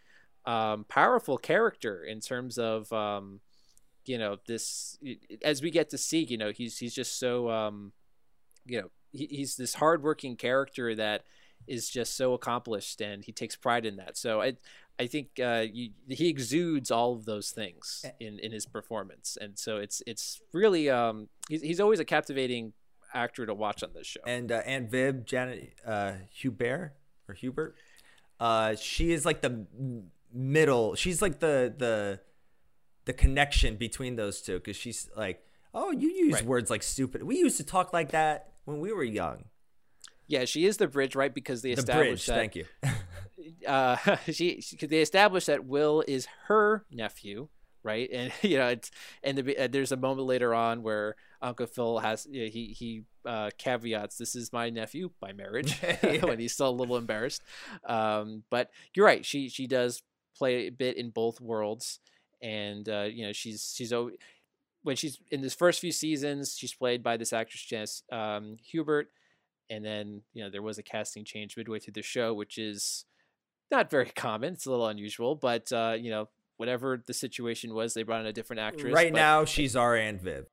um, 0.47 0.85
powerful 0.88 1.37
character 1.38 2.03
in 2.05 2.21
terms 2.21 2.59
of 2.59 2.90
um, 2.92 3.40
you 4.07 4.18
know 4.18 4.38
this 4.47 4.99
as 5.42 5.62
we 5.62 5.71
get 5.71 5.90
to 5.90 5.99
see 5.99 6.25
you 6.25 6.38
know 6.38 6.53
he's 6.53 6.79
he's 6.79 6.94
just 6.94 7.18
so 7.18 7.51
um, 7.51 7.92
you 8.66 8.81
know 8.83 8.90
he's 9.12 9.57
this 9.57 9.75
hardworking 9.75 10.37
character 10.37 10.94
that 10.94 11.25
is 11.66 11.88
just 11.90 12.16
so 12.16 12.33
accomplished 12.35 13.01
and 13.01 13.25
he 13.25 13.33
takes 13.33 13.57
pride 13.57 13.85
in 13.85 13.97
that. 13.97 14.16
So 14.16 14.40
i 14.40 14.55
i 15.01 15.07
think 15.07 15.29
uh, 15.40 15.64
you, 15.73 15.90
he 16.09 16.29
exudes 16.29 16.90
all 16.90 17.12
of 17.14 17.25
those 17.25 17.51
things 17.51 18.05
in 18.21 18.38
in 18.38 18.53
his 18.53 18.66
performance. 18.66 19.37
And 19.40 19.59
so 19.59 19.77
it's 19.79 20.03
it's 20.07 20.40
really 20.53 20.88
um 20.90 21.29
he's, 21.49 21.62
he's 21.62 21.81
always 21.81 22.01
a 22.01 22.05
captivating 22.05 22.73
actor 23.14 23.47
to 23.47 23.55
watch 23.55 23.83
on 23.83 23.90
this 23.94 24.07
show. 24.07 24.21
And 24.27 24.51
uh, 24.53 24.57
Aunt 24.66 24.90
Viv 24.90 25.25
Janet 25.25 25.75
uh, 25.87 26.12
Hubert 26.31 26.92
or 27.29 27.35
Hubert 27.35 27.75
uh, 28.40 28.77
she 28.77 29.12
is 29.12 29.25
like 29.25 29.40
the 29.40 29.66
middle 30.33 30.94
she's 30.94 31.23
like 31.23 31.40
the 31.40 31.73
the 31.77 32.21
the 33.07 33.12
connection 33.12 33.77
between 33.77 34.16
those 34.16 34.42
two 34.42 34.59
because 34.59 34.77
she's 34.77 35.09
like 35.16 35.42
oh 35.75 35.90
you 35.90 36.09
use 36.11 36.35
Right. 36.35 36.44
words 36.44 36.71
like 36.71 36.83
stupid. 36.83 37.23
We 37.23 37.38
used 37.38 37.57
to 37.59 37.64
talk 37.64 37.92
like 37.92 38.11
that 38.11 38.53
when 38.68 38.81
we 38.81 38.92
were 38.92 39.04
young 39.04 39.44
yeah 40.26 40.44
she 40.44 40.66
is 40.66 40.76
the 40.76 40.87
bridge 40.87 41.16
right 41.16 41.35
because 41.35 41.62
they 41.62 41.74
the 41.74 41.81
established 41.81 42.26
bridge 42.26 42.26
that 42.26 42.35
thank 42.35 42.57
you 42.57 42.64
uh, 43.66 43.96
she, 44.31 44.61
she 44.61 44.76
they 44.76 45.00
established 45.00 45.46
that 45.46 45.64
Will 45.64 46.04
is 46.07 46.26
her 46.46 46.85
nephew, 46.90 47.48
right? 47.83 48.09
And 48.12 48.33
you 48.42 48.59
know, 48.59 48.68
it's 48.68 48.90
and 49.22 49.38
the, 49.38 49.57
uh, 49.57 49.68
there's 49.70 49.92
a 49.92 49.96
moment 49.96 50.26
later 50.26 50.54
on 50.54 50.83
where 50.83 51.16
Uncle 51.40 51.66
Phil 51.66 51.98
has 51.98 52.26
you 52.31 52.44
know, 52.44 52.50
he 52.50 52.66
he 52.78 53.02
uh, 53.24 53.50
caveats, 53.59 54.16
"This 54.16 54.35
is 54.35 54.52
my 54.52 54.70
nephew 54.70 55.11
by 55.20 55.33
marriage," 55.33 55.78
when 56.22 56.38
he's 56.38 56.52
still 56.52 56.70
a 56.70 56.70
little 56.70 56.96
embarrassed. 56.96 57.42
Um, 57.87 58.42
but 58.50 58.70
you're 58.94 59.07
right; 59.07 59.24
she 59.24 59.48
she 59.48 59.66
does 59.66 60.02
play 60.37 60.66
a 60.66 60.70
bit 60.70 60.96
in 60.96 61.11
both 61.11 61.40
worlds, 61.40 62.00
and 62.42 62.88
uh, 62.88 63.07
you 63.11 63.26
know, 63.26 63.33
she's 63.33 63.72
she's 63.76 63.92
always 63.92 64.16
when 64.83 64.97
she's 64.97 65.19
in 65.31 65.41
this 65.41 65.55
first 65.55 65.81
few 65.81 65.93
seasons, 65.93 66.57
she's 66.57 66.75
played 66.75 67.03
by 67.03 67.17
this 67.17 67.33
actress 67.33 67.62
Janice 67.62 68.03
um, 68.12 68.57
Hubert, 68.62 69.09
and 69.71 69.85
then 69.85 70.23
you 70.33 70.45
know 70.45 70.51
there 70.51 70.62
was 70.62 70.79
a 70.79 70.83
casting 70.83 71.25
change 71.25 71.57
midway 71.57 71.79
through 71.79 71.95
the 71.95 72.03
show, 72.03 72.33
which 72.35 72.59
is 72.59 73.05
not 73.71 73.91
very 73.91 74.11
common. 74.17 74.55
It's 74.55 74.67
a 74.67 74.71
little 74.71 74.87
unusual, 74.87 75.35
but 75.35 75.71
uh, 75.73 75.97
you 75.99 76.11
know 76.11 76.29
whatever 76.57 77.03
the 77.07 77.14
situation 77.14 77.73
was, 77.73 77.95
they 77.95 78.03
brought 78.03 78.21
in 78.21 78.27
a 78.27 78.33
different 78.33 78.61
actress. 78.61 78.93
right 78.93 79.12
but 79.12 79.19
now 79.19 79.45
she's 79.45 79.77
our 79.77 79.95
Aunt 79.97 80.21
Viv 80.21 80.47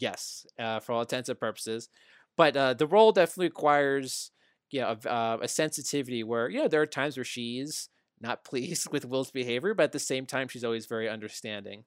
yes, 0.00 0.46
uh, 0.58 0.80
for 0.80 0.92
all 0.92 1.00
intents 1.00 1.28
and 1.28 1.38
purposes. 1.38 1.88
But 2.36 2.56
uh, 2.56 2.74
the 2.74 2.86
role 2.86 3.12
definitely 3.12 3.46
requires 3.46 4.30
you 4.70 4.80
know, 4.80 4.96
a, 5.04 5.08
uh, 5.08 5.38
a 5.42 5.48
sensitivity 5.48 6.22
where 6.22 6.48
you 6.48 6.60
know 6.60 6.68
there 6.68 6.82
are 6.82 6.86
times 6.86 7.16
where 7.16 7.24
she's 7.24 7.88
not 8.20 8.44
pleased 8.44 8.90
with 8.90 9.04
Will's 9.04 9.30
behavior, 9.30 9.74
but 9.74 9.84
at 9.84 9.92
the 9.92 9.98
same 9.98 10.26
time 10.26 10.48
she's 10.48 10.64
always 10.64 10.86
very 10.86 11.08
understanding, 11.08 11.84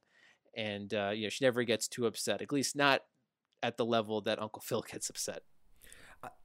and 0.55 0.93
uh, 0.93 1.11
you 1.13 1.23
know 1.23 1.29
she 1.29 1.45
never 1.45 1.63
gets 1.63 1.87
too 1.87 2.05
upset. 2.05 2.41
At 2.41 2.51
least 2.51 2.75
not 2.75 3.01
at 3.61 3.77
the 3.77 3.85
level 3.85 4.21
that 4.21 4.41
Uncle 4.41 4.61
Phil 4.61 4.83
gets 4.91 5.09
upset. 5.09 5.43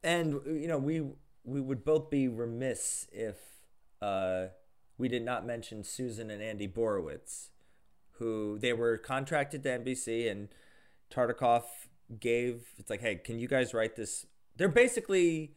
and 0.03 0.41
you 0.47 0.69
know 0.69 0.79
we 0.79 1.03
we 1.45 1.61
would 1.61 1.85
both 1.85 2.11
be 2.11 2.29
remiss 2.29 3.07
if 3.13 3.37
uh, 4.03 4.47
we 4.99 5.09
did 5.09 5.25
not 5.25 5.47
mention 5.47 5.83
Susan 5.83 6.31
and 6.31 6.43
Andy 6.43 6.69
Borowitz, 6.69 7.49
who 8.13 8.59
they 8.59 8.73
were 8.73 8.99
contracted 8.99 9.63
to 9.63 9.79
NBC, 9.79 10.31
and 10.31 10.49
Tartikoff 11.11 11.63
gave 12.21 12.73
it's 12.79 12.91
like, 12.91 13.01
hey, 13.01 13.17
can 13.17 13.39
you 13.39 13.49
guys 13.49 13.75
write 13.75 13.97
this? 13.97 14.27
They're 14.57 14.69
basically 14.69 15.55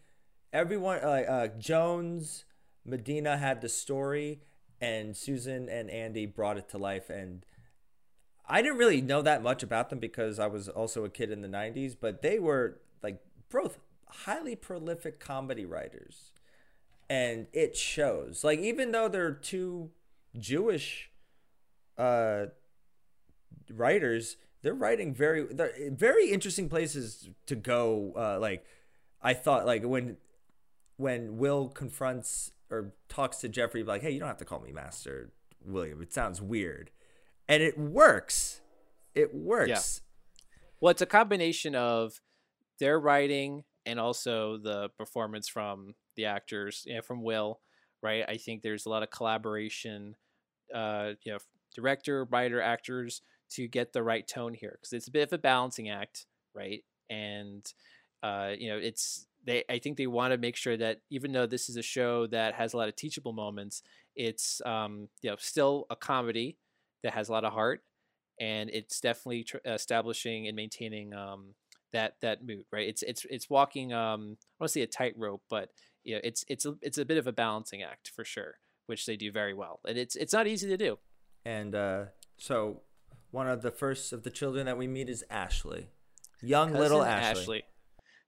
everyone. 0.53 0.99
Uh, 0.99 1.07
uh, 1.07 1.47
Jones, 1.59 2.45
Medina 2.85 3.37
had 3.37 3.61
the 3.61 3.69
story, 3.69 4.41
and 4.79 5.15
Susan 5.15 5.69
and 5.69 5.89
Andy 5.89 6.25
brought 6.25 6.57
it 6.57 6.69
to 6.69 6.77
life, 6.77 7.09
and 7.09 7.45
I 8.47 8.62
didn't 8.62 8.77
really 8.77 9.01
know 9.01 9.21
that 9.21 9.43
much 9.43 9.63
about 9.63 9.89
them 9.89 9.99
because 9.99 10.39
I 10.39 10.47
was 10.47 10.67
also 10.67 11.06
a 11.06 11.10
kid 11.10 11.32
in 11.32 11.41
the 11.41 11.47
90s, 11.47 11.95
but 11.99 12.21
they 12.21 12.39
were 12.39 12.80
like 13.01 13.21
both 13.49 13.77
highly 14.08 14.56
prolific 14.56 15.19
comedy 15.19 15.65
writers. 15.65 16.32
And 17.10 17.47
it 17.54 17.75
shows. 17.75 18.43
Like 18.43 18.60
even 18.60 18.91
though 18.91 19.08
they're 19.08 19.32
two 19.32 19.91
Jewish 20.38 21.10
uh 21.97 22.47
writers, 23.69 24.38
they're 24.62 24.73
writing 24.73 25.13
very 25.13 25.43
they're 25.45 25.73
very 25.91 26.30
interesting 26.32 26.69
places 26.69 27.30
to 27.47 27.56
go 27.56 28.13
uh 28.15 28.39
like 28.39 28.65
I 29.21 29.34
thought 29.34 29.65
like 29.65 29.84
when 29.84 30.17
when 30.97 31.38
Will 31.38 31.67
confronts 31.67 32.51
or 32.69 32.93
talks 33.10 33.38
to 33.38 33.49
Jeffrey 33.49 33.84
like, 33.84 34.01
"Hey, 34.01 34.12
you 34.12 34.19
don't 34.19 34.27
have 34.27 34.38
to 34.38 34.45
call 34.45 34.60
me 34.60 34.71
Master 34.71 35.32
William. 35.65 36.01
It 36.01 36.13
sounds 36.13 36.41
weird." 36.41 36.91
And 37.51 37.61
it 37.61 37.77
works. 37.77 38.61
It 39.13 39.35
works. 39.35 39.69
Well, 40.79 40.91
it's 40.91 41.01
a 41.01 41.05
combination 41.05 41.75
of 41.75 42.13
their 42.79 42.97
writing 42.97 43.65
and 43.85 43.99
also 43.99 44.57
the 44.57 44.87
performance 44.97 45.49
from 45.49 45.95
the 46.15 46.25
actors, 46.25 46.87
from 47.05 47.23
Will, 47.23 47.59
right? 48.01 48.23
I 48.25 48.37
think 48.37 48.61
there's 48.61 48.85
a 48.85 48.89
lot 48.89 49.03
of 49.03 49.11
collaboration, 49.11 50.15
uh, 50.73 51.11
you 51.23 51.33
know, 51.33 51.39
director, 51.75 52.23
writer, 52.31 52.61
actors 52.61 53.21
to 53.51 53.67
get 53.67 53.91
the 53.91 54.01
right 54.01 54.25
tone 54.25 54.53
here 54.53 54.77
because 54.79 54.93
it's 54.93 55.09
a 55.09 55.11
bit 55.11 55.27
of 55.27 55.33
a 55.33 55.37
balancing 55.37 55.89
act, 55.89 56.27
right? 56.55 56.85
And 57.09 57.65
uh, 58.23 58.51
you 58.57 58.69
know, 58.69 58.77
it's 58.77 59.27
they. 59.45 59.65
I 59.69 59.79
think 59.79 59.97
they 59.97 60.07
want 60.07 60.31
to 60.31 60.37
make 60.37 60.55
sure 60.55 60.77
that 60.77 61.01
even 61.09 61.33
though 61.33 61.47
this 61.47 61.67
is 61.67 61.75
a 61.75 61.81
show 61.81 62.27
that 62.27 62.53
has 62.53 62.73
a 62.73 62.77
lot 62.77 62.87
of 62.87 62.95
teachable 62.95 63.33
moments, 63.33 63.83
it's 64.15 64.61
um, 64.65 65.09
you 65.21 65.29
know 65.29 65.35
still 65.37 65.85
a 65.89 65.97
comedy 65.97 66.57
that 67.03 67.13
has 67.13 67.29
a 67.29 67.31
lot 67.31 67.43
of 67.43 67.53
heart, 67.53 67.81
and 68.39 68.69
it's 68.69 68.99
definitely 68.99 69.43
tr- 69.43 69.57
establishing 69.65 70.47
and 70.47 70.55
maintaining 70.55 71.13
um, 71.13 71.55
that 71.93 72.15
that 72.21 72.45
mood, 72.45 72.65
right? 72.71 72.87
It's 72.87 73.03
it's 73.03 73.25
it's 73.29 73.49
walking. 73.49 73.93
Um, 73.93 74.37
I 74.39 74.63
want 74.63 74.69
to 74.69 74.69
say 74.69 74.81
a 74.81 74.87
tightrope, 74.87 75.43
but 75.49 75.69
you 76.03 76.15
know, 76.15 76.21
it's 76.23 76.43
it's 76.47 76.65
a, 76.65 76.75
it's 76.81 76.97
a 76.97 77.05
bit 77.05 77.17
of 77.17 77.27
a 77.27 77.31
balancing 77.31 77.83
act 77.83 78.11
for 78.15 78.23
sure, 78.23 78.55
which 78.87 79.05
they 79.05 79.15
do 79.15 79.31
very 79.31 79.53
well, 79.53 79.79
and 79.87 79.97
it's 79.97 80.15
it's 80.15 80.33
not 80.33 80.47
easy 80.47 80.67
to 80.69 80.77
do. 80.77 80.97
And 81.45 81.75
uh, 81.75 82.05
so 82.37 82.81
one 83.31 83.47
of 83.47 83.61
the 83.61 83.71
first 83.71 84.13
of 84.13 84.23
the 84.23 84.29
children 84.29 84.65
that 84.65 84.77
we 84.77 84.87
meet 84.87 85.09
is 85.09 85.23
Ashley, 85.29 85.89
young 86.41 86.73
little 86.73 87.03
Cousin 87.03 87.13
Ashley. 87.13 87.63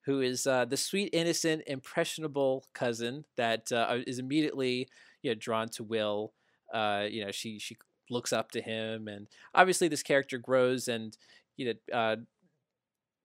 who 0.06 0.22
is 0.22 0.46
uh, 0.48 0.66
the 0.66 0.78
sweet, 0.78 1.10
innocent, 1.14 1.64
impressionable 1.68 2.66
cousin 2.74 3.26
that 3.38 3.72
uh, 3.72 3.98
is 4.06 4.20
immediately 4.20 4.88
you 5.22 5.32
know 5.32 5.36
drawn 5.36 5.70
to 5.70 5.84
Will. 5.84 6.34
Uh, 6.74 7.06
you 7.10 7.24
know, 7.24 7.32
she 7.32 7.60
she 7.60 7.78
looks 8.14 8.32
up 8.32 8.52
to 8.52 8.62
him, 8.62 9.08
and 9.08 9.28
obviously 9.54 9.88
this 9.88 10.04
character 10.04 10.38
grows 10.38 10.88
and 10.88 11.18
you 11.58 11.74
know 11.92 11.98
uh, 11.98 12.16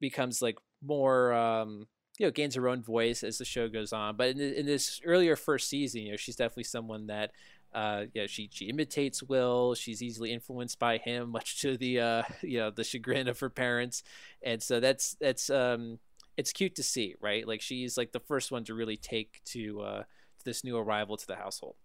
becomes 0.01 0.43
like 0.43 0.57
more 0.83 1.33
um, 1.33 1.87
you 2.19 2.27
know 2.27 2.31
gains 2.31 2.55
her 2.55 2.69
own 2.69 2.83
voice 2.83 3.23
as 3.23 3.39
the 3.39 3.45
show 3.45 3.69
goes 3.69 3.93
on. 3.93 4.17
But 4.17 4.31
in, 4.31 4.41
in 4.41 4.67
this 4.67 5.01
earlier 5.05 5.37
first 5.37 5.69
season, 5.69 6.03
you 6.03 6.11
know, 6.13 6.17
she's 6.17 6.37
definitely 6.37 6.65
someone 6.65 7.07
that 7.07 7.33
uh, 7.75 8.05
she 8.27 8.49
she 8.53 8.67
imitates 8.67 9.23
Will. 9.23 9.75
She's 9.75 10.03
easily 10.03 10.33
influenced 10.33 10.79
by 10.79 10.99
him, 10.99 11.31
much 11.33 11.61
to 11.61 11.77
the 11.77 12.01
uh, 12.01 12.23
you 12.43 12.59
know 12.59 12.71
the 12.71 12.85
chagrin 12.85 13.29
of 13.29 13.41
her 13.41 13.51
parents, 13.51 14.03
and 14.43 14.63
so 14.63 14.81
that's 14.81 15.17
that's 15.21 15.51
um, 15.51 15.99
it's 16.37 16.53
cute 16.53 16.75
to 16.77 16.83
see, 16.83 17.15
right? 17.21 17.47
Like 17.47 17.61
she's 17.61 17.97
like 17.97 18.13
the 18.13 18.21
first 18.21 18.51
one 18.51 18.65
to 18.65 18.75
really 18.75 18.97
take 18.97 19.41
to 19.47 19.81
uh, 19.81 20.03
this 20.45 20.65
new 20.65 20.77
arrival 20.77 21.17
to 21.17 21.27
the 21.27 21.37
household. 21.37 21.77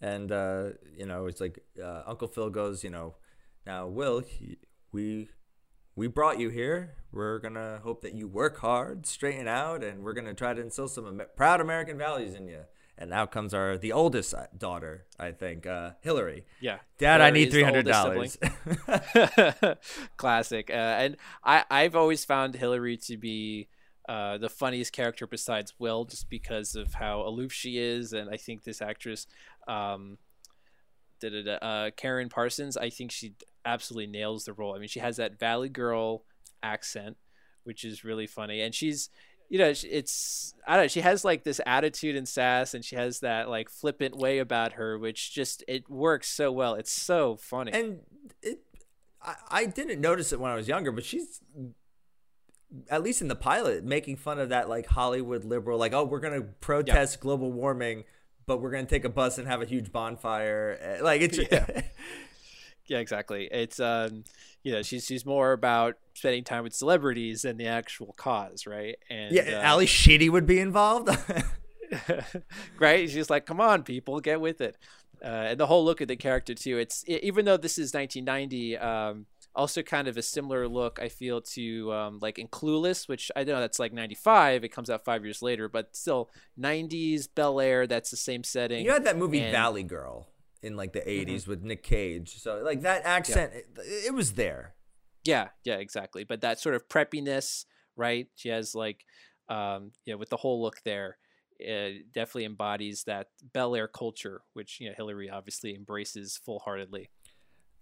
And 0.00 0.32
uh, 0.32 0.70
you 0.96 1.06
know, 1.06 1.26
it's 1.26 1.40
like 1.40 1.62
uh, 1.82 2.02
Uncle 2.06 2.28
Phil 2.28 2.50
goes, 2.50 2.82
you 2.82 2.90
know, 2.90 3.16
now 3.66 3.86
Will, 3.86 4.20
he, 4.20 4.58
we 4.92 5.28
we 5.96 6.06
brought 6.06 6.38
you 6.38 6.48
here. 6.48 6.94
We're 7.12 7.38
gonna 7.38 7.80
hope 7.82 8.00
that 8.02 8.14
you 8.14 8.28
work 8.28 8.58
hard, 8.60 9.06
straighten 9.06 9.48
out, 9.48 9.82
and 9.82 10.02
we're 10.02 10.12
gonna 10.14 10.34
try 10.34 10.54
to 10.54 10.60
instill 10.60 10.88
some 10.88 11.20
proud 11.36 11.60
American 11.60 11.98
values 11.98 12.34
in 12.34 12.48
you. 12.48 12.60
And 12.96 13.10
now 13.10 13.24
comes 13.26 13.54
our 13.54 13.76
the 13.78 13.92
oldest 13.92 14.34
uh, 14.34 14.46
daughter, 14.56 15.06
I 15.18 15.32
think, 15.32 15.66
uh, 15.66 15.92
Hillary. 16.00 16.44
Yeah, 16.60 16.78
Dad, 16.98 17.20
I 17.20 17.30
need 17.30 17.50
three 17.50 17.62
hundred 17.62 17.86
dollars. 17.86 18.38
Classic, 20.16 20.70
uh, 20.70 20.72
and 20.72 21.16
I 21.44 21.64
I've 21.70 21.96
always 21.96 22.24
found 22.24 22.54
Hillary 22.54 22.96
to 22.98 23.16
be. 23.16 23.68
Uh, 24.08 24.38
the 24.38 24.48
funniest 24.48 24.92
character 24.92 25.24
besides 25.24 25.74
Will, 25.78 26.04
just 26.04 26.28
because 26.28 26.74
of 26.74 26.94
how 26.94 27.20
aloof 27.20 27.52
she 27.52 27.78
is, 27.78 28.12
and 28.12 28.28
I 28.28 28.36
think 28.36 28.64
this 28.64 28.82
actress, 28.82 29.28
um, 29.68 30.18
uh, 31.22 31.90
Karen 31.96 32.28
Parsons, 32.28 32.76
I 32.76 32.90
think 32.90 33.10
she 33.10 33.34
absolutely 33.64 34.06
nails 34.06 34.44
the 34.44 34.52
role. 34.52 34.74
I 34.74 34.78
mean, 34.78 34.88
she 34.88 35.00
has 35.00 35.16
that 35.16 35.38
Valley 35.38 35.68
Girl 35.68 36.24
accent, 36.62 37.16
which 37.64 37.84
is 37.84 38.04
really 38.04 38.26
funny, 38.26 38.60
and 38.60 38.74
she's, 38.74 39.10
you 39.48 39.58
know, 39.58 39.68
it's 39.68 40.54
I 40.66 40.76
don't 40.76 40.84
know, 40.84 40.88
she 40.88 41.00
has 41.00 41.24
like 41.24 41.44
this 41.44 41.60
attitude 41.66 42.16
and 42.16 42.28
sass, 42.28 42.74
and 42.74 42.84
she 42.84 42.96
has 42.96 43.20
that 43.20 43.48
like 43.48 43.68
flippant 43.68 44.16
way 44.16 44.38
about 44.38 44.74
her, 44.74 44.98
which 44.98 45.32
just 45.32 45.64
it 45.68 45.88
works 45.88 46.28
so 46.28 46.50
well. 46.52 46.74
It's 46.74 46.92
so 46.92 47.36
funny. 47.36 47.72
and 47.72 48.00
it, 48.42 48.60
I, 49.22 49.34
I 49.50 49.66
didn't 49.66 50.00
notice 50.00 50.32
it 50.32 50.40
when 50.40 50.50
I 50.50 50.54
was 50.54 50.68
younger, 50.68 50.92
but 50.92 51.04
she's 51.04 51.40
at 52.88 53.02
least 53.02 53.20
in 53.20 53.28
the 53.28 53.34
pilot 53.34 53.84
making 53.84 54.16
fun 54.16 54.38
of 54.38 54.50
that 54.50 54.68
like 54.68 54.86
Hollywood 54.86 55.44
liberal, 55.44 55.78
like 55.78 55.92
oh 55.92 56.04
we're 56.04 56.20
gonna 56.20 56.42
protest 56.42 57.20
global 57.20 57.52
warming, 57.52 58.04
but 58.50 58.60
we're 58.60 58.72
gonna 58.72 58.84
take 58.84 59.04
a 59.04 59.08
bus 59.08 59.38
and 59.38 59.46
have 59.46 59.62
a 59.62 59.64
huge 59.64 59.92
bonfire. 59.92 60.76
Eh, 60.82 61.02
Like 61.04 61.20
it's 61.20 61.38
Yeah. 61.52 61.82
Yeah, 62.86 62.98
exactly. 62.98 63.48
It's 63.52 63.78
um, 63.78 64.24
you 64.64 64.72
know, 64.72 64.82
she's 64.82 65.06
she's 65.06 65.24
more 65.24 65.52
about 65.52 65.94
spending 66.14 66.42
time 66.42 66.64
with 66.64 66.74
celebrities 66.74 67.42
than 67.42 67.56
the 67.56 67.68
actual 67.68 68.12
cause, 68.14 68.66
right? 68.66 68.96
And 69.08 69.32
yeah. 69.32 69.42
uh, 69.42 69.62
Ally 69.62 69.84
Sheedy 69.84 70.28
would 70.28 70.44
be 70.44 70.58
involved. 70.58 71.08
right? 72.80 73.08
She's 73.08 73.30
like, 73.30 73.46
"Come 73.46 73.60
on, 73.60 73.84
people, 73.84 74.18
get 74.18 74.40
with 74.40 74.60
it." 74.60 74.76
Uh, 75.22 75.50
and 75.50 75.60
the 75.60 75.68
whole 75.68 75.84
look 75.84 76.00
of 76.00 76.08
the 76.08 76.16
character 76.16 76.52
too. 76.52 76.78
It's 76.78 77.04
even 77.06 77.44
though 77.44 77.56
this 77.56 77.78
is 77.78 77.94
1990, 77.94 78.76
um, 78.78 79.26
also 79.54 79.82
kind 79.82 80.08
of 80.08 80.16
a 80.16 80.22
similar 80.22 80.68
look. 80.68 80.98
I 81.00 81.08
feel 81.08 81.40
to 81.42 81.92
um, 81.92 82.18
like 82.20 82.38
in 82.38 82.48
Clueless, 82.48 83.08
which 83.08 83.30
I 83.34 83.44
know 83.44 83.58
that's 83.60 83.78
like 83.78 83.92
95. 83.92 84.64
It 84.64 84.68
comes 84.68 84.90
out 84.90 85.04
five 85.04 85.24
years 85.24 85.42
later, 85.42 85.68
but 85.68 85.96
still 85.96 86.30
90s 86.58 87.28
Bel 87.34 87.60
Air. 87.60 87.86
That's 87.86 88.10
the 88.10 88.16
same 88.16 88.44
setting. 88.44 88.84
you 88.84 88.92
had 88.92 89.04
that 89.04 89.16
movie 89.16 89.40
And- 89.40 89.52
Valley 89.52 89.82
Girl 89.82 90.28
in 90.62 90.76
like 90.76 90.92
the 90.92 91.00
80s 91.00 91.46
with 91.46 91.62
Nick 91.62 91.82
Cage, 91.82 92.36
so 92.38 92.60
like 92.62 92.82
that 92.82 93.02
accent, 93.06 93.52
it, 93.54 93.66
it 94.06 94.14
was 94.14 94.32
there. 94.34 94.74
Yeah, 95.24 95.48
yeah, 95.64 95.76
exactly. 95.76 96.24
But 96.24 96.42
that 96.42 96.60
sort 96.60 96.74
of 96.74 96.86
preppiness, 96.88 97.64
right? 97.96 98.26
She 98.36 98.50
has 98.50 98.74
like, 98.74 99.04
um, 99.48 99.92
you 100.04 100.12
know, 100.12 100.18
with 100.18 100.28
the 100.28 100.36
whole 100.36 100.60
look 100.62 100.76
there, 100.84 101.16
uh, 101.66 101.90
definitely 102.14 102.44
embodies 102.44 103.04
that 103.04 103.28
Bel 103.54 103.74
Air 103.74 103.88
culture, 103.88 104.42
which 104.52 104.80
you 104.80 104.88
know 104.88 104.94
Hillary 104.96 105.28
obviously 105.30 105.74
embraces 105.74 106.38
full 106.42 106.58
heartedly. 106.60 107.08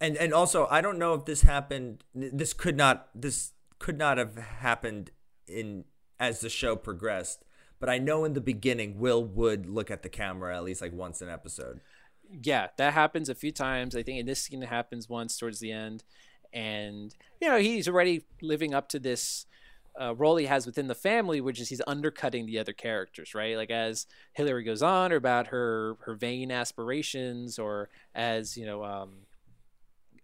And 0.00 0.16
and 0.16 0.32
also 0.32 0.66
i 0.70 0.80
don't 0.80 0.98
know 0.98 1.14
if 1.14 1.24
this 1.24 1.42
happened 1.42 2.04
this 2.14 2.52
could 2.52 2.76
not 2.76 3.08
this 3.14 3.52
could 3.78 3.98
not 3.98 4.18
have 4.18 4.36
happened 4.36 5.10
in 5.46 5.84
as 6.20 6.40
the 6.40 6.48
show 6.48 6.76
progressed 6.76 7.44
but 7.80 7.88
i 7.88 7.98
know 7.98 8.24
in 8.24 8.34
the 8.34 8.40
beginning 8.40 8.98
will 8.98 9.24
would 9.24 9.66
look 9.66 9.90
at 9.90 10.02
the 10.02 10.08
camera 10.08 10.56
at 10.56 10.64
least 10.64 10.80
like 10.82 10.92
once 10.92 11.20
an 11.22 11.28
episode 11.28 11.80
Yeah, 12.30 12.68
that 12.76 12.92
happens 12.92 13.28
a 13.28 13.34
few 13.34 13.52
times. 13.52 13.96
I 13.96 14.02
think 14.02 14.18
in 14.20 14.26
this 14.26 14.42
scene 14.42 14.62
it 14.62 14.68
happens 14.68 15.08
once 15.08 15.38
towards 15.38 15.60
the 15.60 15.72
end, 15.72 16.04
and 16.52 17.14
you 17.40 17.48
know 17.48 17.58
he's 17.58 17.88
already 17.88 18.24
living 18.42 18.74
up 18.74 18.88
to 18.90 18.98
this 18.98 19.46
uh, 20.00 20.14
role 20.14 20.36
he 20.36 20.46
has 20.46 20.66
within 20.66 20.88
the 20.88 20.94
family, 20.94 21.40
which 21.40 21.60
is 21.60 21.70
he's 21.70 21.80
undercutting 21.86 22.46
the 22.46 22.58
other 22.58 22.72
characters, 22.74 23.34
right? 23.34 23.56
Like 23.56 23.70
as 23.70 24.06
Hillary 24.34 24.62
goes 24.64 24.82
on, 24.82 25.12
or 25.12 25.16
about 25.16 25.48
her 25.48 25.96
her 26.00 26.14
vain 26.14 26.50
aspirations, 26.52 27.58
or 27.58 27.88
as 28.14 28.56
you 28.58 28.66
know, 28.66 28.84
um, 28.84 29.26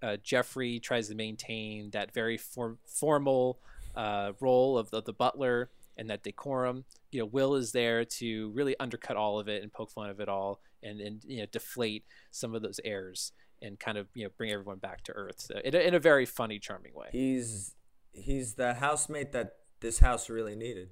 uh, 0.03 0.17
Jeffrey 0.23 0.81
tries 0.81 1.09
to 1.09 1.15
maintain 1.15 1.91
that 1.91 2.13
very 2.13 2.37
form- 2.37 2.79
formal 2.87 3.59
uh, 3.95 4.33
role 4.41 4.79
of 4.79 4.91
the, 4.91 5.03
the 5.03 5.13
butler 5.13 5.71
and 5.97 6.11
that 6.11 6.23
decorum. 6.23 6.85
You 7.11 7.21
know, 7.21 7.27
Will 7.27 7.55
is 7.55 7.73
there 7.73 8.05
to 8.05 8.51
really 8.51 8.77
undercut 8.79 9.17
all 9.17 9.39
of 9.39 9.49
it 9.49 9.63
and 9.63 9.73
poke 9.73 9.91
fun 9.91 10.11
of 10.11 10.21
it 10.21 10.29
all, 10.29 10.61
and 10.83 11.01
and 11.01 11.23
you 11.25 11.39
know 11.39 11.47
deflate 11.51 12.05
some 12.31 12.55
of 12.55 12.63
those 12.63 12.81
airs 12.85 13.33
and 13.63 13.79
kind 13.79 13.97
of 13.99 14.09
you 14.15 14.25
know 14.25 14.31
bring 14.37 14.51
everyone 14.51 14.79
back 14.79 15.03
to 15.05 15.13
earth 15.13 15.41
so, 15.41 15.59
in, 15.65 15.75
a, 15.75 15.79
in 15.79 15.95
a 15.95 16.01
very 16.01 16.27
funny, 16.27 16.59
charming 16.59 16.95
way. 16.95 17.09
he's 17.13 17.75
he's 18.13 18.55
the 18.55 18.75
housemate 18.75 19.33
that 19.33 19.55
this 19.81 19.99
house 20.01 20.29
really 20.29 20.55
needed 20.55 20.91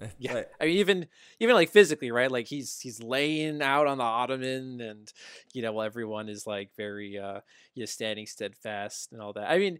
Yeah, 0.18 0.32
But- 0.34 0.52
I 0.60 0.66
mean, 0.66 0.76
even 0.78 1.06
even 1.38 1.54
like 1.54 1.70
physically, 1.70 2.10
right? 2.10 2.30
Like 2.30 2.46
he's 2.46 2.80
he's 2.80 3.02
laying 3.02 3.62
out 3.62 3.86
on 3.86 3.98
the 3.98 4.04
ottoman, 4.04 4.80
and 4.80 5.12
you 5.52 5.62
know, 5.62 5.72
while 5.72 5.86
everyone 5.86 6.28
is 6.28 6.46
like 6.46 6.70
very 6.76 7.18
uh, 7.18 7.40
you 7.74 7.82
know, 7.82 7.86
standing 7.86 8.26
steadfast 8.26 9.12
and 9.12 9.20
all 9.20 9.32
that. 9.34 9.50
I 9.50 9.58
mean, 9.58 9.78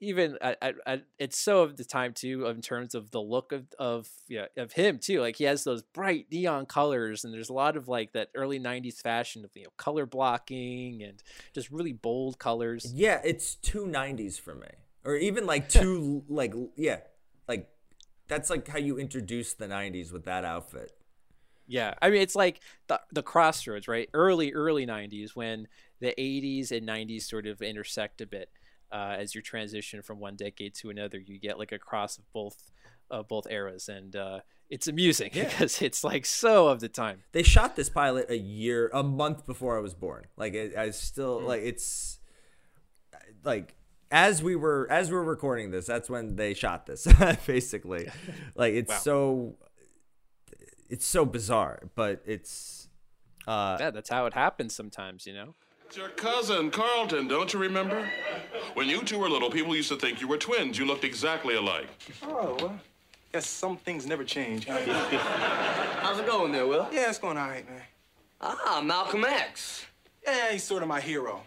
even 0.00 0.36
I, 0.42 0.74
I, 0.84 1.02
it's 1.18 1.38
so 1.38 1.62
of 1.62 1.76
the 1.76 1.84
time 1.84 2.12
too 2.12 2.46
in 2.46 2.60
terms 2.60 2.94
of 2.94 3.12
the 3.12 3.20
look 3.20 3.52
of 3.52 3.66
of 3.78 4.08
yeah 4.28 4.46
of 4.56 4.72
him 4.72 4.98
too. 4.98 5.20
Like 5.20 5.36
he 5.36 5.44
has 5.44 5.62
those 5.64 5.82
bright 5.82 6.26
neon 6.30 6.66
colors 6.66 7.24
and 7.24 7.32
there's 7.32 7.50
a 7.50 7.52
lot 7.54 7.76
of 7.76 7.86
like 7.86 8.12
that 8.12 8.28
early 8.34 8.58
90s 8.58 9.00
fashion 9.00 9.44
of 9.44 9.50
you 9.54 9.62
know 9.64 9.70
color 9.76 10.04
blocking 10.04 11.02
and 11.04 11.22
just 11.54 11.70
really 11.70 11.92
bold 11.92 12.38
colors. 12.40 12.92
Yeah, 12.92 13.20
it's 13.24 13.54
two 13.54 13.86
nineties 13.86 14.38
for 14.38 14.54
me, 14.56 14.68
or 15.04 15.14
even 15.16 15.46
like 15.46 15.68
two 15.80 16.24
like 16.28 16.52
yeah, 16.76 16.98
that's 18.32 18.50
like 18.50 18.66
how 18.68 18.78
you 18.78 18.98
introduce 18.98 19.54
the 19.54 19.68
nineties 19.68 20.12
with 20.12 20.24
that 20.24 20.44
outfit. 20.44 20.90
yeah 21.66 21.94
i 22.02 22.10
mean 22.10 22.20
it's 22.22 22.34
like 22.34 22.60
the 22.88 23.00
the 23.12 23.22
crossroads 23.22 23.86
right 23.88 24.08
early 24.14 24.52
early 24.52 24.86
90s 24.86 25.30
when 25.36 25.68
the 26.00 26.14
80s 26.18 26.72
and 26.72 26.86
90s 26.88 27.22
sort 27.22 27.46
of 27.46 27.62
intersect 27.62 28.20
a 28.20 28.26
bit 28.26 28.48
uh, 28.90 29.14
as 29.18 29.34
you 29.34 29.40
transition 29.40 30.02
from 30.02 30.18
one 30.18 30.36
decade 30.36 30.74
to 30.74 30.90
another 30.90 31.18
you 31.18 31.38
get 31.38 31.58
like 31.58 31.72
a 31.72 31.78
cross 31.78 32.18
of 32.18 32.24
both 32.32 32.70
of 33.10 33.28
both 33.28 33.46
eras 33.50 33.88
and 33.88 34.16
uh, 34.16 34.40
it's 34.68 34.88
amusing 34.88 35.30
Yeah. 35.34 35.44
because 35.44 35.80
it's 35.82 36.02
like 36.02 36.24
so 36.26 36.68
of 36.68 36.80
the 36.80 36.88
time 36.88 37.22
They 37.32 37.42
shot 37.42 37.76
this 37.76 37.88
pilot 37.90 38.26
a 38.30 38.36
year, 38.38 38.90
a 38.92 39.02
month 39.02 39.46
before 39.46 39.76
I 39.76 39.80
was 39.80 39.94
born. 39.94 40.24
Like 40.36 40.54
it, 40.54 40.76
I 40.76 40.90
still 40.90 41.40
Hmm. 41.40 41.46
like 41.46 41.62
it's 41.62 42.20
like 43.44 43.74
as 44.12 44.42
we 44.42 44.54
were 44.54 44.86
as 44.90 45.10
we 45.10 45.16
were 45.16 45.24
recording 45.24 45.70
this, 45.72 45.86
that's 45.86 46.08
when 46.08 46.36
they 46.36 46.54
shot 46.54 46.86
this. 46.86 47.08
basically, 47.46 48.08
like 48.54 48.74
it's 48.74 48.90
Wow. 48.90 48.98
so 48.98 49.54
it's 50.88 51.06
so 51.06 51.24
bizarre, 51.24 51.80
but 51.96 52.22
it's 52.26 52.88
uh 53.48 53.76
yeah 53.80 53.90
that's 53.90 54.08
how 54.10 54.26
it 54.26 54.34
happens 54.34 54.72
sometimes 54.72 55.26
you 55.26 55.32
know 55.34 55.54
It's 55.86 55.96
your 55.96 56.10
cousin, 56.10 56.70
Carlton, 56.70 57.26
don't 57.26 57.52
you 57.52 57.58
remember? 57.58 58.08
When 58.74 58.88
you 58.88 59.02
two 59.02 59.18
were 59.18 59.28
little, 59.28 59.50
people 59.50 59.74
used 59.74 59.88
to 59.88 59.96
think 59.96 60.20
you 60.20 60.28
were 60.28 60.38
twins. 60.38 60.78
You 60.78 60.84
looked 60.86 61.04
exactly 61.04 61.56
alike. 61.56 61.88
Oh, 62.22 62.56
well, 62.60 62.80
guess 63.32 63.46
some 63.46 63.76
things 63.78 64.06
never 64.06 64.24
change. 64.24 64.66
How's 64.68 66.18
it 66.20 66.26
going 66.26 66.52
there, 66.52 66.66
Will? 66.66 66.86
yeah, 66.92 67.08
it's 67.08 67.18
going 67.18 67.36
all 67.36 67.48
right, 67.48 67.68
man. 67.68 67.82
Ah, 68.40 68.80
Malcolm 68.84 69.24
X. 69.24 69.86
Yeah, 70.24 70.52
he's 70.52 70.62
sort 70.64 70.82
of 70.82 70.88
my 70.88 71.00
hero. 71.00 71.42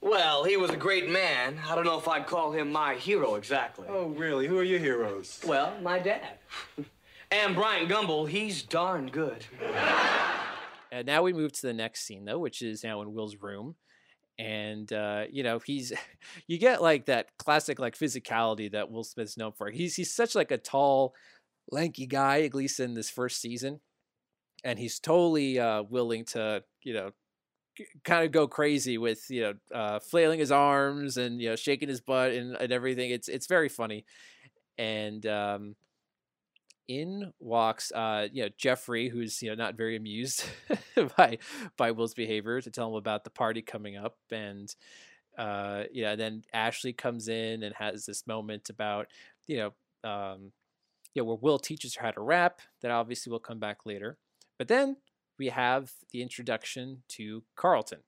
Well, 0.00 0.44
he 0.44 0.56
was 0.56 0.70
a 0.70 0.76
great 0.76 1.08
man. 1.08 1.58
I 1.68 1.74
don't 1.74 1.84
know 1.84 1.98
if 1.98 2.06
I'd 2.06 2.26
call 2.26 2.52
him 2.52 2.70
my 2.70 2.94
hero 2.94 3.34
exactly. 3.34 3.86
Oh, 3.88 4.08
really? 4.08 4.46
Who 4.46 4.58
are 4.58 4.64
your 4.64 4.78
heroes? 4.78 5.40
Well, 5.46 5.74
my 5.82 5.98
dad. 5.98 6.38
and 7.30 7.54
Brian 7.54 7.88
Gumbel, 7.88 8.28
he's 8.28 8.62
darn 8.62 9.08
good. 9.08 9.44
And 10.90 11.06
now 11.06 11.22
we 11.22 11.32
move 11.32 11.52
to 11.52 11.66
the 11.66 11.72
next 11.72 12.06
scene 12.06 12.24
though, 12.24 12.38
which 12.38 12.62
is 12.62 12.84
now 12.84 13.02
in 13.02 13.12
Will's 13.12 13.36
room. 13.36 13.74
And 14.38 14.90
uh, 14.92 15.24
you 15.30 15.42
know, 15.42 15.58
he's 15.58 15.92
you 16.46 16.58
get 16.58 16.80
like 16.80 17.06
that 17.06 17.36
classic 17.38 17.78
like 17.78 17.96
physicality 17.96 18.70
that 18.72 18.90
Will 18.90 19.04
Smith's 19.04 19.36
known 19.36 19.52
for. 19.52 19.70
He's 19.70 19.96
he's 19.96 20.14
such 20.14 20.34
like 20.34 20.50
a 20.50 20.58
tall, 20.58 21.14
lanky 21.70 22.06
guy, 22.06 22.42
at 22.42 22.54
least 22.54 22.80
in 22.80 22.94
this 22.94 23.10
first 23.10 23.40
season. 23.40 23.80
And 24.64 24.78
he's 24.78 24.98
totally 24.98 25.58
uh 25.58 25.82
willing 25.82 26.24
to, 26.26 26.62
you 26.82 26.94
know, 26.94 27.10
kind 28.04 28.24
of 28.24 28.32
go 28.32 28.46
crazy 28.48 28.98
with, 28.98 29.24
you 29.30 29.42
know, 29.42 29.54
uh 29.74 29.98
flailing 30.00 30.38
his 30.38 30.52
arms 30.52 31.16
and 31.16 31.40
you 31.40 31.50
know, 31.50 31.56
shaking 31.56 31.88
his 31.88 32.00
butt 32.00 32.32
and, 32.32 32.56
and 32.56 32.72
everything. 32.72 33.10
It's 33.10 33.28
it's 33.28 33.46
very 33.46 33.68
funny. 33.68 34.04
And 34.78 35.24
um 35.26 35.76
in 36.88 37.32
walks 37.38 37.92
uh 37.92 38.26
you 38.32 38.42
know 38.42 38.48
Jeffrey 38.56 39.08
who's 39.08 39.42
you 39.42 39.50
know 39.50 39.54
not 39.54 39.76
very 39.76 39.94
amused 39.94 40.44
by 41.16 41.38
by 41.76 41.90
Will's 41.90 42.14
behavior 42.14 42.60
to 42.62 42.70
tell 42.70 42.88
him 42.88 42.94
about 42.94 43.24
the 43.24 43.30
party 43.30 43.60
coming 43.60 43.96
up 43.96 44.16
and 44.32 44.74
uh 45.36 45.84
you 45.92 46.02
know 46.02 46.16
then 46.16 46.42
Ashley 46.52 46.94
comes 46.94 47.28
in 47.28 47.62
and 47.62 47.74
has 47.74 48.06
this 48.06 48.26
moment 48.26 48.70
about 48.70 49.08
you 49.46 49.58
know 49.58 50.10
um 50.10 50.52
you 51.14 51.20
know 51.22 51.26
where 51.26 51.36
Will 51.40 51.58
teaches 51.58 51.94
her 51.96 52.06
how 52.06 52.10
to 52.10 52.22
rap 52.22 52.62
that 52.80 52.90
obviously 52.90 53.30
will 53.30 53.38
come 53.38 53.58
back 53.58 53.84
later 53.84 54.16
but 54.56 54.68
then 54.68 54.96
we 55.38 55.48
have 55.48 55.92
the 56.12 56.22
introduction 56.22 57.02
to 57.08 57.42
Carlton 57.56 58.00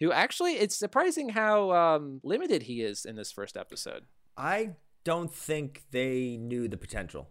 who 0.00 0.12
actually 0.12 0.52
it's 0.52 0.76
surprising 0.76 1.30
how 1.30 1.72
um 1.72 2.20
limited 2.22 2.64
he 2.64 2.82
is 2.82 3.04
in 3.04 3.16
this 3.16 3.32
first 3.32 3.56
episode 3.56 4.04
I 4.36 4.76
don't 5.08 5.32
think 5.32 5.84
they 5.90 6.36
knew 6.36 6.68
the 6.68 6.76
potential 6.76 7.30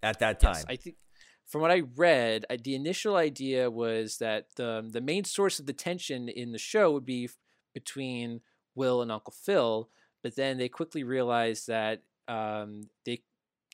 at 0.00 0.20
that 0.20 0.38
time. 0.38 0.54
Yes, 0.54 0.64
I 0.68 0.76
think 0.76 0.96
from 1.44 1.60
what 1.60 1.72
I 1.72 1.82
read, 1.96 2.46
I, 2.48 2.56
the 2.56 2.76
initial 2.76 3.16
idea 3.16 3.68
was 3.68 4.18
that 4.18 4.46
the 4.54 4.88
the 4.88 5.00
main 5.00 5.24
source 5.24 5.58
of 5.58 5.66
the 5.66 5.72
tension 5.72 6.28
in 6.28 6.52
the 6.52 6.58
show 6.58 6.92
would 6.92 7.04
be 7.04 7.24
f- 7.24 7.36
between 7.74 8.42
Will 8.76 9.02
and 9.02 9.10
Uncle 9.10 9.34
Phil, 9.44 9.90
but 10.22 10.36
then 10.36 10.56
they 10.56 10.68
quickly 10.68 11.02
realized 11.02 11.66
that 11.66 12.02
um, 12.28 12.88
they 13.04 13.22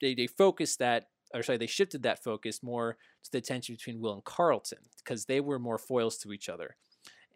they 0.01 0.15
they 0.15 0.27
focused 0.27 0.79
that 0.79 1.10
or 1.35 1.43
sorry 1.43 1.59
they 1.59 1.67
shifted 1.67 2.03
that 2.03 2.23
focus 2.23 2.63
more 2.63 2.97
to 3.25 3.33
the 3.33 3.41
tension 3.41 3.75
between 3.75 4.01
Will 4.01 4.15
and 4.15 4.25
Carlton 4.25 4.79
because 4.99 5.27
they 5.27 5.41
were 5.41 5.59
more 5.59 5.79
foils 5.79 6.19
to 6.19 6.33
each 6.33 6.49
other. 6.49 6.77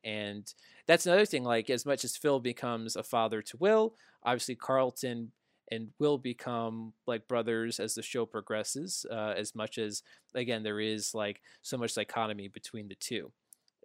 And 0.05 0.53
that's 0.87 1.07
another 1.07 1.27
thing. 1.27 1.45
Like 1.45 1.71
as 1.71 1.87
much 1.87 2.05
as 2.05 2.17
Phil 2.17 2.41
becomes 2.41 2.97
a 2.97 3.03
father 3.03 3.41
to 3.43 3.57
Will, 3.57 3.95
obviously 4.23 4.55
Carlton 4.55 5.33
and 5.71 5.89
will 5.99 6.19
become 6.19 6.93
like 7.07 7.27
brothers 7.27 7.81
as 7.81 7.95
the 7.95 8.03
show 8.03 8.27
progresses. 8.27 9.07
Uh, 9.11 9.35
as 9.37 9.55
much 9.55 9.79
as 9.79 10.03
again 10.35 10.63
there 10.63 10.81
is 10.81 11.15
like 11.15 11.41
so 11.63 11.77
much 11.77 11.95
dichotomy 11.95 12.49
between 12.49 12.89
the 12.89 12.95
two, 12.95 13.33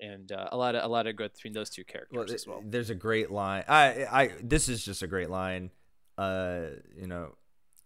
and 0.01 0.31
uh, 0.31 0.49
a 0.51 0.57
lot 0.57 0.75
of 0.75 0.83
a 0.83 0.87
lot 0.87 1.07
of 1.07 1.15
growth 1.15 1.33
between 1.33 1.53
those 1.53 1.69
two 1.69 1.83
characters 1.83 2.17
well, 2.17 2.33
as 2.33 2.47
well. 2.47 2.63
there's 2.65 2.89
a 2.89 2.95
great 2.95 3.31
line. 3.31 3.63
I, 3.67 4.05
I, 4.11 4.31
this 4.41 4.69
is 4.69 4.83
just 4.83 5.01
a 5.01 5.07
great 5.07 5.29
line. 5.29 5.71
Uh, 6.17 6.61
you 6.97 7.07
know, 7.07 7.35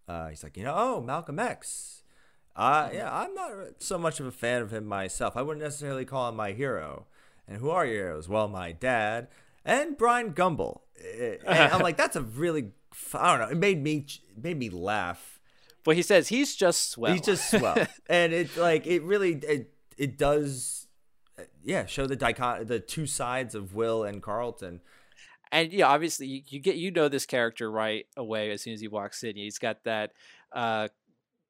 uh, 0.07 0.29
he's 0.29 0.43
like, 0.43 0.57
you 0.57 0.63
know, 0.63 0.73
oh, 0.75 1.01
Malcolm 1.01 1.39
X. 1.39 2.02
Uh, 2.55 2.89
yeah, 2.93 3.09
I'm 3.11 3.33
not 3.33 3.51
so 3.79 3.97
much 3.97 4.19
of 4.19 4.25
a 4.27 4.31
fan 4.31 4.61
of 4.61 4.71
him 4.71 4.85
myself. 4.85 5.35
I 5.35 5.41
wouldn't 5.41 5.63
necessarily 5.63 6.05
call 6.05 6.29
him 6.29 6.35
my 6.35 6.51
hero. 6.51 7.07
And 7.47 7.57
who 7.57 7.69
are 7.71 7.85
your 7.85 7.95
heroes? 7.95 8.29
Well, 8.29 8.47
my 8.47 8.71
dad 8.71 9.27
and 9.65 9.97
Brian 9.97 10.33
Gumbel. 10.33 10.81
Eh, 11.03 11.37
And 11.45 11.73
I'm 11.73 11.81
like, 11.81 11.97
that's 11.97 12.15
a 12.15 12.21
really, 12.21 12.71
I 13.13 13.37
don't 13.37 13.47
know. 13.47 13.51
It 13.51 13.57
made 13.57 13.81
me, 13.81 14.05
it 14.37 14.43
made 14.43 14.57
me 14.57 14.69
laugh. 14.69 15.39
But 15.83 15.95
he 15.97 16.01
says 16.01 16.29
he's 16.29 16.55
just 16.55 16.91
swell. 16.91 17.11
He's 17.11 17.21
just 17.21 17.49
swell, 17.57 17.75
and 18.07 18.31
it 18.31 18.55
like 18.55 18.87
it 18.87 19.03
really 19.03 19.33
it 19.33 19.73
it 19.97 20.17
does, 20.17 20.87
yeah, 21.61 21.85
show 21.87 22.07
the 22.07 22.15
dicot 22.15 22.67
the 22.69 22.79
two 22.79 23.05
sides 23.05 23.53
of 23.53 23.73
Will 23.75 24.05
and 24.05 24.21
Carlton. 24.23 24.79
and 25.51 25.73
yeah, 25.73 25.87
obviously 25.89 26.27
you, 26.27 26.41
you 26.47 26.59
get 26.61 26.75
you 26.77 26.89
know 26.89 27.09
this 27.09 27.25
character 27.25 27.69
right 27.69 28.05
away 28.15 28.51
as 28.51 28.61
soon 28.61 28.73
as 28.73 28.79
he 28.79 28.87
walks 28.87 29.25
in. 29.25 29.35
He's 29.35 29.59
got 29.59 29.83
that 29.83 30.11
uh 30.53 30.87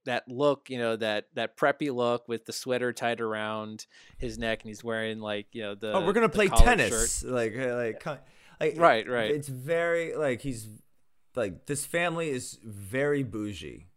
that 0.06 0.28
look, 0.28 0.70
you 0.70 0.78
know, 0.78 0.96
that 0.96 1.28
that 1.36 1.58
preppy 1.58 1.94
look 1.94 2.28
with 2.28 2.46
the 2.46 2.54
sweater 2.54 2.94
tied 2.94 3.22
around 3.22 3.86
his 4.18 4.38
neck, 4.38 4.62
and 4.62 4.70
he's 4.70 4.84
wearing 4.84 5.20
like 5.20 5.48
you 5.52 5.62
know 5.62 5.76
the 5.76 5.94
oh, 5.94 6.06
we're 6.06 6.14
gonna 6.14 6.30
play 6.30 6.48
tennis, 6.48 7.22
shirt. 7.22 7.32
like 7.32 7.58
uh, 7.58 7.76
like, 7.76 8.06
like 8.06 8.24
Right, 8.78 9.08
right. 9.08 9.32
It's 9.32 9.48
very 9.48 10.16
like 10.16 10.42
he's 10.42 10.68
like 11.36 11.66
this 11.66 11.86
family 11.86 12.30
is 12.30 12.60
very 12.64 13.24
bougie. 13.24 13.88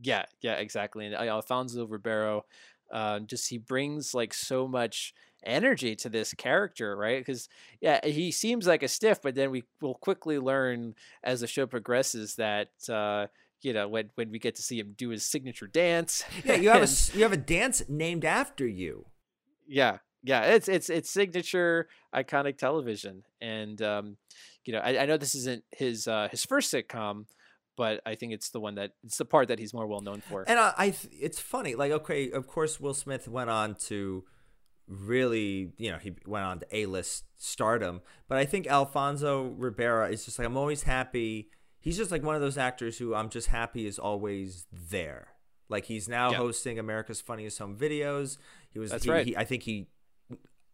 Yeah, 0.00 0.26
yeah, 0.40 0.54
exactly. 0.54 1.06
And 1.06 1.14
uh, 1.14 1.22
Alfonso 1.22 1.86
Ribeiro, 1.86 2.44
uh, 2.92 3.20
just 3.20 3.48
he 3.48 3.58
brings 3.58 4.14
like 4.14 4.32
so 4.32 4.68
much 4.68 5.14
energy 5.44 5.96
to 5.96 6.08
this 6.08 6.34
character, 6.34 6.96
right? 6.96 7.18
Because 7.18 7.48
yeah, 7.80 8.04
he 8.04 8.30
seems 8.30 8.66
like 8.66 8.82
a 8.82 8.88
stiff, 8.88 9.20
but 9.22 9.34
then 9.34 9.50
we 9.50 9.64
will 9.80 9.94
quickly 9.94 10.38
learn 10.38 10.94
as 11.24 11.40
the 11.40 11.46
show 11.46 11.66
progresses 11.66 12.36
that 12.36 12.70
uh, 12.88 13.26
you 13.62 13.72
know 13.72 13.88
when 13.88 14.10
when 14.14 14.30
we 14.30 14.38
get 14.38 14.54
to 14.56 14.62
see 14.62 14.78
him 14.78 14.94
do 14.96 15.08
his 15.10 15.24
signature 15.24 15.66
dance. 15.66 16.24
Yeah, 16.44 16.54
you 16.56 16.68
have 16.68 16.76
a 16.78 16.80
and- 16.80 16.88
s- 16.88 17.14
you 17.14 17.22
have 17.22 17.32
a 17.32 17.36
dance 17.36 17.82
named 17.88 18.24
after 18.24 18.66
you. 18.66 19.06
yeah, 19.66 19.98
yeah, 20.22 20.42
it's 20.42 20.68
it's 20.68 20.88
it's 20.90 21.10
signature 21.10 21.88
iconic 22.14 22.58
television, 22.58 23.22
and 23.40 23.80
um, 23.82 24.16
you 24.64 24.72
know 24.72 24.80
I, 24.80 25.02
I 25.02 25.06
know 25.06 25.16
this 25.16 25.34
isn't 25.34 25.64
his 25.70 26.06
uh, 26.08 26.28
his 26.30 26.44
first 26.44 26.72
sitcom. 26.72 27.26
But 27.76 28.00
I 28.04 28.16
think 28.16 28.32
it's 28.32 28.50
the 28.50 28.58
one 28.58 28.74
that 28.74 28.90
it's 29.04 29.18
the 29.18 29.24
part 29.24 29.46
that 29.46 29.60
he's 29.60 29.72
more 29.72 29.86
well 29.86 30.00
known 30.00 30.20
for. 30.20 30.44
And 30.48 30.58
I, 30.58 30.74
I 30.76 30.90
th- 30.90 31.14
it's 31.20 31.38
funny. 31.38 31.76
Like, 31.76 31.92
okay, 31.92 32.28
of 32.32 32.48
course, 32.48 32.80
Will 32.80 32.92
Smith 32.92 33.28
went 33.28 33.50
on 33.50 33.76
to 33.86 34.24
really, 34.88 35.70
you 35.76 35.92
know, 35.92 35.98
he 35.98 36.12
went 36.26 36.44
on 36.44 36.58
to 36.60 36.66
A 36.76 36.86
list 36.86 37.24
stardom. 37.36 38.00
But 38.28 38.38
I 38.38 38.46
think 38.46 38.66
Alfonso 38.66 39.54
Ribeiro 39.56 40.06
is 40.10 40.24
just 40.24 40.38
like 40.40 40.46
I'm 40.46 40.56
always 40.56 40.82
happy. 40.82 41.50
He's 41.88 41.96
just 41.96 42.10
like 42.10 42.22
one 42.22 42.34
of 42.34 42.42
those 42.42 42.58
actors 42.58 42.98
who 42.98 43.14
I'm 43.14 43.30
just 43.30 43.48
happy 43.48 43.86
is 43.86 43.98
always 43.98 44.66
there. 44.70 45.28
Like 45.70 45.86
he's 45.86 46.06
now 46.06 46.30
Yeah. 46.32 46.36
hosting 46.36 46.78
America's 46.78 47.22
Funniest 47.22 47.58
Home 47.60 47.76
Videos. 47.78 48.36
He 48.70 48.78
was. 48.78 48.90
That's 48.90 49.04
he, 49.04 49.10
right. 49.10 49.26
he- 49.26 49.36
I 49.36 49.44
think 49.44 49.62
he 49.62 49.88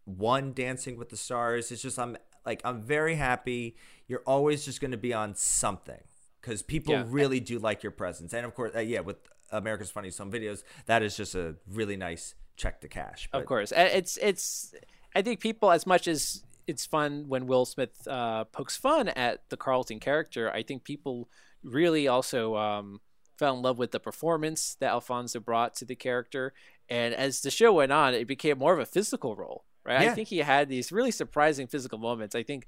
won 0.07 0.53
Dancing 0.53 0.97
with 0.97 1.09
the 1.11 1.17
Stars. 1.17 1.71
It's 1.71 1.83
just 1.83 1.99
I'm 1.99 2.17
like 2.45 2.61
I'm 2.65 2.83
very 2.83 3.15
happy. 3.15 3.77
You're 4.09 4.23
always 4.27 4.65
just 4.65 4.81
going 4.81 4.91
to 4.91 4.97
be 4.97 5.15
on 5.15 5.35
something 5.35 6.01
because 6.41 6.63
people 6.63 6.95
Yeah. 6.95 7.05
really 7.07 7.41
do 7.41 7.59
like 7.59 7.83
your 7.83 7.93
presence. 7.93 8.35
And 8.35 8.45
of 8.45 8.55
course, 8.55 8.73
uh, 8.75 8.81
yeah, 8.81 9.01
with 9.01 9.17
America's 9.51 9.91
Funniest 9.91 10.19
Home 10.19 10.33
Videos, 10.33 10.63
that 10.87 11.03
is 11.03 11.17
just 11.17 11.35
a 11.35 11.55
really 11.71 11.97
nice 11.97 12.35
check 12.57 12.81
to 12.83 12.89
cash. 12.89 13.29
Of 13.33 13.47
course, 13.47 13.73
it's 13.77 14.17
it's. 14.21 14.75
I 15.15 15.23
think 15.23 15.39
people, 15.41 15.71
as 15.71 15.87
much 15.87 16.09
as 16.09 16.43
it's 16.67 16.87
fun 16.87 17.25
when 17.29 17.47
Will 17.47 17.65
Smith 17.65 18.07
uh, 18.09 18.45
pokes 18.45 18.77
fun 18.77 19.09
at 19.09 19.49
the 19.51 19.57
Carlton 19.57 20.01
character, 20.01 20.51
I 20.51 20.63
think 20.63 20.85
people 20.85 21.29
really 21.63 22.09
also 22.09 22.57
um, 22.57 23.01
fell 23.39 23.57
in 23.57 23.63
love 23.63 23.79
with 23.79 23.91
the 23.91 24.01
performance 24.01 24.77
that 24.81 24.91
Alfonso 24.91 25.41
brought 25.41 25.75
to 25.77 25.85
the 25.85 25.97
character. 25.97 26.53
And 26.89 27.15
as 27.15 27.41
the 27.41 27.51
show 27.51 27.73
went 27.73 27.93
on, 27.93 28.15
it 28.15 28.27
became 28.27 28.59
more 28.59 28.73
of 28.73 28.79
a 28.79 28.87
physical 28.87 29.37
role, 29.37 29.65
right? 29.85 30.03
Yeah. 30.03 30.13
I 30.13 30.15
think 30.15 30.29
he 30.29 30.39
had 30.39 30.69
these 30.69 30.93
really 30.93 31.11
surprising 31.11 31.67
physical 31.67 31.99
moments. 31.99 32.35
I 32.35 32.43
think, 32.43 32.67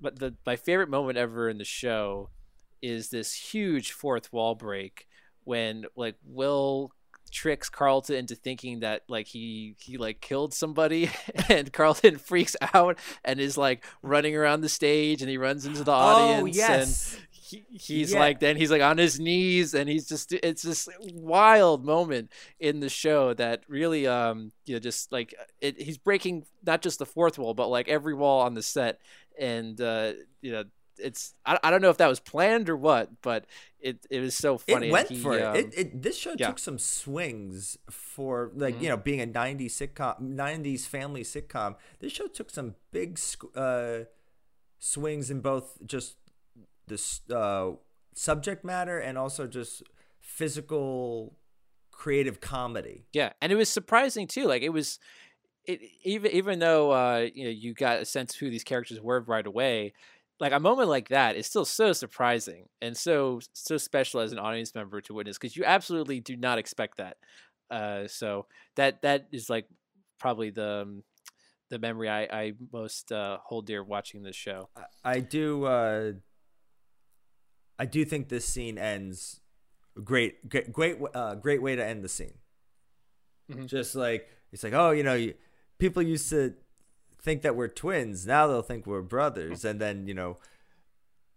but 0.00 0.18
the 0.18 0.34
my 0.44 0.56
favorite 0.56 0.90
moment 0.90 1.18
ever 1.18 1.48
in 1.48 1.58
the 1.58 1.64
show 1.64 2.30
is 2.82 3.08
this 3.08 3.32
huge 3.32 3.92
fourth 3.92 4.32
wall 4.32 4.54
break 4.54 5.06
when 5.44 5.86
like 5.96 6.16
Will 6.24 6.92
tricks 7.30 7.68
Carlton 7.68 8.16
into 8.16 8.34
thinking 8.34 8.80
that 8.80 9.02
like 9.08 9.26
he 9.26 9.74
he 9.78 9.96
like 9.98 10.20
killed 10.20 10.54
somebody 10.54 11.10
and 11.48 11.72
Carlton 11.72 12.18
freaks 12.18 12.56
out 12.74 12.98
and 13.24 13.40
is 13.40 13.56
like 13.58 13.84
running 14.02 14.36
around 14.36 14.60
the 14.60 14.68
stage 14.68 15.22
and 15.22 15.30
he 15.30 15.38
runs 15.38 15.66
into 15.66 15.84
the 15.84 15.92
audience 15.92 16.42
oh 16.42 16.46
yes. 16.46 17.14
and 17.14 17.22
he, 17.30 17.64
he's 17.70 18.12
Yeah. 18.12 18.18
like 18.20 18.40
then 18.40 18.56
he's 18.56 18.70
like 18.70 18.82
on 18.82 18.98
his 18.98 19.20
knees 19.20 19.74
and 19.74 19.88
he's 19.88 20.08
just 20.08 20.32
it's 20.32 20.62
this 20.62 20.88
wild 21.14 21.84
moment 21.84 22.32
in 22.58 22.80
the 22.80 22.88
show 22.88 23.34
that 23.34 23.62
really 23.68 24.06
um 24.06 24.50
you 24.64 24.74
know 24.74 24.80
just 24.80 25.12
like 25.12 25.34
it, 25.60 25.80
he's 25.80 25.98
breaking 25.98 26.44
not 26.64 26.82
just 26.82 26.98
the 26.98 27.06
fourth 27.06 27.38
wall 27.38 27.54
but 27.54 27.68
like 27.68 27.88
every 27.88 28.14
wall 28.14 28.40
on 28.42 28.54
the 28.54 28.62
set 28.62 28.98
and 29.38 29.80
uh 29.80 30.12
you 30.40 30.50
know 30.50 30.64
it's 30.98 31.34
I, 31.44 31.58
I 31.62 31.70
don't 31.70 31.82
know 31.82 31.90
if 31.90 31.98
that 31.98 32.08
was 32.08 32.20
planned 32.20 32.68
or 32.68 32.76
what 32.76 33.10
but 33.22 33.44
it 33.80 34.06
it 34.10 34.20
was 34.20 34.34
so 34.34 34.58
funny 34.58 34.88
It 34.88 34.92
went 34.92 35.08
he, 35.08 35.18
for 35.18 35.36
it. 35.38 35.42
um, 35.42 35.56
it, 35.56 35.74
it. 35.76 36.02
This 36.02 36.16
show 36.18 36.34
yeah. 36.36 36.48
took 36.48 36.58
some 36.58 36.78
swings 36.78 37.78
for 37.90 38.50
like 38.54 38.74
Mm-hmm. 38.74 38.82
you 38.84 38.88
know 38.90 38.96
being 38.96 39.20
a 39.20 39.26
'90s 39.26 39.72
sitcom, 39.72 40.20
'90s 40.20 40.86
family 40.86 41.22
sitcom. 41.22 41.76
This 42.00 42.12
show 42.12 42.26
took 42.26 42.50
some 42.50 42.74
big 42.92 43.18
uh, 43.54 43.98
swings 44.78 45.30
in 45.30 45.40
both 45.40 45.78
just 45.86 46.16
this 46.86 47.20
uh, 47.30 47.72
subject 48.14 48.64
matter 48.64 48.98
and 48.98 49.18
also 49.18 49.46
just 49.46 49.82
physical 50.20 51.34
creative 51.92 52.40
comedy. 52.40 53.06
Yeah, 53.12 53.32
and 53.40 53.50
it 53.52 53.56
was 53.56 53.68
surprising 53.68 54.26
too. 54.26 54.44
Like 54.46 54.62
it 54.62 54.68
was, 54.70 54.98
it 55.64 55.80
even 56.04 56.30
even 56.32 56.58
though 56.58 56.90
uh, 56.92 57.28
you 57.34 57.44
know 57.44 57.50
you 57.50 57.74
got 57.74 58.00
a 58.00 58.04
sense 58.04 58.34
of 58.34 58.40
who 58.40 58.50
these 58.50 58.64
characters 58.64 59.00
were 59.00 59.20
right 59.20 59.46
away. 59.46 59.92
Like 60.38 60.52
a 60.52 60.60
moment 60.60 60.88
like 60.88 61.08
that 61.08 61.36
is 61.36 61.46
still 61.46 61.64
so 61.64 61.92
surprising 61.92 62.66
and 62.82 62.96
so 62.96 63.40
so 63.54 63.78
special 63.78 64.20
as 64.20 64.32
an 64.32 64.38
audience 64.38 64.74
member 64.74 65.00
to 65.00 65.14
witness 65.14 65.38
because 65.38 65.56
you 65.56 65.64
absolutely 65.64 66.20
do 66.20 66.36
not 66.36 66.58
expect 66.58 66.98
that. 66.98 67.16
Uh, 67.70 68.06
so 68.06 68.46
that 68.76 69.00
that 69.02 69.28
is 69.32 69.48
like 69.48 69.66
probably 70.20 70.50
the 70.50 70.82
um, 70.82 71.02
the 71.70 71.78
memory 71.78 72.08
I, 72.08 72.22
I 72.24 72.52
most 72.72 73.10
uh, 73.12 73.38
hold 73.44 73.66
dear 73.66 73.82
watching 73.82 74.22
this 74.22 74.36
show. 74.36 74.68
I- 75.02 75.20
do. 75.20 75.64
Uh, 75.64 76.12
I 77.78 77.86
do 77.86 78.04
think 78.04 78.28
this 78.28 78.46
scene 78.46 78.78
ends 78.78 79.40
great. 80.02 80.48
Great, 80.48 80.72
great, 80.72 80.98
uh, 81.14 81.34
great 81.34 81.60
way 81.62 81.76
to 81.76 81.84
end 81.84 82.04
the 82.04 82.08
scene. 82.08 82.34
Mhm. 83.50 83.66
Just 83.66 83.94
like 83.94 84.28
it's 84.52 84.62
like, 84.62 84.72
oh, 84.72 84.90
you 84.90 85.02
know, 85.02 85.14
you, 85.14 85.34
people 85.78 86.02
used 86.02 86.30
to 86.30 86.54
think 87.26 87.42
that 87.42 87.56
we're 87.56 87.68
twins. 87.68 88.24
Now 88.24 88.46
they'll 88.46 88.62
think 88.62 88.86
we're 88.86 89.02
brothers, 89.02 89.64
and 89.64 89.80
then 89.80 90.06
you 90.06 90.14
know, 90.14 90.38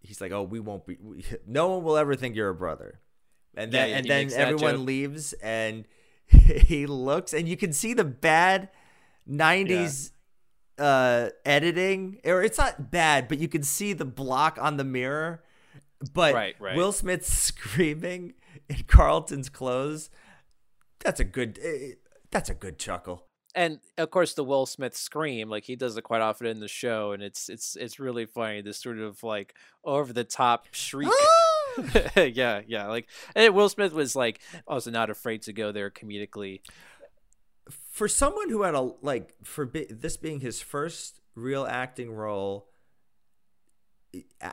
he's 0.01 0.21
like, 0.21 0.31
oh, 0.31 0.43
we 0.43 0.59
won't 0.59 0.85
be. 0.85 0.97
We, 1.01 1.25
no 1.47 1.67
one 1.69 1.83
will 1.83 1.97
ever 1.97 2.15
think 2.15 2.35
you're 2.35 2.49
a 2.49 2.55
brother. 2.55 3.01
And 3.55 3.71
then 3.71 3.89
yeah, 3.89 3.97
and 3.97 4.07
then 4.07 4.31
everyone 4.33 4.85
leaves, 4.85 5.33
and 5.33 5.85
he 6.27 6.85
looks, 6.85 7.33
and 7.33 7.49
you 7.49 7.57
can 7.57 7.73
see 7.73 7.93
the 7.93 8.05
bad 8.05 8.69
'90s 9.27 10.11
uh 10.77 11.29
editing 11.43 12.21
or 12.23 12.41
it's 12.41 12.57
not 12.57 12.89
bad 12.89 13.27
but 13.27 13.37
you 13.37 13.49
can 13.49 13.61
see 13.61 13.91
the 13.91 14.05
block 14.05 14.57
on 14.61 14.77
the 14.77 14.83
mirror 14.85 15.43
but 16.13 16.33
Right, 16.33 16.55
right. 16.57 16.73
will 16.77 16.93
smith 16.93 17.25
screaming 17.49 18.33
in 18.69 18.83
carlton's 18.87 19.49
clothes 19.49 20.09
that's 20.99 21.19
a 21.19 21.25
good 21.25 21.59
eh, 21.61 21.95
that's 22.31 22.49
a 22.49 22.53
good 22.53 22.79
chuckle 22.79 23.25
and 23.55 23.79
of 23.97 24.09
course 24.11 24.33
the 24.33 24.43
Will 24.43 24.65
Smith 24.65 24.95
scream, 24.95 25.49
like 25.49 25.63
he 25.65 25.75
does 25.75 25.97
it 25.97 26.03
quite 26.03 26.21
often 26.21 26.47
in 26.47 26.59
the 26.59 26.67
show, 26.67 27.11
and 27.13 27.23
it's 27.23 27.49
it's 27.49 27.75
it's 27.75 27.99
really 27.99 28.25
funny. 28.25 28.61
This 28.61 28.77
sort 28.77 28.99
of 28.99 29.23
like 29.23 29.55
over 29.83 30.13
the 30.13 30.23
top 30.23 30.67
shriek. 30.71 31.09
yeah, 32.15 32.61
yeah. 32.67 32.87
Like 32.87 33.07
and 33.35 33.53
Will 33.55 33.69
Smith 33.69 33.93
was 33.93 34.15
like 34.15 34.39
also 34.67 34.91
not 34.91 35.09
afraid 35.09 35.41
to 35.43 35.53
go 35.53 35.71
there 35.71 35.89
comedically. 35.89 36.61
for 37.91 38.07
someone 38.07 38.49
who 38.49 38.63
had 38.63 38.75
a 38.75 38.91
like 39.01 39.33
for 39.43 39.65
be, 39.65 39.85
this 39.89 40.17
being 40.17 40.39
his 40.41 40.61
first 40.61 41.21
real 41.35 41.65
acting 41.65 42.11
role 42.11 42.67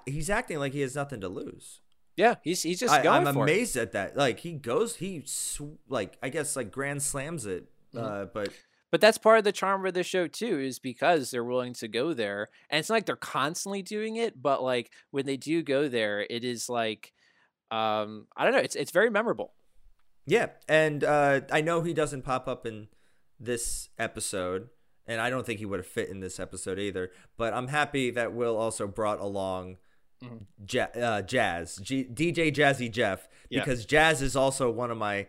he's 0.04 0.28
acting 0.28 0.58
like 0.58 0.72
he 0.72 0.80
has 0.82 0.94
nothing 0.94 1.20
to 1.20 1.28
lose 1.28 1.80
Yeah, 2.16 2.34
he's 2.42 2.62
he's 2.62 2.78
just 2.78 2.92
I, 2.94 3.02
going 3.02 3.26
i'm 3.26 3.34
for 3.34 3.40
it. 3.48 3.50
amazed 3.50 3.76
at 3.76 3.92
that 3.92 4.16
like 4.16 4.40
he 4.40 4.52
goes 4.52 4.96
he 4.96 5.22
sw- 5.24 5.78
like 5.88 6.18
i 6.22 6.28
guess 6.28 6.56
like 6.56 6.70
grand 6.70 7.02
slams 7.02 7.46
it 7.46 7.66
Mm-hmm. 7.94 8.04
uh 8.04 8.24
but 8.26 8.50
But 8.92 9.00
that's 9.00 9.18
part 9.18 9.38
of 9.38 9.44
the 9.44 9.52
charm 9.52 9.84
of 9.84 9.94
the 9.94 10.02
show 10.04 10.26
too, 10.28 10.60
is 10.60 10.78
because 10.78 11.30
they're 11.30 11.44
willing 11.44 11.74
to 11.74 11.88
go 11.88 12.12
there, 12.14 12.48
and 12.70 12.78
it's 12.78 12.88
not 12.88 12.94
like 12.96 13.06
they're 13.06 13.16
constantly 13.16 13.82
doing 13.82 14.16
it, 14.16 14.40
but 14.40 14.62
like 14.62 14.90
when 15.10 15.26
they 15.26 15.36
do 15.36 15.62
go 15.62 15.88
there, 15.88 16.24
it 16.30 16.44
is 16.44 16.68
like, 16.68 17.12
um, 17.70 18.26
I 18.36 18.44
don't 18.44 18.52
know, 18.52 18.60
it's 18.60 18.76
it's 18.76 18.92
very 18.92 19.10
memorable. 19.10 19.54
Yeah, 20.24 20.48
and 20.68 21.02
uh, 21.04 21.40
I 21.52 21.60
know 21.62 21.82
he 21.82 21.94
doesn't 21.94 22.22
pop 22.22 22.46
up 22.48 22.64
in 22.66 22.88
this 23.40 23.88
episode, 23.98 24.68
and 25.06 25.20
I 25.20 25.30
don't 25.30 25.44
think 25.44 25.58
he 25.58 25.66
would 25.66 25.78
have 25.80 25.86
fit 25.86 26.08
in 26.08 26.20
this 26.20 26.38
episode 26.40 26.78
either. 26.78 27.10
But 27.36 27.54
I'm 27.54 27.68
happy 27.68 28.10
that 28.12 28.32
Will 28.34 28.56
also 28.56 28.86
brought 28.86 29.20
along 29.20 29.76
ja- 30.68 30.86
uh, 30.94 31.22
Jazz, 31.22 31.76
G- 31.76 32.04
DJ 32.04 32.52
Jazzy 32.54 32.90
Jeff, 32.90 33.28
Yeah. 33.50 33.60
because 33.60 33.84
Jazz 33.84 34.22
is 34.22 34.36
also 34.36 34.70
one 34.70 34.90
of 34.90 34.96
my. 34.98 35.26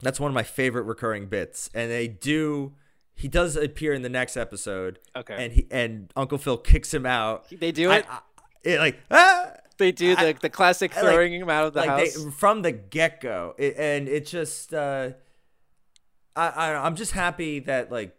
That's 0.00 0.20
one 0.20 0.30
of 0.30 0.34
my 0.34 0.42
favorite 0.42 0.82
recurring 0.82 1.26
bits, 1.26 1.70
and 1.74 1.90
they 1.90 2.06
do. 2.08 2.74
He 3.14 3.28
does 3.28 3.56
appear 3.56 3.94
in 3.94 4.02
the 4.02 4.10
next 4.10 4.36
episode. 4.36 4.98
Okay. 5.16 5.36
And 5.42 5.52
he 5.54 5.66
and 5.70 6.12
Uncle 6.14 6.36
Phil 6.38 6.58
kicks 6.58 6.92
him 6.92 7.06
out. 7.06 7.46
They 7.50 7.72
do 7.72 7.90
I- 7.90 7.96
it. 7.98 8.06
I- 8.08 8.20
it 8.62 8.78
like 8.78 8.98
ah. 9.10 9.52
They 9.78 9.92
do 9.92 10.14
I- 10.16 10.32
the 10.32 10.38
the 10.42 10.50
classic 10.50 10.96
I 10.96 11.02
like- 11.02 11.14
throwing 11.14 11.32
him 11.34 11.48
out 11.48 11.66
of 11.66 11.72
the 11.72 11.80
like 11.80 11.88
house. 11.88 12.14
They, 12.24 12.30
from 12.30 12.62
the 12.62 12.72
get 12.72 13.20
go, 13.20 13.54
it, 13.58 13.74
and 13.78 14.06
it 14.08 14.26
just 14.26 14.74
uh, 14.74 15.10
I, 16.34 16.48
I 16.48 16.74
I'm 16.86 16.96
just 16.96 17.12
happy 17.12 17.58
that 17.60 17.90
like 17.90 18.14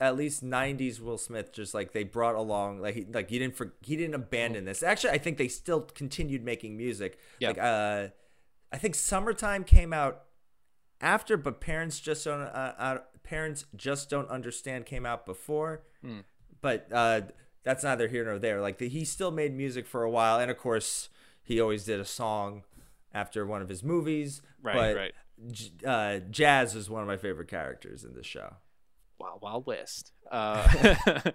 at 0.00 0.16
least 0.16 0.42
90s 0.42 0.98
Will 0.98 1.18
Smith 1.18 1.52
just 1.52 1.74
like 1.74 1.92
they 1.92 2.04
brought 2.04 2.34
along 2.34 2.80
like 2.80 2.94
he, 2.94 3.04
like 3.12 3.28
he 3.28 3.38
didn't 3.38 3.54
for, 3.56 3.74
he 3.82 3.96
didn't 3.96 4.14
abandon 4.14 4.64
this. 4.64 4.82
Actually, 4.82 5.10
I 5.10 5.18
think 5.18 5.36
they 5.36 5.48
still 5.48 5.82
continued 5.82 6.42
making 6.42 6.76
music. 6.76 7.18
Yeah. 7.38 7.48
Like 7.48 7.58
uh, 7.58 8.06
I 8.72 8.78
think 8.78 8.94
Summertime 8.94 9.62
came 9.64 9.92
out 9.92 10.22
after, 11.00 11.36
but 11.36 11.60
Parents 11.60 12.00
Just 12.00 12.24
Don't 12.24 12.40
uh, 12.42 12.74
uh, 12.78 12.98
Parents 13.22 13.64
Just 13.76 14.10
Don't 14.10 14.28
Understand 14.28 14.86
came 14.86 15.06
out 15.06 15.26
before. 15.26 15.82
Hmm. 16.02 16.20
But 16.60 16.88
uh, 16.92 17.22
that's 17.64 17.84
neither 17.84 18.08
here 18.08 18.24
nor 18.24 18.38
there. 18.38 18.60
Like 18.60 18.78
the, 18.78 18.88
he 18.88 19.04
still 19.04 19.30
made 19.30 19.54
music 19.56 19.86
for 19.86 20.02
a 20.02 20.10
while, 20.10 20.38
and 20.38 20.50
of 20.50 20.58
course 20.58 21.08
he 21.42 21.60
always 21.60 21.84
did 21.84 22.00
a 22.00 22.04
song 22.04 22.64
after 23.12 23.46
one 23.46 23.62
of 23.62 23.68
his 23.68 23.82
movies. 23.82 24.42
Right, 24.62 24.74
but 24.76 24.96
right. 24.96 25.12
J- 25.50 25.70
uh, 25.86 26.18
Jazz 26.30 26.74
is 26.74 26.90
one 26.90 27.02
of 27.02 27.08
my 27.08 27.16
favorite 27.16 27.48
characters 27.48 28.04
in 28.04 28.14
the 28.14 28.22
show. 28.22 28.54
Wow, 29.18 29.38
Wild 29.40 29.66
West. 29.66 30.12
Uh, 30.30 30.66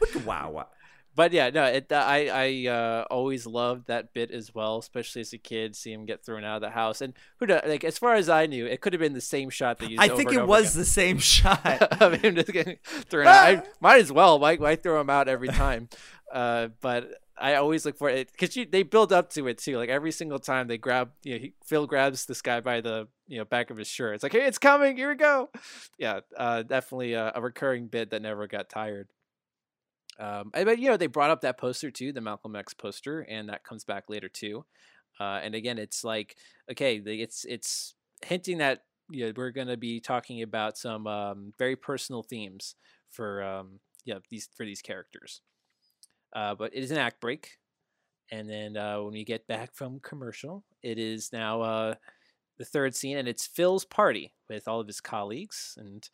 Wow, 0.25 0.51
wow. 0.51 0.67
but 1.15 1.32
yeah, 1.32 1.49
no, 1.49 1.63
it, 1.63 1.91
I 1.91 2.28
I 2.28 2.69
uh, 2.69 3.06
always 3.10 3.47
loved 3.47 3.88
that 3.88 4.13
bit 4.13 4.32
as 4.32 4.54
well, 4.54 4.78
especially 4.78 5.21
as 5.21 5.34
a 5.34 5.38
kid, 5.38 5.75
see 5.75 5.93
him 5.93 6.06
get 6.06 6.25
thrown 6.25 6.43
out 6.43 6.58
of 6.58 6.62
the 6.62 6.71
house. 6.71 7.01
And 7.01 7.13
who 7.39 7.45
knows, 7.45 7.62
like 7.65 7.84
as 7.84 7.97
far 7.97 8.15
as 8.15 8.30
I 8.30 8.45
knew, 8.45 8.65
it 8.65 8.82
could 8.82 8.93
have 8.93 8.99
been 8.99 9.13
the 9.13 9.21
same 9.21 9.49
shot 9.49 9.80
that 9.80 9.89
used. 9.89 10.01
I 10.01 10.10
think 10.10 10.34
it 10.34 10.45
was 10.45 10.71
again. 10.71 10.80
the 10.82 10.86
same 10.86 11.17
shot. 11.19 11.65
of 12.01 12.13
him 12.21 12.36
just 12.36 12.51
getting 12.51 12.78
thrown 12.86 13.28
out. 13.28 13.34
I 13.34 13.63
might 13.80 14.01
as 14.01 14.12
well. 14.12 14.39
Why, 14.39 14.56
why 14.58 14.75
throw 14.75 14.99
him 14.99 15.10
out 15.10 15.28
every 15.28 15.47
time? 15.47 15.89
Uh, 16.32 16.69
but 16.82 17.10
I 17.38 17.56
always 17.56 17.86
look 17.86 17.97
for 17.97 18.10
it 18.10 18.32
because 18.32 18.58
they 18.71 18.84
build 18.84 19.12
up 19.12 19.30
to 19.32 19.47
it 19.47 19.58
too. 19.58 19.78
Like 19.78 19.89
every 19.89 20.12
single 20.12 20.39
time 20.39 20.67
they 20.67 20.78
grab, 20.78 21.12
you 21.23 21.34
know, 21.34 21.39
he, 21.39 21.54
Phil 21.65 21.88
grabs 21.88 22.25
this 22.25 22.41
guy 22.41 22.62
by 22.62 22.82
the 22.82 23.08
you 23.28 23.38
know 23.38 23.45
back 23.45 23.69
of 23.69 23.78
his 23.78 23.88
shirt. 23.88 24.15
It's 24.15 24.23
like, 24.23 24.32
hey, 24.32 24.45
it's 24.45 24.58
coming. 24.58 24.95
Here 24.95 25.10
we 25.10 25.15
go. 25.15 25.49
Yeah, 25.97 26.21
uh, 26.38 26.63
definitely 26.63 27.13
a, 27.13 27.34
a 27.36 27.41
recurring 27.41 27.88
bit 27.88 28.12
that 28.12 28.21
never 28.21 28.47
got 28.47 28.69
tired. 28.69 29.08
Um, 30.19 30.51
but 30.54 30.80
you 30.80 30.89
know, 30.89 30.97
they 30.97 31.08
brought 31.08 31.32
up 31.32 31.41
that 31.41 31.58
poster 31.58 31.91
too, 31.91 32.13
the 32.13 32.21
Malcolm 32.21 32.56
X 32.56 32.73
poster, 32.73 33.21
and 33.21 33.49
that 33.49 33.63
comes 33.63 33.84
back 33.84 34.06
later 34.10 34.30
too. 34.30 34.65
Uh, 35.19 35.39
and 35.43 35.56
again, 35.56 35.78
it's 35.78 36.04
like, 36.04 36.36
okay, 36.71 36.97
it's 36.97 37.45
it's 37.45 37.95
hinting 38.23 38.60
that 38.60 38.83
you 39.10 39.25
know, 39.25 39.33
we're 39.35 39.52
going 39.52 39.67
to 39.67 39.77
be 39.77 40.00
talking 40.00 40.42
about 40.42 40.77
some 40.77 41.08
um, 41.08 41.54
very 41.58 41.75
personal 41.75 42.23
themes 42.23 42.75
for 43.10 43.44
um, 43.44 43.79
yeah 44.04 44.19
these 44.29 44.50
for 44.56 44.65
these 44.65 44.81
characters. 44.81 45.42
Uh, 46.33 46.56
but 46.56 46.73
it 46.73 46.83
is 46.83 46.92
an 46.92 46.98
act 46.98 47.21
break, 47.21 47.58
and 48.31 48.50
then 48.50 48.77
uh, 48.77 49.02
when 49.02 49.13
we 49.13 49.23
get 49.23 49.48
back 49.48 49.73
from 49.73 50.00
commercial, 50.00 50.63
it 50.83 51.00
is 51.00 51.31
now 51.31 51.62
uh, 51.62 51.96
the 52.58 52.65
third 52.65 52.96
scene, 52.96 53.17
and 53.17 53.27
it's 53.27 53.48
Phil's 53.48 53.85
party 53.85 54.33
with 54.50 54.67
all 54.67 54.79
of 54.79 54.87
his 54.87 55.02
colleagues, 55.02 55.77
and 55.77 56.10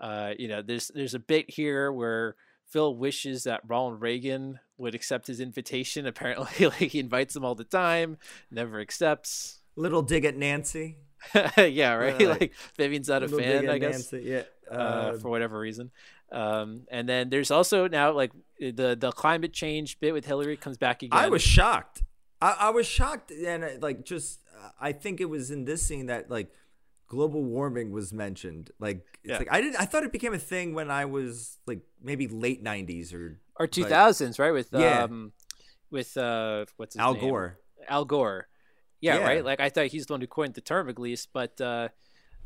uh, 0.00 0.32
you 0.38 0.48
know 0.48 0.62
there's 0.62 0.90
there's 0.94 1.14
a 1.14 1.18
bit 1.18 1.50
here 1.50 1.92
where 1.92 2.36
Phil 2.74 2.96
wishes 2.96 3.44
that 3.44 3.60
Ronald 3.68 4.00
Reagan 4.00 4.58
would 4.78 4.96
accept 4.96 5.28
his 5.28 5.38
invitation. 5.38 6.06
Apparently, 6.12 6.66
like 6.66 6.90
he 6.90 6.98
invites 6.98 7.32
them 7.32 7.44
all 7.44 7.54
the 7.54 7.62
time, 7.62 8.18
never 8.50 8.80
accepts. 8.80 9.60
Little 9.76 10.02
dig 10.02 10.24
at 10.24 10.36
Nancy. 10.36 10.96
yeah, 11.56 11.94
right. 11.94 12.20
Yeah, 12.20 12.28
like, 12.28 12.52
Vivian's 12.76 13.08
not 13.08 13.22
a 13.22 13.28
fan, 13.28 13.68
I 13.70 13.78
guess, 13.78 14.12
Nancy, 14.12 14.28
Yeah. 14.28 14.42
uh, 14.68 14.74
Uh, 14.74 15.18
for 15.18 15.30
whatever 15.30 15.56
reason. 15.56 15.92
Um, 16.32 16.82
and 16.90 17.08
then 17.08 17.30
there's 17.30 17.52
also 17.52 17.86
now 17.86 18.10
like 18.10 18.32
the 18.58 18.96
the 18.98 19.12
climate 19.12 19.52
change 19.52 20.00
bit 20.00 20.12
with 20.12 20.26
Hillary 20.26 20.56
comes 20.56 20.76
back 20.76 21.04
again. 21.04 21.16
I 21.16 21.28
was 21.28 21.42
shocked. 21.42 22.02
I, 22.42 22.56
I 22.58 22.70
was 22.70 22.86
shocked, 22.88 23.30
and 23.30 23.62
uh, 23.62 23.68
like 23.80 24.04
just 24.04 24.40
uh, 24.52 24.70
I 24.80 24.90
think 24.90 25.20
it 25.20 25.26
was 25.26 25.52
in 25.52 25.64
this 25.64 25.86
scene 25.86 26.06
that 26.06 26.28
like 26.28 26.50
global 27.06 27.42
warming 27.44 27.90
was 27.92 28.12
mentioned. 28.12 28.70
Like 28.78 29.04
it's 29.22 29.30
Yeah. 29.32 29.38
like 29.38 29.48
I 29.50 29.60
didn't. 29.60 29.76
I 29.80 29.84
thought 29.84 30.04
it 30.04 30.12
became 30.12 30.34
a 30.34 30.38
thing 30.38 30.74
when 30.74 30.90
I 30.90 31.04
was 31.04 31.58
like 31.66 31.80
maybe 32.02 32.28
late 32.28 32.62
'90s 32.64 33.12
or 33.14 33.40
or 33.56 33.64
like, 33.66 33.70
2000s, 33.70 34.38
right? 34.38 34.52
With 34.52 34.68
Yeah. 34.72 35.04
um, 35.04 35.32
with 35.90 36.16
uh, 36.16 36.66
what's 36.76 36.94
his 36.94 37.00
Al 37.00 37.14
name? 37.14 37.22
Gore. 37.22 37.58
Al 37.88 38.04
Gore. 38.04 38.48
Yeah, 39.00 39.18
Yeah. 39.18 39.24
right. 39.24 39.44
Like 39.44 39.60
I 39.60 39.68
thought 39.68 39.86
he's 39.86 40.06
the 40.06 40.12
one 40.14 40.20
who 40.20 40.26
coined 40.26 40.54
the 40.54 40.60
term 40.60 40.88
at 40.88 40.98
least, 40.98 41.28
but 41.32 41.60
uh, 41.60 41.88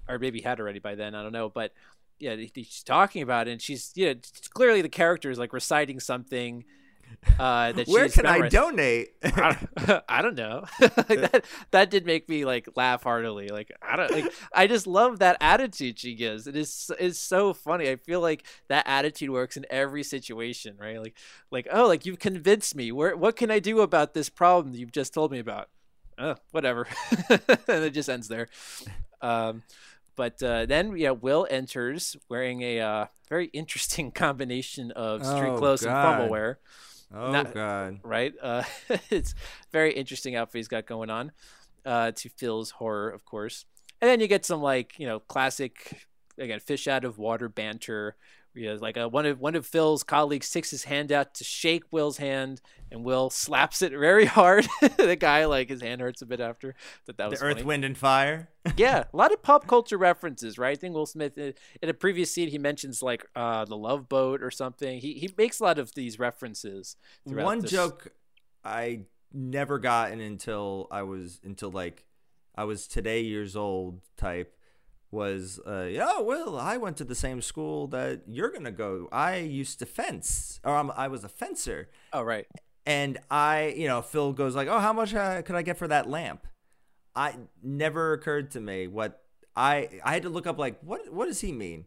or 0.09 0.19
maybe 0.19 0.41
had 0.41 0.61
already 0.61 0.79
by 0.81 0.95
then. 0.95 1.15
I 1.15 1.23
don't 1.23 1.33
know, 1.33 1.49
but 1.49 1.73
yeah, 2.19 2.35
he- 2.35 2.51
he's 2.55 2.83
talking 2.83 3.23
about 3.23 3.47
it, 3.49 3.53
and 3.53 3.63
she's 3.63 3.93
yeah, 3.95 4.09
it's 4.11 4.49
clearly 4.49 4.83
the 4.83 4.89
character 4.89 5.31
is 5.31 5.39
like 5.39 5.53
reciting 5.53 6.01
something. 6.01 6.65
Uh, 7.39 7.73
that 7.73 7.87
Where 7.87 8.09
can 8.09 8.27
I 8.27 8.33
memorized. 8.33 8.53
donate? 8.55 9.09
I 9.23 9.57
don't, 9.87 10.05
I 10.09 10.23
don't 10.23 10.35
know. 10.35 10.65
like 10.81 11.09
that 11.09 11.45
that 11.73 11.91
did 11.91 12.07
make 12.07 12.29
me 12.29 12.45
like 12.45 12.69
laugh 12.75 13.03
heartily. 13.03 13.49
Like 13.49 13.71
I 13.83 13.97
don't 13.97 14.11
like 14.11 14.33
I 14.53 14.67
just 14.67 14.87
love 14.87 15.19
that 15.19 15.37
attitude 15.41 15.99
she 15.99 16.15
gives. 16.15 16.47
It 16.47 16.57
is 16.57 16.91
is 16.99 17.19
so 17.19 17.53
funny. 17.53 17.91
I 17.91 17.97
feel 17.97 18.21
like 18.21 18.45
that 18.69 18.85
attitude 18.89 19.31
works 19.31 19.57
in 19.57 19.67
every 19.71 20.03
situation, 20.03 20.77
right? 20.81 21.01
Like 21.01 21.17
like 21.51 21.69
oh, 21.73 21.87
like 21.87 22.07
you've 22.07 22.19
convinced 22.19 22.75
me. 22.75 22.91
Where 22.93 23.17
what 23.17 23.37
can 23.37 23.51
I 23.51 23.59
do 23.59 23.81
about 23.81 24.15
this 24.15 24.29
problem 24.31 24.73
that 24.73 24.79
you've 24.79 24.93
just 24.93 25.13
told 25.13 25.31
me 25.31 25.39
about? 25.39 25.69
Oh, 26.19 26.37
whatever. 26.53 26.87
and 27.31 27.85
it 27.85 27.91
just 27.95 28.09
ends 28.09 28.29
there. 28.29 28.49
Um 29.21 29.63
but 30.17 30.43
uh, 30.43 30.67
then 30.67 30.97
yeah, 30.97 31.11
Will 31.13 31.47
enters 31.49 32.17
wearing 32.29 32.63
a 32.63 32.81
uh, 32.81 33.07
very 33.29 33.47
interesting 33.47 34.11
combination 34.11 34.91
of 34.93 35.25
street 35.25 35.51
Oh, 35.51 35.59
clothes 35.59 35.83
and 35.85 35.93
God. 35.93 36.17
formal 36.17 36.29
wear 36.29 36.59
oh 37.15 37.33
Not- 37.33 37.55
God. 37.55 38.01
right? 38.03 38.35
Uh, 38.41 38.63
it's 39.11 39.35
very 39.73 39.93
interesting 39.93 40.37
outfit 40.37 40.59
he's 40.59 40.69
got 40.69 40.87
going 40.87 41.11
on. 41.11 41.33
Uh, 41.87 42.11
to 42.13 42.29
Phil's 42.29 42.71
horror, 42.73 43.09
of 43.09 43.25
course, 43.25 43.65
and 44.03 44.11
then 44.11 44.21
you 44.21 44.27
get 44.27 44.45
some 44.45 44.61
like 44.61 44.99
you 44.99 45.07
know 45.07 45.21
classic 45.21 46.07
again 46.37 46.61
fish 46.61 46.87
out 46.87 47.05
of 47.05 47.17
water 47.19 47.49
banter. 47.49 48.17
You 48.53 48.67
know, 48.67 48.75
like 48.75 48.97
a, 48.97 49.09
one 49.09 49.25
of 49.25 49.41
one 49.41 49.55
of 49.55 49.65
Phil's 49.65 50.03
colleagues 50.03 50.49
sticks 50.49 50.71
his 50.71 50.85
hand 50.85 51.13
out 51.13 51.35
to 51.35 51.45
shake 51.45 51.85
Will's 51.91 52.19
hand, 52.19 52.61
and 52.91 53.05
Will 53.05 53.30
slaps 53.30 53.82
it 53.82 53.93
very 53.93 54.24
hard. 54.39 54.66
the 54.97 55.16
guy 55.16 55.45
like 55.47 55.68
his 55.68 55.82
hand 55.82 56.01
hurts 56.01 56.22
a 56.22 56.26
bit 56.26 56.41
after. 56.41 56.74
That 57.07 57.18
that 57.18 57.30
was 57.30 57.41
The 57.41 57.47
Earth, 57.47 57.55
funny. 57.57 57.66
Wind, 57.66 57.84
and 57.84 57.97
Fire. 57.99 58.49
yeah, 58.76 59.05
a 59.12 59.16
lot 59.16 59.32
of 59.32 59.43
pop 59.43 59.66
culture 59.66 59.99
references, 59.99 60.59
right? 60.59 60.72
I 60.72 60.80
think 60.80 60.95
Will 60.95 61.07
Smith 61.07 61.39
uh, 61.39 61.53
in 61.82 61.89
a 61.89 61.95
previous 61.95 62.30
scene 62.32 62.49
he 62.49 62.59
mentions 62.59 63.03
like 63.03 63.24
uh, 63.36 63.64
the 63.64 63.76
Love 63.76 64.09
Boat 64.09 64.43
or 64.43 64.51
something. 64.51 65.01
He 65.01 65.14
he 65.14 65.30
makes 65.36 65.61
a 65.61 65.64
lot 65.64 65.78
of 65.78 65.95
these 65.95 66.18
references. 66.18 66.97
throughout 67.28 67.45
One 67.45 67.61
this. 67.61 67.70
joke 67.70 68.09
I 68.64 69.03
never 69.32 69.78
gotten 69.78 70.20
until 70.20 70.89
I 70.91 71.03
was 71.03 71.41
until 71.45 71.70
like 71.70 72.05
I 72.55 72.64
was 72.64 72.86
today 72.86 73.20
years 73.22 73.55
old 73.57 74.01
type 74.16 74.55
was 75.11 75.59
uh 75.66 75.84
yeah 75.91 76.20
well 76.20 76.59
I 76.59 76.76
went 76.76 76.99
to 76.99 77.05
the 77.05 77.14
same 77.14 77.41
school 77.41 77.86
that 77.89 78.22
you're 78.26 78.51
gonna 78.51 78.70
go 78.72 79.09
I 79.11 79.36
used 79.36 79.78
to 79.78 79.86
fence 79.86 80.61
or 80.64 80.76
I'm, 80.76 80.91
I 80.91 81.09
was 81.09 81.24
a 81.24 81.28
fencer 81.30 81.89
Oh 82.12 82.22
right. 82.22 82.47
And 82.89 83.18
I 83.30 83.74
you 83.76 83.86
know 83.86 84.03
Phil 84.03 84.32
goes 84.32 84.57
like 84.57 84.68
oh 84.68 84.78
how 84.80 84.93
much 84.93 85.14
uh, 85.14 85.43
could 85.43 85.57
I 85.57 85.62
get 85.62 85.76
for 85.76 85.89
that 85.89 86.09
lamp 86.09 86.47
I 87.14 87.36
never 87.62 88.12
occurred 88.12 88.51
to 88.53 88.61
me 88.61 88.86
what 88.86 89.22
I 89.55 90.01
I 90.05 90.14
had 90.14 90.22
to 90.22 90.28
look 90.30 90.47
up 90.47 90.59
like 90.59 90.80
what 90.82 91.12
what 91.12 91.26
does 91.26 91.41
he 91.41 91.53
mean 91.53 91.86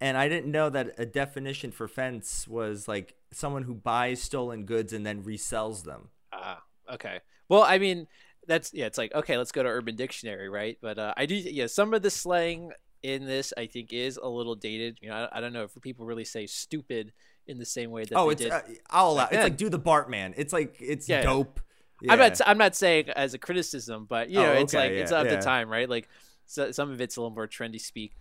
and 0.00 0.16
I 0.16 0.28
didn't 0.28 0.50
know 0.50 0.68
that 0.70 0.94
a 0.98 1.06
definition 1.06 1.70
for 1.70 1.86
fence 1.88 2.46
was 2.48 2.88
like 2.88 3.14
someone 3.32 3.62
who 3.64 3.74
buys 3.74 4.20
stolen 4.22 4.64
goods 4.64 4.92
and 4.92 5.06
then 5.06 5.22
resells 5.22 5.84
them 5.84 6.10
Ah, 6.32 6.62
okay. 6.92 7.20
Well, 7.48 7.62
I 7.62 7.78
mean, 7.78 8.06
that's 8.46 8.72
yeah. 8.72 8.86
It's 8.86 8.98
like 8.98 9.14
okay, 9.14 9.36
let's 9.36 9.52
go 9.52 9.62
to 9.62 9.68
Urban 9.68 9.96
Dictionary, 9.96 10.48
right? 10.48 10.78
But 10.80 10.98
uh, 10.98 11.14
I 11.16 11.26
do 11.26 11.34
yeah. 11.34 11.66
Some 11.66 11.94
of 11.94 12.02
the 12.02 12.10
slang 12.10 12.72
in 13.02 13.26
this, 13.26 13.52
I 13.56 13.66
think, 13.66 13.92
is 13.92 14.16
a 14.16 14.28
little 14.28 14.54
dated. 14.54 14.98
You 15.02 15.10
know, 15.10 15.28
I, 15.30 15.38
I 15.38 15.40
don't 15.40 15.52
know 15.52 15.64
if 15.64 15.72
people 15.82 16.06
really 16.06 16.24
say 16.24 16.46
stupid 16.46 17.12
in 17.46 17.58
the 17.58 17.64
same 17.66 17.90
way 17.90 18.04
that 18.04 18.16
oh 18.16 18.32
they 18.32 18.46
it's 18.46 18.54
uh, 18.54 18.62
I'll 18.90 19.10
allow 19.12 19.24
it's 19.24 19.32
then. 19.32 19.42
like 19.42 19.56
do 19.56 19.68
the 19.68 19.78
Bartman 19.80 20.34
it's 20.36 20.52
like 20.52 20.76
it's 20.80 21.08
Yeah, 21.08 21.18
yeah. 21.18 21.22
dope 21.24 21.60
I'm 22.08 22.18
not. 22.18 22.40
I'm 22.44 22.58
not 22.58 22.74
saying 22.74 23.10
as 23.10 23.32
a 23.34 23.38
criticism, 23.38 24.06
but 24.08 24.28
you 24.28 24.40
Oh, 24.40 24.42
know, 24.42 24.52
it's 24.54 24.74
okay, 24.74 24.88
like 24.88 24.92
it's 24.92 25.12
yeah, 25.12 25.20
of 25.20 25.26
yeah. 25.26 25.36
the 25.36 25.42
time, 25.42 25.68
right? 25.68 25.88
Like 25.88 26.08
so, 26.46 26.72
some 26.72 26.90
of 26.90 27.00
it's 27.00 27.16
a 27.16 27.20
little 27.20 27.32
more 27.34 27.46
trendy 27.46 27.80
speak. 27.80 28.12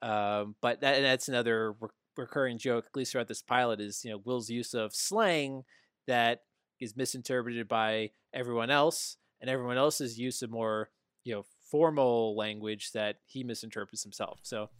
Um, 0.00 0.54
but 0.62 0.80
that, 0.80 0.94
and 0.96 1.04
that's 1.04 1.28
another 1.28 1.72
re- 1.72 1.88
recurring 2.16 2.56
joke, 2.56 2.86
at 2.86 2.96
least 2.96 3.12
throughout 3.12 3.28
this 3.28 3.42
pilot, 3.42 3.78
is 3.80 4.02
you 4.04 4.10
know 4.10 4.22
Will's 4.24 4.48
use 4.48 4.72
of 4.72 4.94
slang 4.94 5.64
that 6.06 6.44
is 6.80 6.96
misinterpreted 6.96 7.68
by 7.68 8.10
everyone 8.32 8.70
else, 8.70 9.18
and 9.42 9.50
everyone 9.50 9.76
else's 9.76 10.18
use 10.18 10.40
of 10.40 10.50
more 10.50 10.88
you 11.22 11.34
know 11.34 11.44
formal 11.70 12.34
language 12.36 12.92
that 12.92 13.16
he 13.26 13.44
misinterprets 13.44 14.02
himself. 14.02 14.40
So, 14.42 14.70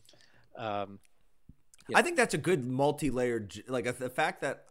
um, 0.57 0.99
Yeah. 1.91 1.99
I 1.99 2.03
think 2.03 2.16
that's 2.16 2.34
a 2.34 2.38
good 2.38 2.64
multi-layered 2.64 3.64
like 3.68 3.84
the 3.99 4.11
fact 4.11 4.43
that 4.43 4.66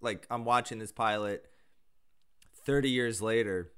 like 0.00 0.26
I'm 0.30 0.44
watching 0.44 0.78
this 0.78 0.92
pilot 0.92 1.46
30 2.64 2.90
years 2.90 3.20
later 3.20 3.72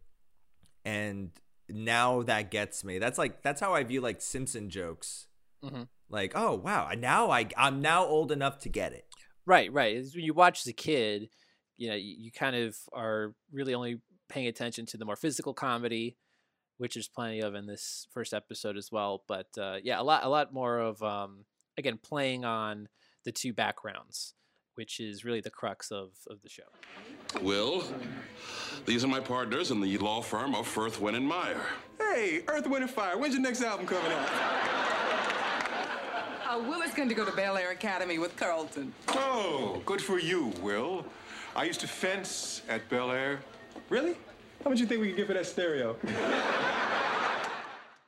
and 0.85 1.31
now 1.68 2.22
that 2.22 2.51
gets 2.51 2.85
me. 2.85 2.99
That's 2.99 3.18
like 3.18 3.43
that's 3.43 3.61
how 3.61 3.74
I 3.74 3.83
view 3.83 4.01
like 4.01 4.20
Simpson 4.20 4.70
jokes. 4.70 5.27
Mhm. 5.64 5.89
Like, 6.09 6.33
oh 6.35 6.55
wow, 6.55 6.91
now 6.97 7.31
I 7.31 7.49
I'm 7.57 7.81
now 7.81 8.05
old 8.05 8.31
enough 8.31 8.59
to 8.61 8.68
get 8.68 8.93
it. 8.93 9.07
Right, 9.45 9.72
right. 9.72 9.97
It's 9.97 10.14
when 10.14 10.24
you 10.24 10.35
watch 10.35 10.61
as 10.62 10.66
a 10.68 10.72
kid, 10.72 11.29
you 11.77 11.89
know, 11.89 11.95
you, 11.95 12.14
you 12.18 12.33
kind 12.33 12.57
of 12.57 12.77
are 12.93 13.35
really 13.53 13.74
only 13.74 14.01
paying 14.29 14.47
attention 14.47 14.87
to 14.87 14.97
the 14.97 15.05
more 15.05 15.16
physical 15.16 15.55
comedy, 15.55 16.16
which 16.79 16.95
there's 16.95 17.09
plenty 17.09 17.41
of 17.41 17.55
in 17.55 17.66
this 17.66 18.07
first 18.12 18.35
episode 18.35 18.77
as 18.77 18.91
well. 18.91 19.22
But 19.29 19.47
uh, 19.59 19.77
yeah, 19.83 20.01
a 20.01 20.03
lot, 20.03 20.24
a 20.24 20.29
lot 20.29 20.53
more 20.53 20.79
of 20.79 21.03
um, 21.03 21.45
again 21.79 21.99
playing 22.03 22.45
on 22.45 22.89
the 23.24 23.33
two 23.33 23.53
backgrounds, 23.53 24.35
which 24.74 25.01
is 25.01 25.24
really 25.24 25.41
the 25.41 25.51
crux 25.51 25.91
of 25.91 26.11
of 26.29 26.43
the 26.43 26.49
show. 26.49 26.62
Will, 27.43 27.85
these 28.87 29.05
are 29.05 29.09
my 29.09 29.20
partners 29.20 29.70
in 29.70 29.81
the 29.81 29.99
law 29.99 30.22
firm 30.22 30.55
of 30.55 30.66
Firth, 30.66 31.01
Wynn, 31.01 31.14
and 31.14 31.27
Meyer. 31.27 31.61
Hey, 31.99 32.43
Earth, 32.49 32.66
Wind, 32.66 32.83
and 32.83 32.91
Fire, 32.91 33.18
when's 33.18 33.35
your 33.35 33.43
next 33.43 33.62
album 33.62 33.87
coming 33.87 34.12
out? 34.12 34.29
Uh, 36.49 36.59
Will 36.61 36.81
is 36.83 36.95
going 36.95 37.09
to 37.09 37.14
go 37.14 37.24
to 37.24 37.33
Bel 37.33 37.57
Air 37.57 37.72
Academy 37.72 38.18
with 38.18 38.37
Carlton. 38.37 38.93
Oh, 39.09 39.83
good 39.85 40.01
for 40.01 40.18
you, 40.18 40.53
Will. 40.62 41.05
I 41.55 41.64
used 41.64 41.81
to 41.81 41.89
fence 41.89 42.62
at 42.68 42.89
Bel 42.89 43.11
Air. 43.11 43.41
Really? 43.91 44.14
How 44.62 44.70
much 44.70 44.81
you 44.81 44.87
think 44.87 45.01
we 45.01 45.09
could 45.09 45.16
get 45.16 45.27
for 45.27 45.35
that 45.35 45.47
stereo? 45.47 45.97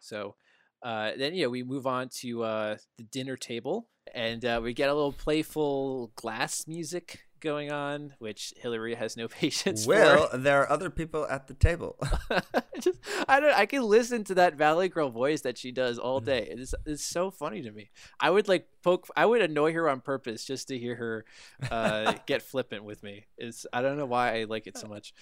So 0.00 0.36
uh, 0.82 1.12
then, 1.16 1.34
you 1.34 1.44
know, 1.44 1.50
we 1.50 1.62
move 1.62 1.86
on 1.86 2.08
to 2.20 2.42
uh, 2.42 2.76
the 2.96 3.04
dinner 3.04 3.36
table, 3.36 3.88
and 4.14 4.44
uh, 4.44 4.60
we 4.62 4.72
get 4.74 4.88
a 4.90 4.94
little 4.94 5.12
playful 5.12 6.12
glass 6.16 6.66
music 6.66 7.20
going 7.40 7.70
on, 7.70 8.14
which 8.18 8.52
Hillary 8.56 8.96
has 8.96 9.16
no 9.16 9.28
patience 9.40 9.84
for. 9.84 9.90
Well, 9.92 10.28
there 10.34 10.60
are 10.60 10.70
other 10.70 10.90
people 10.90 11.24
at 11.28 11.46
the 11.46 11.54
table. 11.54 11.96
I 12.30 12.42
just 12.80 12.98
I 13.28 13.38
don't 13.38 13.54
I 13.54 13.66
can 13.66 13.82
listen 13.82 14.24
to 14.24 14.34
that 14.34 14.54
Valley 14.54 14.88
Girl 14.88 15.08
voice 15.10 15.42
that 15.42 15.56
she 15.56 15.70
does 15.70 15.98
Mm. 15.98 16.04
all 16.04 16.20
day. 16.20 16.48
It's 16.50 16.74
it's 16.84 17.04
so 17.04 17.30
funny 17.30 17.62
to 17.62 17.70
me. 17.70 17.90
I 18.18 18.30
would 18.30 18.48
like 18.48 18.66
poke 18.82 19.06
I 19.16 19.24
would 19.24 19.40
annoy 19.40 19.72
her 19.74 19.88
on 19.88 20.00
purpose 20.00 20.44
just 20.44 20.66
to 20.68 20.78
hear 20.78 20.96
her 20.96 21.24
uh, 21.70 22.14
get 22.26 22.42
flippant 22.42 22.82
with 22.82 23.04
me. 23.04 23.26
It's 23.36 23.66
I 23.72 23.82
don't 23.82 23.98
know 23.98 24.06
why 24.06 24.40
I 24.40 24.44
like 24.44 24.66
it 24.66 24.76
so 24.76 24.88
much. 24.88 25.14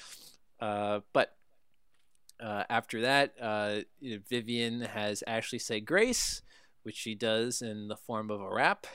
Uh, 0.59 1.01
but 1.13 1.36
uh, 2.41 2.65
after 2.69 3.03
that, 3.03 3.35
uh, 3.41 3.77
Vivian 4.29 4.83
has 4.83 5.23
Ashley 5.27 5.59
say 5.59 5.81
grace, 5.81 6.43
which 6.83 6.97
she 6.97 7.15
does 7.15 7.63
in 7.63 7.89
the 7.89 7.97
form 7.97 8.31
of 8.31 8.41
a 8.41 8.53
rap. 8.53 8.87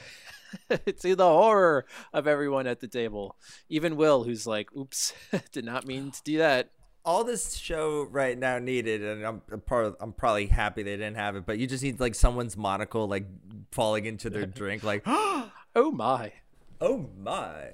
See 0.98 1.14
the 1.14 1.28
horror 1.28 1.86
of 2.14 2.28
everyone 2.28 2.68
at 2.68 2.80
the 2.80 2.88
table, 2.88 3.38
even 3.70 3.96
Will, 3.96 4.24
who's 4.24 4.46
like, 4.46 4.76
"Oops, 4.76 5.14
did 5.52 5.66
not 5.66 5.88
mean 5.88 6.12
to 6.12 6.22
do 6.24 6.38
that." 6.38 6.72
all 7.04 7.24
this 7.24 7.56
show 7.56 8.04
right 8.04 8.38
now 8.38 8.60
needed, 8.60 9.04
and 9.04 9.26
I'm 9.26 9.42
part 9.62 9.96
I'm 10.00 10.14
probably 10.14 10.48
happy 10.48 10.84
they 10.84 10.98
didn't 10.98 11.16
have 11.16 11.36
it, 11.36 11.46
but 11.46 11.58
you 11.58 11.68
just 11.68 11.84
need 11.84 12.00
like 12.00 12.16
someone's 12.16 12.56
monocle 12.56 13.08
like 13.08 13.26
falling 13.72 14.06
into 14.06 14.30
their 14.30 14.46
drink, 14.46 14.84
like 14.84 15.04
Oh 15.06 15.92
my! 15.92 16.34
oh 16.80 17.10
my. 17.18 17.72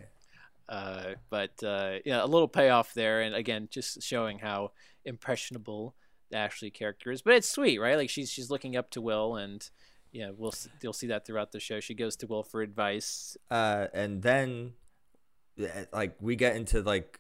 Uh, 0.70 1.14
but 1.30 1.64
uh, 1.64 1.96
yeah, 2.06 2.24
a 2.24 2.28
little 2.28 2.48
payoff 2.48 2.94
there, 2.94 3.22
and 3.22 3.36
again, 3.36 3.68
just 3.72 4.02
showing 4.02 4.40
how 4.40 4.72
impressionable 5.06 5.96
the 6.30 6.38
Ashley 6.38 6.70
character 6.70 7.12
is. 7.12 7.22
But 7.22 7.36
it's 7.36 7.50
sweet, 7.50 7.80
right? 7.80 7.98
Like 7.98 8.10
she's 8.10 8.32
she's 8.32 8.50
looking 8.50 8.76
up 8.76 8.90
to 8.92 9.02
Will, 9.02 9.36
and 9.36 9.68
yeah, 10.12 10.32
we'll 10.36 10.54
you'll 10.82 10.94
see 10.94 11.08
that 11.08 11.26
throughout 11.26 11.52
the 11.52 11.60
show. 11.60 11.80
She 11.80 11.94
goes 11.94 12.16
to 12.18 12.28
Will 12.28 12.44
for 12.44 12.62
advice. 12.62 13.38
Uh, 13.50 13.88
and 13.94 14.22
then 14.22 14.74
eh, 15.60 15.86
like 15.94 16.16
we 16.20 16.36
get 16.36 16.56
into 16.56 16.82
like 16.82 17.20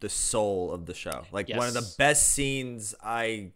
the 0.00 0.08
soul 0.08 0.72
of 0.72 0.86
the 0.86 0.94
show. 0.94 1.24
Like 1.32 1.48
one 1.48 1.68
of 1.68 1.74
the 1.74 1.94
best 1.98 2.30
scenes 2.30 2.94
I 3.02 3.52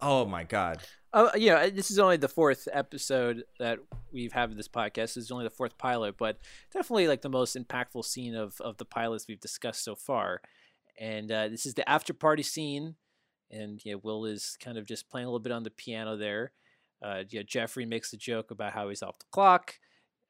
Oh 0.00 0.24
my 0.24 0.44
god. 0.44 0.78
Oh, 1.12 1.34
you 1.34 1.48
know, 1.48 1.70
this 1.70 1.90
is 1.90 1.98
only 1.98 2.18
the 2.18 2.28
fourth 2.28 2.68
episode 2.70 3.44
that 3.58 3.78
we've 4.12 4.32
had 4.32 4.50
of 4.50 4.56
this 4.56 4.68
podcast. 4.68 5.14
This 5.14 5.16
is 5.16 5.30
only 5.30 5.44
the 5.44 5.50
fourth 5.50 5.78
pilot, 5.78 6.16
but 6.18 6.38
definitely 6.70 7.08
like 7.08 7.22
the 7.22 7.30
most 7.30 7.56
impactful 7.56 8.04
scene 8.04 8.34
of 8.34 8.60
of 8.60 8.76
the 8.76 8.84
pilots 8.84 9.26
we've 9.26 9.40
discussed 9.40 9.82
so 9.82 9.94
far. 9.94 10.42
And 11.00 11.32
uh, 11.32 11.48
this 11.48 11.64
is 11.64 11.74
the 11.74 11.88
after 11.88 12.12
party 12.12 12.42
scene, 12.42 12.96
and 13.50 13.80
yeah, 13.84 13.94
Will 14.02 14.26
is 14.26 14.58
kind 14.62 14.76
of 14.76 14.84
just 14.84 15.08
playing 15.08 15.26
a 15.26 15.30
little 15.30 15.38
bit 15.38 15.52
on 15.52 15.62
the 15.62 15.70
piano 15.70 16.16
there. 16.16 16.52
Uh, 17.02 17.22
yeah, 17.30 17.42
Jeffrey 17.42 17.86
makes 17.86 18.12
a 18.12 18.18
joke 18.18 18.50
about 18.50 18.74
how 18.74 18.90
he's 18.90 19.02
off 19.02 19.18
the 19.18 19.24
clock, 19.32 19.76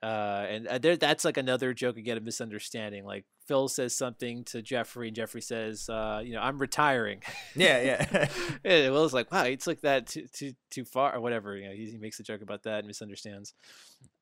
uh, 0.02 0.46
and 0.48 0.66
uh, 0.68 0.78
there 0.78 0.96
that's 0.96 1.24
like 1.24 1.36
another 1.36 1.74
joke 1.74 1.96
again 1.96 2.16
of 2.16 2.22
misunderstanding. 2.22 3.04
Like 3.04 3.24
Phil 3.46 3.66
says 3.66 3.96
something 3.96 4.44
to 4.44 4.62
Jeffrey, 4.62 5.08
and 5.08 5.16
Jeffrey 5.16 5.42
says, 5.42 5.88
uh, 5.88 6.20
"You 6.24 6.34
know, 6.34 6.40
I'm 6.40 6.58
retiring." 6.58 7.22
Yeah, 7.56 7.80
yeah. 7.80 8.28
and 8.64 8.92
Will's 8.92 9.12
like, 9.12 9.32
wow, 9.32 9.44
it's 9.44 9.66
like 9.66 9.80
that 9.80 10.06
too 10.06 10.26
too 10.32 10.52
too 10.70 10.84
far 10.84 11.16
or 11.16 11.20
whatever. 11.20 11.56
You 11.56 11.68
know, 11.68 11.74
he, 11.74 11.90
he 11.90 11.98
makes 11.98 12.20
a 12.20 12.22
joke 12.22 12.42
about 12.42 12.62
that 12.62 12.78
and 12.78 12.86
misunderstands. 12.86 13.54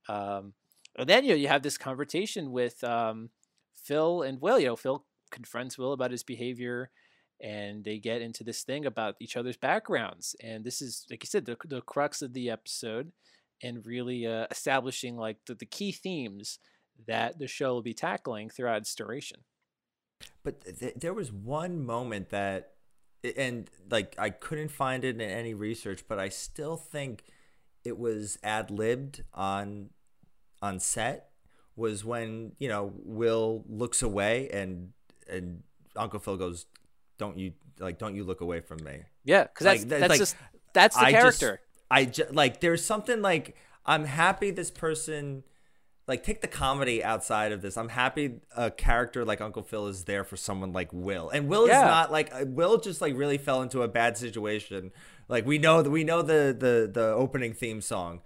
Um, 0.08 0.54
and 0.96 1.08
then 1.08 1.24
you 1.24 1.30
know 1.30 1.36
you 1.36 1.48
have 1.48 1.62
this 1.62 1.76
conversation 1.76 2.52
with 2.52 2.82
um, 2.82 3.28
Phil 3.74 4.22
and 4.22 4.40
Will. 4.40 4.58
You 4.58 4.68
know, 4.68 4.76
Phil 4.76 5.04
confronts 5.30 5.76
Will 5.76 5.92
about 5.92 6.10
his 6.10 6.22
behavior, 6.22 6.90
and 7.38 7.84
they 7.84 7.98
get 7.98 8.22
into 8.22 8.44
this 8.44 8.62
thing 8.62 8.86
about 8.86 9.16
each 9.20 9.36
other's 9.36 9.58
backgrounds. 9.58 10.34
And 10.42 10.64
this 10.64 10.80
is, 10.80 11.04
like 11.10 11.22
you 11.22 11.28
said, 11.28 11.44
the 11.44 11.58
the 11.66 11.82
crux 11.82 12.22
of 12.22 12.32
the 12.32 12.48
episode, 12.48 13.12
and 13.62 13.84
really 13.86 14.26
uh, 14.26 14.46
establishing 14.50 15.16
like 15.16 15.38
the, 15.46 15.54
the 15.54 15.66
key 15.66 15.92
themes 15.92 16.58
that 17.06 17.38
the 17.38 17.46
show 17.48 17.74
will 17.74 17.82
be 17.82 17.94
tackling 17.94 18.48
throughout 18.50 18.78
its 18.78 18.94
duration. 18.94 19.40
But 20.42 20.78
th- 20.78 20.94
there 20.96 21.12
was 21.14 21.30
one 21.32 21.84
moment 21.84 22.30
that, 22.30 22.72
and 23.36 23.68
like 23.90 24.14
I 24.18 24.30
couldn't 24.30 24.70
find 24.70 25.04
it 25.04 25.16
in 25.16 25.20
any 25.20 25.54
research, 25.54 26.04
but 26.08 26.18
I 26.18 26.28
still 26.28 26.76
think 26.76 27.24
it 27.84 27.98
was 27.98 28.38
ad 28.42 28.70
libbed 28.70 29.24
on 29.34 29.90
on 30.62 30.80
set. 30.80 31.30
Was 31.76 32.04
when 32.04 32.52
you 32.58 32.68
know 32.68 32.92
Will 33.04 33.62
looks 33.68 34.00
away 34.02 34.48
and 34.50 34.92
and 35.28 35.62
Uncle 35.94 36.18
Phil 36.20 36.36
goes, 36.38 36.64
"Don't 37.18 37.38
you 37.38 37.52
like? 37.78 37.98
Don't 37.98 38.14
you 38.14 38.24
look 38.24 38.40
away 38.40 38.60
from 38.60 38.82
me?" 38.82 39.02
Yeah, 39.24 39.42
because 39.44 39.64
that's 39.64 39.80
Like, 39.82 39.88
th- 39.90 40.00
that's 40.00 40.10
like, 40.10 40.18
just 40.18 40.36
that's 40.72 40.96
the 40.96 41.02
I 41.02 41.12
just- 41.12 41.40
character. 41.40 41.60
I 41.90 42.04
just 42.06 42.32
like 42.34 42.60
there's 42.60 42.84
something 42.84 43.22
like 43.22 43.56
I'm 43.84 44.04
happy 44.04 44.50
this 44.50 44.70
person 44.70 45.44
like 46.08 46.22
take 46.22 46.40
the 46.40 46.48
comedy 46.48 47.02
outside 47.02 47.50
of 47.52 47.62
this. 47.62 47.76
I'm 47.76 47.88
happy 47.88 48.40
a 48.56 48.70
character 48.70 49.24
like 49.24 49.40
Uncle 49.40 49.62
Phil 49.62 49.88
is 49.88 50.04
there 50.04 50.22
for 50.24 50.36
someone 50.36 50.72
like 50.72 50.92
Will. 50.92 51.28
And 51.30 51.48
Will 51.48 51.66
Yeah. 51.66 51.78
is 51.84 51.90
not 51.90 52.12
like 52.12 52.32
uh, 52.34 52.44
Will 52.46 52.78
just 52.78 53.00
like 53.00 53.16
really 53.16 53.38
fell 53.38 53.62
into 53.62 53.82
a 53.82 53.88
bad 53.88 54.16
situation. 54.16 54.92
Like 55.28 55.46
we 55.46 55.58
know 55.58 55.82
that 55.82 55.90
we 55.90 56.04
know 56.04 56.22
the 56.22 56.56
the 56.58 56.90
the 56.92 57.06
opening 57.08 57.52
theme 57.54 57.80
song. 57.80 58.20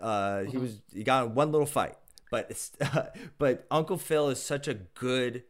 Uh 0.00 0.42
he 0.42 0.56
was 0.58 0.80
he 0.92 1.02
got 1.04 1.26
in 1.26 1.34
one 1.34 1.50
little 1.52 1.66
fight. 1.66 1.96
But 2.30 2.48
it's, 2.50 2.72
but 3.38 3.66
Uncle 3.70 3.98
Phil 3.98 4.28
is 4.30 4.42
such 4.42 4.66
a 4.68 4.74
good 4.74 5.44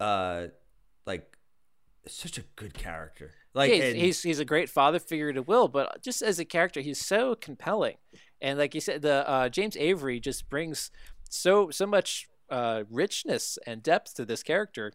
uh 0.00 0.48
like 1.06 1.36
such 2.06 2.38
a 2.38 2.42
good 2.56 2.74
character. 2.74 3.32
Like 3.54 3.70
yeah, 3.70 3.84
he's, 3.84 3.94
he's 3.94 4.22
he's 4.22 4.38
a 4.38 4.44
great 4.44 4.70
father 4.70 4.98
figure 4.98 5.32
to 5.32 5.42
Will, 5.42 5.68
but 5.68 6.02
just 6.02 6.22
as 6.22 6.38
a 6.38 6.44
character, 6.44 6.80
he's 6.80 7.04
so 7.04 7.34
compelling. 7.34 7.96
And 8.40 8.58
like 8.58 8.74
you 8.74 8.80
said, 8.80 9.02
the 9.02 9.28
uh, 9.28 9.48
James 9.48 9.76
Avery 9.76 10.20
just 10.20 10.48
brings 10.48 10.90
so 11.28 11.70
so 11.70 11.86
much 11.86 12.28
uh, 12.50 12.84
richness 12.90 13.58
and 13.66 13.82
depth 13.82 14.14
to 14.14 14.24
this 14.24 14.42
character. 14.42 14.92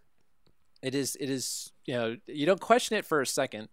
It 0.82 0.96
is 0.96 1.16
it 1.20 1.30
is 1.30 1.72
you 1.86 1.94
know 1.94 2.18
you 2.26 2.46
don't 2.46 2.60
question 2.60 2.98
it 2.98 3.06
for 3.06 3.22
a 3.22 3.28
second. 3.28 3.70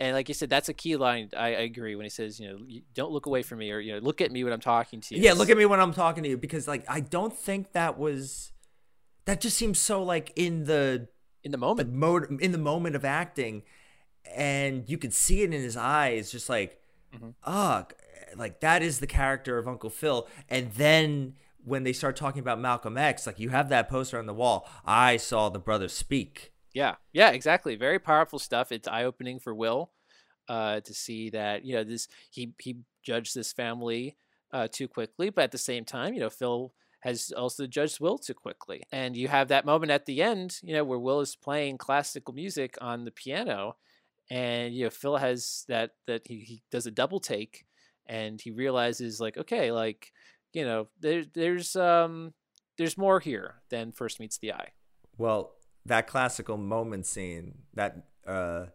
And 0.00 0.14
like 0.14 0.28
you 0.28 0.34
said, 0.34 0.48
that's 0.48 0.68
a 0.68 0.74
key 0.74 0.96
line. 0.96 1.30
I, 1.36 1.46
I 1.46 1.60
agree 1.62 1.96
when 1.96 2.04
he 2.04 2.10
says, 2.10 2.38
you 2.38 2.48
know, 2.48 2.58
you 2.68 2.82
don't 2.94 3.10
look 3.10 3.26
away 3.26 3.42
from 3.42 3.58
me, 3.58 3.72
or 3.72 3.80
you 3.80 3.94
know, 3.94 3.98
look 3.98 4.20
at 4.20 4.30
me 4.30 4.44
when 4.44 4.52
I'm 4.52 4.60
talking 4.60 5.00
to 5.00 5.16
you. 5.16 5.22
Yeah, 5.22 5.32
look 5.32 5.50
at 5.50 5.56
me 5.56 5.66
when 5.66 5.80
I'm 5.80 5.92
talking 5.92 6.22
to 6.22 6.28
you 6.28 6.36
because 6.36 6.68
like 6.68 6.84
I 6.88 7.00
don't 7.00 7.36
think 7.36 7.72
that 7.72 7.98
was 7.98 8.52
that 9.24 9.40
just 9.40 9.56
seems 9.56 9.80
so 9.80 10.02
like 10.02 10.32
in 10.36 10.64
the 10.64 11.08
in 11.42 11.50
the 11.50 11.56
the 11.56 11.58
moment. 11.58 11.92
mode 11.92 12.40
in 12.40 12.52
the 12.52 12.58
moment 12.58 12.94
of 12.94 13.04
acting 13.04 13.62
and 14.34 14.88
you 14.88 14.98
could 14.98 15.12
see 15.12 15.42
it 15.42 15.52
in 15.52 15.60
his 15.62 15.76
eyes 15.76 16.30
just 16.30 16.48
like 16.48 16.80
Mm-hmm. 17.14 17.30
ah 17.44 17.86
like 18.36 18.60
that 18.60 18.82
is 18.82 19.00
the 19.00 19.06
character 19.06 19.58
of 19.58 19.66
Uncle 19.68 19.90
Phil 19.90 20.28
and 20.48 20.72
then 20.72 21.34
when 21.64 21.82
they 21.84 21.92
start 21.92 22.16
talking 22.16 22.40
about 22.40 22.60
Malcolm 22.60 22.98
X 22.98 23.26
like 23.26 23.38
you 23.38 23.50
have 23.50 23.68
that 23.70 23.88
poster 23.88 24.18
on 24.18 24.26
the 24.26 24.34
wall 24.34 24.68
I 24.84 25.16
saw 25.16 25.48
the 25.48 25.58
brothers 25.58 25.92
speak 25.94 26.52
Yeah, 26.74 26.96
yeah, 27.12 27.30
exactly. 27.30 27.76
Very 27.76 27.98
powerful 27.98 28.38
stuff. 28.38 28.72
It's 28.72 28.88
eye 28.88 29.04
opening 29.04 29.38
for 29.40 29.54
Will 29.54 29.90
uh, 30.48 30.80
to 30.80 30.94
see 30.94 31.30
that 31.30 31.64
you 31.64 31.74
know 31.74 31.84
this 31.84 32.08
he 32.30 32.52
he 32.60 32.78
judged 33.02 33.34
this 33.34 33.52
family 33.52 34.16
uh, 34.52 34.68
too 34.70 34.88
quickly, 34.88 35.30
but 35.30 35.44
at 35.44 35.52
the 35.52 35.58
same 35.58 35.84
time, 35.84 36.14
you 36.14 36.20
know 36.20 36.30
Phil 36.30 36.72
has 37.00 37.32
also 37.36 37.66
judged 37.66 38.00
Will 38.00 38.18
too 38.18 38.34
quickly, 38.34 38.82
and 38.92 39.16
you 39.16 39.28
have 39.28 39.48
that 39.48 39.64
moment 39.66 39.92
at 39.92 40.06
the 40.06 40.22
end, 40.22 40.58
you 40.62 40.74
know, 40.74 40.84
where 40.84 40.98
Will 40.98 41.20
is 41.20 41.36
playing 41.36 41.78
classical 41.78 42.34
music 42.34 42.76
on 42.80 43.04
the 43.04 43.10
piano, 43.12 43.76
and 44.30 44.74
you 44.74 44.84
know 44.84 44.90
Phil 44.90 45.16
has 45.16 45.64
that 45.68 45.92
that 46.06 46.26
he, 46.26 46.40
he 46.40 46.62
does 46.70 46.86
a 46.86 46.90
double 46.90 47.20
take, 47.20 47.64
and 48.06 48.40
he 48.40 48.50
realizes 48.50 49.20
like 49.20 49.36
okay, 49.36 49.72
like 49.72 50.12
you 50.52 50.64
know 50.64 50.88
there 51.00 51.24
there's 51.24 51.76
um 51.76 52.34
there's 52.76 52.98
more 52.98 53.20
here 53.20 53.56
than 53.70 53.92
first 53.92 54.20
meets 54.20 54.38
the 54.38 54.52
eye. 54.52 54.70
well 55.16 55.54
that 55.86 56.06
classical 56.06 56.56
moment 56.56 57.06
scene 57.06 57.54
that 57.74 57.96
uh 58.26 58.66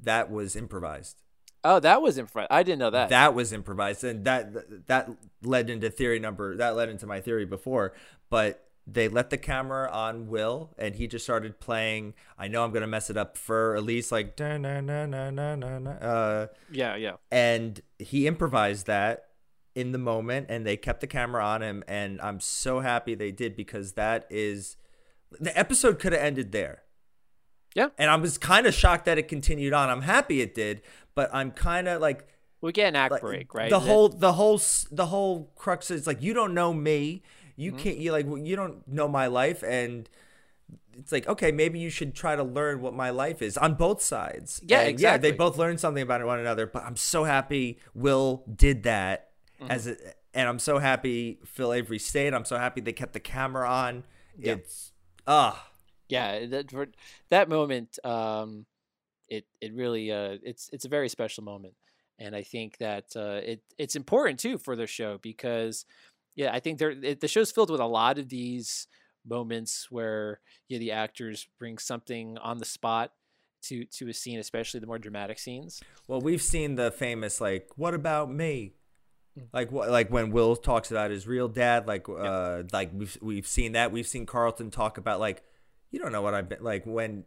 that 0.00 0.30
was 0.30 0.56
improvised 0.56 1.22
Oh, 1.64 1.78
that 1.78 2.02
was 2.02 2.18
front. 2.26 2.48
I 2.50 2.64
didn't 2.64 2.80
know 2.80 2.90
that. 2.90 3.10
That 3.10 3.34
was 3.34 3.52
improvised, 3.52 4.02
and 4.02 4.24
that 4.24 4.86
that 4.88 5.08
led 5.44 5.70
into 5.70 5.90
theory 5.90 6.18
number. 6.18 6.56
That 6.56 6.74
led 6.74 6.88
into 6.88 7.06
my 7.06 7.20
theory 7.20 7.44
before, 7.44 7.92
but 8.30 8.61
they 8.86 9.08
let 9.08 9.30
the 9.30 9.38
camera 9.38 9.90
on 9.90 10.28
Will, 10.28 10.74
and 10.76 10.96
he 10.96 11.06
just 11.06 11.24
started 11.24 11.60
playing. 11.60 12.14
I 12.36 12.48
know 12.48 12.64
I'm 12.64 12.72
gonna 12.72 12.86
mess 12.86 13.10
it 13.10 13.16
up 13.16 13.38
for 13.38 13.74
Elise, 13.74 14.10
like 14.10 14.38
na 14.38 14.56
na 14.58 14.80
na 14.80 15.06
na 15.06 15.30
na 15.30 15.54
na. 15.54 15.90
Uh, 15.90 16.46
yeah, 16.70 16.96
yeah. 16.96 17.12
and 17.30 17.80
he 17.98 18.26
improvised 18.26 18.86
that 18.86 19.26
in 19.74 19.92
the 19.92 19.98
moment, 19.98 20.46
and 20.48 20.66
they 20.66 20.76
kept 20.76 21.00
the 21.00 21.06
camera 21.06 21.44
on 21.44 21.62
him, 21.62 21.84
and 21.86 22.20
I'm 22.20 22.40
so 22.40 22.80
happy 22.80 23.14
they 23.14 23.30
did 23.30 23.56
because 23.56 23.92
that 23.92 24.26
is 24.30 24.76
the 25.40 25.56
episode 25.58 25.98
could 25.98 26.12
have 26.12 26.22
ended 26.22 26.52
there. 26.52 26.82
Yeah. 27.74 27.88
And 27.96 28.10
I 28.10 28.16
was 28.16 28.36
kind 28.36 28.66
of 28.66 28.74
shocked 28.74 29.06
that 29.06 29.16
it 29.16 29.28
continued 29.28 29.72
on. 29.72 29.88
I'm 29.88 30.02
happy 30.02 30.40
it 30.42 30.54
did, 30.54 30.82
but 31.14 31.30
I'm 31.32 31.50
kind 31.50 31.88
of 31.88 32.00
like 32.00 32.26
We 32.60 32.72
get 32.72 32.88
an 32.88 32.96
act 32.96 33.12
like, 33.12 33.22
break, 33.22 33.54
right? 33.54 33.70
The 33.70 33.80
whole, 33.80 34.08
the 34.08 34.34
whole, 34.34 34.60
the 34.90 35.06
whole 35.06 35.52
crux 35.56 35.90
is 35.90 36.06
like 36.06 36.20
you 36.20 36.34
don't 36.34 36.52
know 36.52 36.72
me. 36.74 37.22
You 37.56 37.72
Mm-hmm. 37.72 37.78
can't. 37.78 37.96
You 37.98 38.12
like 38.12 38.26
you 38.26 38.56
don't 38.56 38.86
know 38.88 39.08
my 39.08 39.26
life, 39.26 39.62
and 39.62 40.08
it's 40.98 41.12
like 41.12 41.26
okay, 41.28 41.52
maybe 41.52 41.78
you 41.78 41.90
should 41.90 42.14
try 42.14 42.36
to 42.36 42.42
learn 42.44 42.80
what 42.80 42.94
my 42.94 43.10
life 43.10 43.42
is 43.42 43.56
on 43.56 43.74
both 43.74 44.02
sides. 44.02 44.60
Yeah, 44.66 44.80
And 44.80 44.88
exactly. 44.88 45.28
Yeah, 45.28 45.32
they 45.32 45.36
both 45.36 45.56
learned 45.58 45.80
something 45.80 46.02
about 46.02 46.24
one 46.24 46.38
another. 46.40 46.66
But 46.66 46.84
I'm 46.84 46.96
so 46.96 47.24
happy 47.24 47.78
Will 47.94 48.44
did 48.54 48.82
that 48.84 49.28
Mm-hmm. 49.60 49.70
as 49.70 49.86
a, 49.86 49.96
and 50.34 50.48
I'm 50.48 50.58
so 50.58 50.78
happy 50.78 51.38
Phil 51.44 51.72
Avery 51.72 51.98
stayed. 52.00 52.34
I'm 52.34 52.44
so 52.44 52.56
happy 52.58 52.80
they 52.80 52.92
kept 52.92 53.12
the 53.12 53.20
camera 53.20 53.68
on. 53.70 54.04
Yeah. 54.36 54.54
It's 54.54 54.92
ah. 55.26 55.68
yeah, 56.08 56.46
that 56.46 56.70
for 56.70 56.88
that 57.30 57.48
moment, 57.48 57.98
um, 58.04 58.66
it 59.28 59.46
it 59.60 59.72
really 59.74 60.10
uh, 60.10 60.38
it's 60.42 60.68
it's 60.72 60.84
a 60.84 60.88
very 60.88 61.08
special 61.08 61.44
moment, 61.44 61.74
and 62.18 62.34
I 62.34 62.42
think 62.42 62.78
that 62.78 63.14
uh, 63.14 63.40
it 63.44 63.62
it's 63.78 63.94
important 63.94 64.40
too 64.40 64.58
for 64.58 64.74
the 64.74 64.86
show 64.86 65.18
because 65.22 65.84
yeah, 66.34 66.52
I 66.52 66.60
think 66.60 66.78
there 66.78 66.90
it, 66.90 67.20
the 67.20 67.28
show's 67.28 67.50
filled 67.52 67.70
with 67.70 67.80
a 67.80 67.86
lot 67.86 68.18
of 68.18 68.28
these 68.28 68.86
moments 69.26 69.88
where 69.90 70.40
yeah, 70.68 70.78
the 70.78 70.92
actors 70.92 71.46
bring 71.58 71.78
something 71.78 72.38
on 72.38 72.58
the 72.58 72.64
spot 72.64 73.12
to 73.64 73.84
to 73.84 74.08
a 74.08 74.14
scene, 74.14 74.38
especially 74.38 74.80
the 74.80 74.86
more 74.86 74.98
dramatic 74.98 75.38
scenes. 75.38 75.80
Well, 76.08 76.20
we've 76.20 76.42
seen 76.42 76.74
the 76.74 76.90
famous 76.90 77.40
like, 77.40 77.68
"What 77.76 77.94
about 77.94 78.30
me?" 78.32 78.74
Mm. 79.38 79.48
Like 79.52 79.72
what? 79.72 79.90
Like 79.90 80.10
when 80.10 80.30
Will 80.30 80.56
talks 80.56 80.90
about 80.90 81.10
his 81.10 81.26
real 81.26 81.48
dad. 81.48 81.86
Like, 81.86 82.08
uh, 82.08 82.64
like 82.72 82.90
we've 82.92 83.16
we've 83.22 83.46
seen 83.46 83.72
that. 83.72 83.92
We've 83.92 84.06
seen 84.06 84.26
Carlton 84.26 84.70
talk 84.70 84.98
about 84.98 85.20
like, 85.20 85.42
you 85.90 85.98
don't 85.98 86.12
know 86.12 86.22
what 86.22 86.34
I've 86.34 86.48
been 86.48 86.62
like 86.62 86.84
when, 86.84 87.24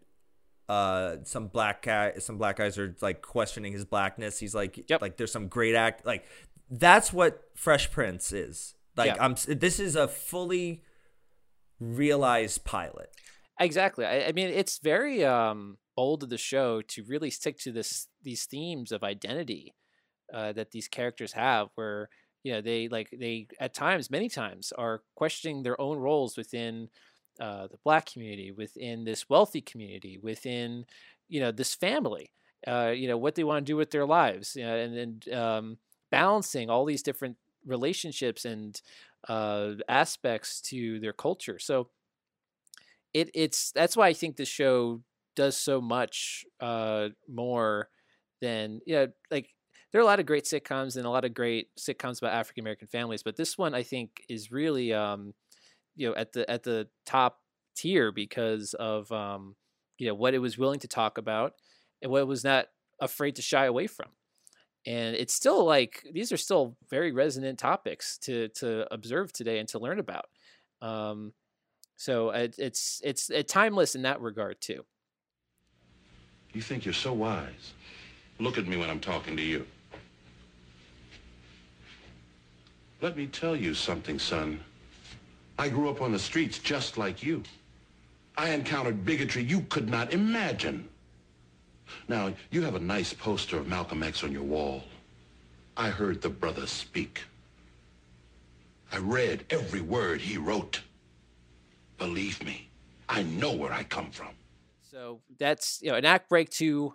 uh, 0.70 1.18
some 1.24 1.48
black 1.48 1.84
guy, 1.84 2.14
some 2.20 2.38
black 2.38 2.58
guys 2.58 2.78
are 2.78 2.96
like 3.02 3.22
questioning 3.22 3.74
his 3.74 3.86
blackness. 3.86 4.40
He's 4.40 4.54
like, 4.56 4.90
Yep. 4.90 5.02
like 5.02 5.18
there's 5.18 5.32
some 5.32 5.48
great 5.48 5.76
act. 5.76 6.06
Like 6.06 6.26
that's 6.70 7.12
what 7.14 7.44
Fresh 7.56 7.92
Prince 7.92 8.32
is. 8.32 8.75
Like 8.96 9.16
Yeah. 9.16 9.24
I'm. 9.24 9.36
This 9.48 9.80
is 9.80 9.96
a 9.96 10.08
fully 10.08 10.84
realized 11.80 12.64
pilot. 12.64 13.10
Exactly. 13.60 14.06
I, 14.06 14.28
I 14.28 14.32
mean, 14.32 14.50
it's 14.50 14.80
very 14.80 15.24
um, 15.24 15.78
bold 15.96 16.24
of 16.24 16.30
the 16.30 16.38
show 16.38 16.82
to 16.82 17.04
really 17.04 17.30
stick 17.30 17.58
to 17.60 17.72
this 17.72 18.08
these 18.22 18.46
themes 18.46 18.92
of 18.92 19.04
identity 19.04 19.74
uh, 20.34 20.54
that 20.54 20.72
these 20.72 20.88
characters 20.88 21.34
have, 21.34 21.70
where 21.76 22.10
you 22.44 22.54
know 22.54 22.62
they 22.62 22.88
like 22.88 23.10
they 23.18 23.48
at 23.60 23.74
times 23.74 24.12
many 24.12 24.30
times 24.30 24.72
are 24.78 25.02
questioning 25.16 25.64
their 25.64 25.80
own 25.82 25.98
roles 25.98 26.38
within 26.38 26.90
uh, 27.40 27.68
the 27.68 27.78
black 27.84 28.06
community 28.06 28.52
within 28.52 29.04
this 29.04 29.28
wealthy 29.28 29.62
community 29.62 30.20
within 30.22 30.86
you 31.28 31.40
know 31.40 31.52
this 31.52 31.74
family 31.74 32.32
uh, 32.68 32.94
you 32.96 33.08
know 33.08 33.18
what 33.18 33.34
they 33.34 33.44
want 33.44 33.66
to 33.66 33.70
do 33.70 33.76
with 33.76 33.90
their 33.90 34.06
lives 34.06 34.56
you 34.56 34.64
know, 34.64 34.76
and 34.76 34.96
and 34.96 35.34
um, 35.34 35.78
balancing 36.12 36.70
all 36.70 36.86
these 36.86 37.02
different 37.02 37.36
relationships 37.66 38.46
and 38.46 38.82
uh, 39.28 39.72
aspects 39.90 40.62
to 40.62 41.00
their 41.00 41.14
culture 41.14 41.58
so 41.60 41.90
it 43.16 43.32
it's 43.34 43.72
that's 43.72 43.96
why 43.96 44.08
I 44.08 44.14
think 44.14 44.36
the 44.36 44.46
show 44.46 45.02
does 45.36 45.58
so 45.58 45.80
much 45.80 46.46
uh, 46.60 47.10
more 47.30 47.90
than 48.42 48.82
you 48.86 48.96
know 48.96 49.08
like 49.32 49.48
there 49.92 50.02
are 50.02 50.04
a 50.04 50.06
lot 50.06 50.20
of 50.20 50.26
great 50.26 50.44
sitcoms 50.44 50.98
and 50.98 51.06
a 51.06 51.10
lot 51.10 51.24
of 51.24 51.34
great 51.34 51.70
sitcoms 51.80 52.22
about 52.22 52.34
African 52.34 52.64
American 52.64 52.90
families, 52.90 53.24
but 53.24 53.38
this 53.38 53.58
one 53.58 53.74
I 53.74 53.84
think 53.84 54.22
is 54.28 54.52
really 54.52 54.94
um, 54.94 55.34
you 55.96 56.10
know 56.10 56.16
at 56.16 56.34
the 56.34 56.50
at 56.52 56.64
the 56.64 56.90
top 57.06 57.40
tier 57.78 58.12
because 58.12 58.74
of 58.74 59.10
um, 59.14 59.56
you 59.98 60.08
know 60.08 60.14
what 60.14 60.34
it 60.34 60.40
was 60.40 60.58
willing 60.58 60.80
to 60.80 60.88
talk 60.90 61.18
about 61.18 61.54
and 62.02 62.12
what 62.12 62.20
it 62.20 62.28
was 62.28 62.44
not 62.44 62.66
afraid 63.00 63.38
to 63.38 63.42
shy 63.42 63.66
away 63.66 63.88
from. 63.88 64.10
And 64.86 65.16
it's 65.16 65.34
still 65.34 65.66
like 65.66 66.06
these 66.12 66.32
are 66.32 66.38
still 66.38 66.78
very 66.90 67.12
resonant 67.12 67.58
topics 67.58 68.18
to 68.20 68.50
to 68.50 68.92
observe 68.94 69.34
today 69.34 69.60
and 69.60 69.68
to 69.70 69.80
learn 69.80 70.00
about. 70.00 70.26
Um, 70.82 71.34
so 71.96 72.30
it, 72.30 72.56
it's 72.58 73.02
it's 73.04 73.30
it's 73.30 73.52
timeless 73.52 73.96
in 73.96 74.04
that 74.04 74.22
regard 74.22 74.62
too. 74.62 74.86
You 76.54 76.62
think 76.62 76.86
you're 76.86 76.94
so 76.94 77.14
wise. 77.14 77.74
Look 78.40 78.58
at 78.58 78.68
me 78.68 78.78
when 78.78 78.90
I'm 78.90 79.00
talking 79.00 79.36
to 79.38 79.44
you. 79.44 79.66
Let 83.02 83.18
me 83.18 83.28
tell 83.28 83.56
you 83.56 83.74
something, 83.74 84.20
son. 84.20 84.60
I 85.58 85.70
grew 85.70 85.90
up 85.90 86.02
on 86.02 86.12
the 86.12 86.20
streets 86.20 86.60
just 86.60 86.98
like 86.98 87.24
you. 87.24 87.44
I 88.38 88.50
encountered 88.50 89.06
bigotry 89.06 89.44
you 89.44 89.62
could 89.70 89.90
not 89.90 90.14
imagine. 90.14 90.88
Now, 92.08 92.34
you 92.52 92.62
have 92.62 92.76
a 92.76 92.80
nice 92.80 93.14
poster 93.14 93.58
of 93.58 93.68
Malcolm 93.68 94.04
X 94.04 94.24
on 94.24 94.32
your 94.32 94.44
wall. 94.44 94.84
I 95.78 95.90
heard 95.90 96.22
the 96.22 96.30
brother 96.30 96.68
speak. 96.68 97.24
I 98.92 98.98
read 98.98 99.46
every 99.50 99.82
word 99.82 100.22
he 100.22 100.38
wrote. 100.38 100.82
Believe 101.98 102.44
me, 102.44 102.70
I 103.10 103.24
know 103.24 103.52
where 103.52 103.74
I 103.74 103.84
come 103.84 104.12
from. 104.12 104.30
So 104.90 105.22
that's 105.38 105.80
you 105.82 105.92
know 105.92 105.98
an 105.98 106.06
act 106.06 106.30
break 106.30 106.50
to 106.52 106.94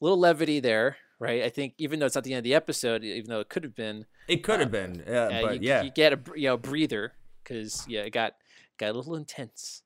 a 0.00 0.04
little 0.04 0.18
levity 0.18 0.60
there, 0.60 0.96
right? 1.18 1.42
I 1.42 1.48
think 1.50 1.74
even 1.78 1.98
though 1.98 2.06
it's 2.06 2.14
not 2.14 2.24
the 2.24 2.32
end 2.32 2.38
of 2.38 2.44
the 2.44 2.54
episode, 2.54 3.04
even 3.04 3.28
though 3.28 3.40
it 3.40 3.48
could 3.48 3.64
have 3.64 3.74
been, 3.74 4.06
It 4.28 4.42
could 4.42 4.60
have 4.60 4.70
been, 4.70 5.02
yeah, 5.06 5.24
uh, 5.24 5.42
but 5.42 5.62
you, 5.62 5.68
yeah. 5.68 5.82
you 5.82 5.90
get 5.90 6.12
a 6.12 6.20
you 6.34 6.48
know 6.48 6.56
breather 6.56 7.12
because 7.42 7.84
yeah, 7.88 8.02
it 8.02 8.10
got 8.10 8.34
got 8.78 8.90
a 8.90 8.92
little 8.92 9.16
intense 9.16 9.82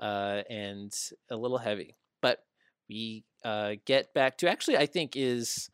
uh, 0.00 0.42
and 0.48 0.92
a 1.28 1.36
little 1.36 1.58
heavy. 1.58 1.96
But 2.20 2.44
we 2.88 3.24
uh, 3.44 3.74
get 3.84 4.12
back 4.14 4.38
to 4.38 4.48
actually, 4.48 4.76
I 4.76 4.86
think 4.86 5.16
is 5.16 5.70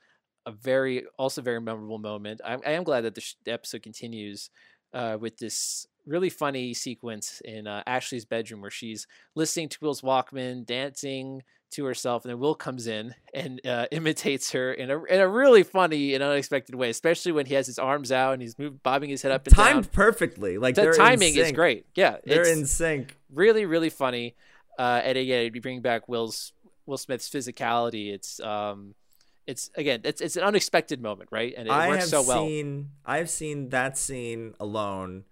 a 0.46 0.52
very 0.52 1.04
also 1.18 1.42
very 1.42 1.60
memorable 1.60 1.98
moment. 1.98 2.40
I, 2.44 2.54
I 2.64 2.70
am 2.72 2.84
glad 2.84 3.02
that 3.02 3.14
the, 3.14 3.20
sh- 3.20 3.34
the 3.44 3.52
episode 3.52 3.82
continues 3.82 4.50
uh, 4.94 5.16
with 5.20 5.38
this 5.38 5.86
really 6.06 6.30
funny 6.30 6.72
sequence 6.72 7.42
in 7.44 7.66
uh, 7.66 7.82
Ashley's 7.86 8.24
bedroom 8.24 8.60
where 8.60 8.70
she's 8.70 9.06
listening 9.34 9.68
to 9.70 9.78
Will's 9.80 10.02
Walkman, 10.02 10.64
dancing 10.64 11.42
to 11.72 11.84
herself, 11.84 12.24
and 12.24 12.30
then 12.30 12.38
Will 12.38 12.54
comes 12.54 12.86
in 12.86 13.12
and 13.34 13.60
uh, 13.66 13.86
imitates 13.90 14.52
her 14.52 14.72
in 14.72 14.88
a 14.88 15.02
in 15.02 15.20
a 15.20 15.28
really 15.28 15.64
funny 15.64 16.14
and 16.14 16.22
unexpected 16.22 16.76
way, 16.76 16.90
especially 16.90 17.32
when 17.32 17.46
he 17.46 17.54
has 17.54 17.66
his 17.66 17.80
arms 17.80 18.12
out 18.12 18.34
and 18.34 18.40
he's 18.42 18.56
moving, 18.56 18.78
bobbing 18.84 19.10
his 19.10 19.22
head 19.22 19.32
up 19.32 19.44
and 19.48 19.54
Timed 19.56 19.82
down. 19.82 19.90
perfectly. 19.92 20.58
Like 20.58 20.76
the 20.76 20.92
timing 20.96 21.34
is 21.34 21.50
great. 21.50 21.86
Yeah, 21.96 22.18
They're 22.24 22.46
in 22.46 22.66
sync. 22.66 23.16
really 23.34 23.66
really 23.66 23.90
funny. 23.90 24.36
Uh, 24.78 25.00
and 25.02 25.18
again, 25.18 25.50
you 25.54 25.60
bring 25.60 25.80
back 25.80 26.06
Will's 26.08 26.52
Will 26.86 26.98
Smith's 26.98 27.28
physicality. 27.28 28.12
It's 28.12 28.40
um, 28.40 28.94
it's 29.46 29.70
again, 29.74 30.00
it's 30.04 30.20
it's 30.20 30.36
an 30.36 30.42
unexpected 30.42 31.00
moment, 31.00 31.28
right? 31.32 31.54
And 31.56 31.68
it 31.68 31.70
I 31.70 31.88
works 31.88 32.10
so 32.10 32.22
well. 32.22 32.46
seen 32.46 32.90
I've 33.04 33.30
seen 33.30 33.68
that 33.70 33.96
scene 33.96 34.54
alone 34.58 35.24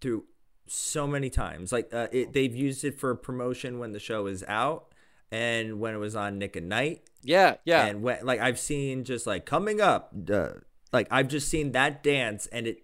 through 0.00 0.24
so 0.66 1.06
many 1.06 1.30
times. 1.30 1.72
Like 1.72 1.92
uh, 1.92 2.08
it, 2.12 2.32
they've 2.32 2.54
used 2.54 2.84
it 2.84 2.98
for 2.98 3.14
promotion 3.14 3.78
when 3.78 3.92
the 3.92 3.98
show 3.98 4.26
is 4.26 4.44
out 4.48 4.92
and 5.30 5.80
when 5.80 5.94
it 5.94 5.98
was 5.98 6.14
on 6.14 6.38
Nick 6.38 6.56
at 6.56 6.62
Night. 6.62 7.02
Yeah, 7.22 7.56
yeah. 7.64 7.86
And 7.86 8.02
when 8.02 8.24
like 8.24 8.40
I've 8.40 8.58
seen 8.58 9.04
just 9.04 9.26
like 9.26 9.46
coming 9.46 9.80
up, 9.80 10.12
uh, 10.30 10.48
like 10.92 11.08
I've 11.10 11.28
just 11.28 11.48
seen 11.48 11.72
that 11.72 12.02
dance 12.02 12.46
and 12.48 12.66
it 12.66 12.78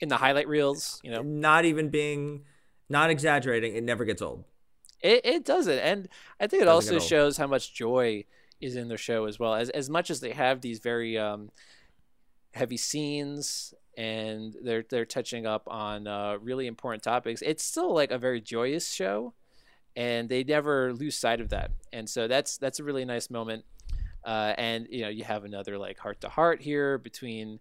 in 0.00 0.08
the 0.08 0.16
highlight 0.16 0.48
reels, 0.48 1.00
you 1.02 1.10
know, 1.10 1.22
not 1.22 1.64
even 1.64 1.88
being 1.88 2.44
not 2.88 3.10
exaggerating, 3.10 3.76
it 3.76 3.84
never 3.84 4.04
gets 4.04 4.22
old. 4.22 4.44
It 5.00 5.20
it 5.24 5.44
doesn't, 5.44 5.78
and 5.78 6.08
I 6.40 6.46
think 6.46 6.62
it 6.62 6.66
Doesn't 6.66 6.94
also 6.94 7.06
shows 7.06 7.36
how 7.36 7.46
much 7.46 7.74
joy 7.74 8.24
is 8.60 8.76
in 8.76 8.88
their 8.88 8.98
show 8.98 9.26
as 9.26 9.38
well. 9.38 9.54
As 9.54 9.70
as 9.70 9.88
much 9.88 10.10
as 10.10 10.20
they 10.20 10.32
have 10.32 10.60
these 10.60 10.80
very 10.80 11.16
um, 11.16 11.50
heavy 12.52 12.76
scenes 12.76 13.74
and 13.96 14.56
they're 14.62 14.84
they're 14.88 15.04
touching 15.04 15.46
up 15.46 15.68
on 15.68 16.06
uh, 16.06 16.38
really 16.40 16.66
important 16.66 17.02
topics, 17.02 17.42
it's 17.42 17.64
still 17.64 17.94
like 17.94 18.10
a 18.10 18.18
very 18.18 18.40
joyous 18.40 18.90
show, 18.90 19.34
and 19.96 20.28
they 20.28 20.44
never 20.44 20.92
lose 20.92 21.16
sight 21.16 21.40
of 21.40 21.50
that. 21.50 21.70
And 21.92 22.08
so 22.08 22.28
that's 22.28 22.58
that's 22.58 22.80
a 22.80 22.84
really 22.84 23.04
nice 23.04 23.30
moment. 23.30 23.64
Uh, 24.24 24.54
and 24.58 24.88
you 24.90 25.02
know 25.02 25.08
you 25.08 25.24
have 25.24 25.44
another 25.44 25.78
like 25.78 25.98
heart 25.98 26.20
to 26.20 26.28
heart 26.28 26.60
here 26.60 26.98
between 26.98 27.60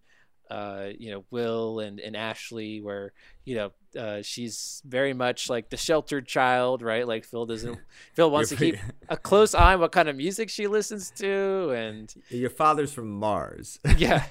uh, 0.50 0.88
you 0.98 1.12
know 1.12 1.24
Will 1.30 1.80
and, 1.80 2.00
and 2.00 2.16
Ashley, 2.16 2.82
where 2.82 3.14
you 3.46 3.56
know 3.56 3.72
uh, 3.98 4.22
she's 4.22 4.82
very 4.86 5.14
much 5.14 5.50
like 5.50 5.70
the 5.70 5.78
sheltered 5.78 6.28
child, 6.28 6.82
right? 6.82 7.08
Like 7.08 7.26
Phil 7.26 7.46
doesn't 7.46 7.80
Phil 8.14 8.30
wants 8.30 8.50
to 8.50 8.56
keep 8.56 8.78
a 9.10 9.18
close 9.18 9.54
eye 9.56 9.74
on 9.74 9.80
what 9.80 9.92
kind 9.92 10.08
of 10.08 10.16
music 10.16 10.50
she 10.50 10.68
listens 10.68 11.12
to, 11.12 11.72
and 11.72 12.14
Your 12.30 12.50
father's 12.50 12.94
from 12.94 13.10
Mars. 13.10 13.80
yeah, 13.98 14.26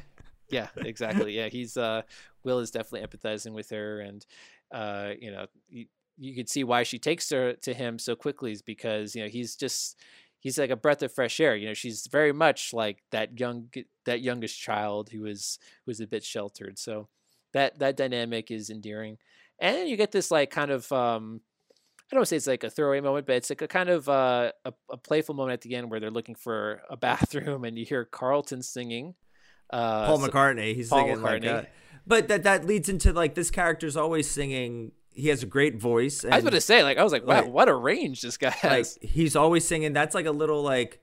yeah, 0.49 0.69
exactly. 0.77 1.37
Yeah, 1.37 1.49
he's 1.49 1.77
uh, 1.77 2.03
Will 2.45 2.61
is 2.61 2.71
definitely 2.71 3.07
empathizing 3.07 3.53
with 3.53 3.71
her, 3.71 4.01
and 4.01 4.25
uh, 4.73 5.12
you 5.21 5.31
know 5.31 5.47
you, 5.69 5.87
you 6.17 6.35
could 6.35 6.49
see 6.49 6.64
why 6.64 6.83
she 6.83 6.99
takes 6.99 7.29
her 7.31 7.55
to 7.55 7.75
him 7.75 7.99
so 7.99 8.14
quickly 8.14 8.53
is 8.53 8.62
because 8.62 9.14
you 9.14 9.23
know 9.23 9.29
he's 9.29 9.57
just 9.57 9.99
he's 10.41 10.59
like 10.59 10.71
a 10.71 10.77
breath 10.77 11.03
of 11.03 11.12
fresh 11.12 11.41
air. 11.41 11.57
You 11.57 11.69
know, 11.69 11.75
she's 11.75 12.07
very 12.07 12.33
much 12.33 12.73
like 12.73 13.03
that 13.11 13.39
young 13.39 13.69
that 14.05 14.21
youngest 14.21 14.59
child 14.59 15.11
who 15.11 15.23
was 15.23 15.59
was 15.87 16.01
a 16.01 16.07
bit 16.07 16.25
sheltered. 16.25 16.79
So 16.79 17.09
that 17.53 17.79
that 17.79 17.97
dynamic 17.97 18.51
is 18.51 18.71
endearing, 18.71 19.19
and 19.59 19.76
then 19.76 19.86
you 19.86 19.96
get 19.96 20.12
this 20.12 20.30
like 20.30 20.50
kind 20.50 20.70
of 20.70 20.90
um, 20.92 21.40
I 22.11 22.14
don't 22.14 22.20
want 22.20 22.26
to 22.26 22.30
say 22.30 22.36
it's 22.36 22.46
like 22.46 22.64
a 22.64 22.70
throwaway 22.70 23.00
moment, 23.00 23.26
but 23.26 23.36
it's 23.36 23.50
like 23.50 23.62
a 23.62 23.68
kind 23.68 23.88
of 23.88 24.09
uh, 24.09 24.52
a, 24.64 24.72
a 24.90 24.96
playful 24.96 25.34
moment 25.34 25.54
at 25.54 25.61
the 25.62 25.74
end 25.74 25.90
where 25.90 25.98
they're 26.00 26.11
looking 26.11 26.34
for 26.36 26.82
a 26.90 26.96
bathroom 27.09 27.64
and 27.64 27.78
you 27.78 27.84
hear 27.84 28.04
Carlton 28.04 28.62
singing. 28.62 29.14
Uh, 29.70 30.07
Paul 30.07 30.18
McCartney. 30.20 30.74
He's 30.74 30.88
Paul 30.88 31.00
singing 31.00 31.22
like 31.22 31.42
McCartney. 31.42 31.44
that. 31.46 31.72
But 32.07 32.28
that 32.28 32.44
that 32.44 32.64
leads 32.64 32.88
into 32.88 33.12
like 33.12 33.34
this 33.34 33.50
character's 33.50 33.96
always 33.96 34.30
singing. 34.30 34.92
He 35.11 35.28
has 35.28 35.42
a 35.42 35.46
great 35.46 35.80
voice. 35.80 36.24
I 36.24 36.36
was 36.36 36.44
going 36.44 36.52
to 36.52 36.61
say, 36.61 36.82
like, 36.82 36.98
I 36.98 37.02
was 37.02 37.11
like, 37.12 37.26
wow, 37.26 37.42
like- 37.42 37.50
what 37.52 37.68
a 37.68 37.74
range 37.74 38.20
this 38.20 38.36
guy 38.36 38.48
like 38.48 38.57
has. 38.62 38.98
he's 39.00 39.34
always 39.34 39.66
singing. 39.66 39.92
That's 39.94 40.14
like 40.14 40.26
a 40.26 40.30
little 40.30 40.62
like 40.62 41.00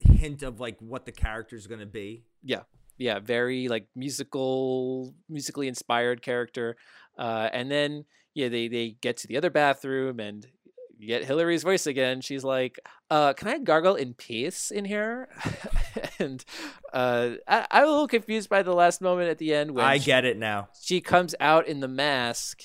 hint 0.00 0.42
of 0.42 0.60
like 0.60 0.76
what 0.80 1.04
the 1.04 1.12
character's 1.12 1.66
gonna 1.66 1.86
be. 1.86 2.24
yeah 2.42 2.62
yeah 2.98 3.18
very 3.18 3.68
like 3.68 3.86
musical 3.94 5.14
musically 5.28 5.68
inspired 5.68 6.22
character 6.22 6.76
uh 7.18 7.48
and 7.52 7.70
then 7.70 8.04
yeah 8.34 8.48
they 8.48 8.68
they 8.68 8.96
get 9.00 9.16
to 9.18 9.26
the 9.26 9.36
other 9.36 9.50
bathroom 9.50 10.20
and 10.20 10.46
you 10.98 11.06
get 11.06 11.24
hillary's 11.24 11.62
voice 11.62 11.86
again. 11.86 12.20
She's 12.22 12.42
like 12.44 12.78
uh 13.10 13.32
can 13.34 13.48
i 13.48 13.58
gargle 13.58 13.96
in 13.96 14.14
peace 14.14 14.70
in 14.70 14.84
here? 14.84 15.28
And 16.18 16.42
uh 16.92 17.32
I, 17.46 17.66
i'm 17.70 17.84
a 17.84 17.86
little 17.86 18.08
confused 18.08 18.48
by 18.48 18.62
the 18.62 18.72
last 18.74 19.00
moment 19.02 19.28
at 19.28 19.36
the 19.38 19.52
end 19.54 19.72
when 19.72 19.84
I 19.84 19.98
she- 19.98 20.06
get 20.06 20.24
it 20.24 20.38
now. 20.38 20.68
she 20.80 21.00
comes 21.02 21.34
out 21.40 21.66
in 21.68 21.80
the 21.80 21.88
mask 21.88 22.62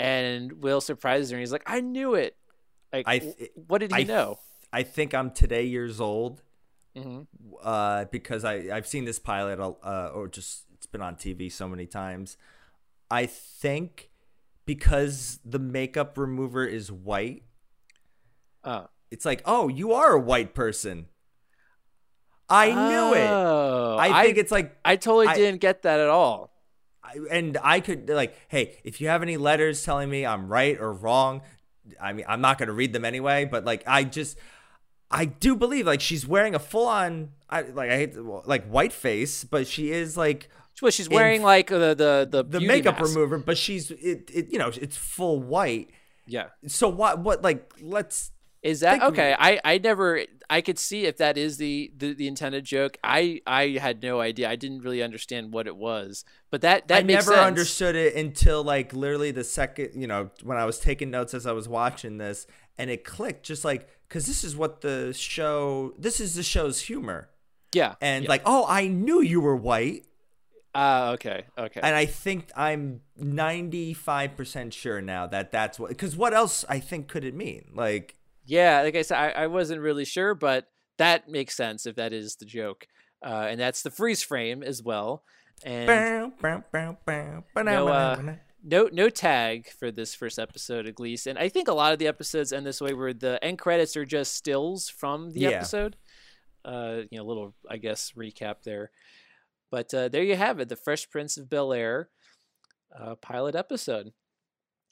and 0.00 0.52
will 0.62 0.80
surprises 0.80 1.30
her 1.30 1.36
and 1.36 1.40
he's 1.40 1.52
like 1.52 1.64
i 1.66 1.80
knew 1.80 2.14
it. 2.14 2.36
Like 2.92 3.04
I 3.06 3.18
th- 3.18 3.50
what 3.54 3.78
did 3.78 3.90
he 3.92 3.98
I 3.98 4.02
know? 4.04 4.38
I 4.72 4.82
think 4.82 5.12
I'm 5.14 5.30
today 5.30 5.64
years 5.64 6.00
old 6.00 6.42
hmm 6.96 7.22
uh, 7.62 8.06
because 8.06 8.44
I 8.44 8.70
I've 8.74 8.86
seen 8.86 9.04
this 9.04 9.18
pilot 9.18 9.58
uh, 9.60 10.10
or 10.14 10.28
just 10.28 10.64
it's 10.74 10.86
been 10.86 11.02
on 11.02 11.16
TV 11.16 11.50
so 11.50 11.68
many 11.68 11.86
times. 11.86 12.36
I 13.10 13.26
think 13.26 14.10
because 14.66 15.40
the 15.44 15.58
makeup 15.58 16.18
remover 16.18 16.64
is 16.66 16.92
white, 16.92 17.42
oh 18.64 18.88
it's 19.10 19.24
like 19.24 19.42
oh 19.44 19.68
you 19.68 19.92
are 19.92 20.12
a 20.12 20.20
white 20.20 20.54
person. 20.54 21.06
I 22.50 22.68
knew 22.68 23.14
it. 23.14 23.28
Oh, 23.28 23.96
I 23.98 24.24
think 24.24 24.38
it's 24.38 24.50
like 24.52 24.76
I 24.84 24.96
totally 24.96 25.26
I- 25.26 25.34
didn't 25.36 25.60
get 25.60 25.82
that 25.82 26.00
at 26.00 26.08
all. 26.08 26.50
I- 27.04 27.18
and 27.30 27.56
I 27.62 27.80
could 27.80 28.08
like, 28.08 28.34
hey, 28.48 28.78
if 28.84 29.00
you 29.00 29.08
have 29.08 29.22
any 29.22 29.36
letters 29.36 29.82
telling 29.84 30.08
me 30.10 30.24
I'm 30.26 30.48
right 30.48 30.78
or 30.78 30.92
wrong, 30.92 31.42
I 32.00 32.12
mean, 32.12 32.24
I'm 32.28 32.40
not 32.40 32.58
going 32.58 32.66
to 32.68 32.72
read 32.72 32.92
them 32.92 33.04
anyway. 33.04 33.44
But 33.46 33.64
like, 33.64 33.82
I 33.86 34.04
just, 34.04 34.38
I 35.10 35.24
do 35.26 35.56
believe 35.56 35.86
like 35.86 36.00
she's 36.00 36.26
wearing 36.26 36.54
a 36.54 36.58
full 36.58 36.86
on 36.86 37.30
I 37.50 37.62
like 37.62 37.90
I 37.90 37.96
hate 37.96 38.14
to- 38.14 38.42
like 38.46 38.66
white 38.66 38.92
face, 38.92 39.44
but 39.44 39.66
she 39.66 39.90
is 39.90 40.16
like 40.16 40.48
Well, 40.82 40.90
she's 40.90 41.06
in 41.08 41.14
wearing 41.14 41.42
like 41.42 41.68
the 41.68 41.94
the 41.94 42.28
the, 42.30 42.42
the 42.42 42.60
makeup 42.60 42.98
mask. 42.98 43.14
remover, 43.14 43.38
but 43.38 43.58
she's 43.58 43.90
it, 43.90 44.30
it 44.32 44.52
you 44.52 44.58
know 44.58 44.70
it's 44.74 44.96
full 44.96 45.40
white. 45.40 45.90
Yeah. 46.26 46.48
So 46.66 46.88
what 46.88 47.20
what 47.20 47.42
like 47.42 47.72
let's 47.80 48.32
Is 48.62 48.80
that 48.80 49.02
okay? 49.02 49.34
I 49.38 49.60
I 49.64 49.78
never 49.78 50.22
I 50.50 50.60
could 50.60 50.78
see 50.78 51.04
if 51.06 51.16
that 51.18 51.36
is 51.38 51.56
the, 51.58 51.92
the 51.96 52.12
the 52.14 52.26
intended 52.26 52.64
joke. 52.64 52.96
I 53.02 53.40
I 53.46 53.78
had 53.80 54.02
no 54.02 54.20
idea. 54.20 54.48
I 54.50 54.56
didn't 54.56 54.82
really 54.82 55.02
understand 55.02 55.52
what 55.52 55.66
it 55.66 55.76
was. 55.76 56.24
But 56.50 56.60
that 56.62 56.88
that 56.88 56.98
I 56.98 57.02
never 57.02 57.32
sense. 57.32 57.38
understood 57.38 57.96
it 57.96 58.14
until 58.14 58.62
like 58.62 58.92
literally 58.92 59.30
the 59.30 59.44
second, 59.44 59.90
you 59.94 60.06
know, 60.06 60.30
when 60.42 60.58
I 60.58 60.64
was 60.64 60.78
taking 60.80 61.10
notes 61.10 61.34
as 61.34 61.46
I 61.46 61.52
was 61.52 61.68
watching 61.68 62.18
this, 62.18 62.46
and 62.76 62.90
it 62.90 63.04
clicked 63.04 63.44
just 63.46 63.64
like 63.64 63.88
because 64.08 64.26
this 64.26 64.42
is 64.44 64.56
what 64.56 64.80
the 64.80 65.12
show, 65.14 65.92
this 65.98 66.18
is 66.20 66.34
the 66.34 66.42
show's 66.42 66.80
humor, 66.80 67.28
Yeah. 67.74 67.94
and 68.00 68.24
yeah. 68.24 68.30
like, 68.30 68.42
oh, 68.46 68.64
I 68.66 68.86
knew 68.88 69.20
you 69.20 69.40
were 69.42 69.54
white, 69.56 70.06
Ah, 70.74 71.10
okay. 71.12 71.44
Okay. 71.56 71.80
and 71.82 71.96
I 71.96 72.04
think 72.06 72.50
I'm 72.56 73.00
ninety 73.16 73.94
five 73.94 74.36
percent 74.36 74.74
sure 74.74 75.00
now 75.00 75.26
that 75.26 75.50
that's 75.50 75.78
what. 75.78 75.88
Because 75.88 76.16
what 76.16 76.34
else 76.34 76.64
I 76.68 76.78
think 76.78 77.08
could 77.08 77.24
it 77.24 77.34
mean? 77.34 77.70
Like, 77.74 78.16
Yeah, 78.44 78.82
like 78.82 78.94
I 78.94 79.02
said, 79.02 79.18
I, 79.18 79.30
I 79.44 79.46
wasn't 79.46 79.80
really 79.80 80.04
sure, 80.04 80.34
but 80.34 80.66
that 80.98 81.28
makes 81.28 81.54
sense 81.56 81.86
if 81.86 81.96
that 81.96 82.12
is 82.12 82.36
the 82.36 82.44
joke. 82.44 82.86
Uh, 83.24 83.46
and 83.50 83.58
that's 83.60 83.82
the 83.82 83.90
freeze 83.90 84.22
frame 84.22 84.62
as 84.62 84.82
well. 84.82 85.24
And 85.64 85.88
bow, 85.88 86.32
bow, 86.72 86.96
bow, 87.04 87.44
bow, 87.54 87.62
no, 87.62 87.88
uh, 87.88 88.34
no, 88.62 88.88
no 88.92 89.08
tag 89.10 89.68
for 89.70 89.90
this 89.90 90.14
first 90.14 90.38
episode 90.38 90.86
at 90.86 91.00
least. 91.00 91.26
And 91.26 91.36
I 91.38 91.48
think 91.48 91.66
a 91.66 91.72
lot 91.74 91.92
of 91.92 91.98
the 91.98 92.06
episodes 92.06 92.52
end 92.52 92.64
this 92.66 92.80
way, 92.80 92.92
where 92.92 93.12
the 93.14 93.42
end 93.42 93.58
credits 93.58 93.96
are 93.96 94.04
just 94.04 94.34
stills 94.34 94.88
from 94.88 95.30
the 95.30 95.40
Yeah. 95.40 95.48
episode. 95.50 95.96
Uh, 96.64 97.00
you 97.10 97.18
know, 97.18 97.24
a 97.24 97.26
little, 97.26 97.54
I 97.68 97.78
guess, 97.78 98.12
recap 98.16 98.62
there. 98.64 98.90
But 99.70 99.92
uh, 99.92 100.08
there 100.08 100.22
you 100.22 100.36
have 100.36 100.60
it, 100.60 100.68
the 100.68 100.76
Fresh 100.76 101.10
Prince 101.10 101.36
of 101.36 101.50
Bel 101.50 101.72
Air 101.72 102.08
uh, 102.98 103.14
pilot 103.16 103.54
episode, 103.54 104.12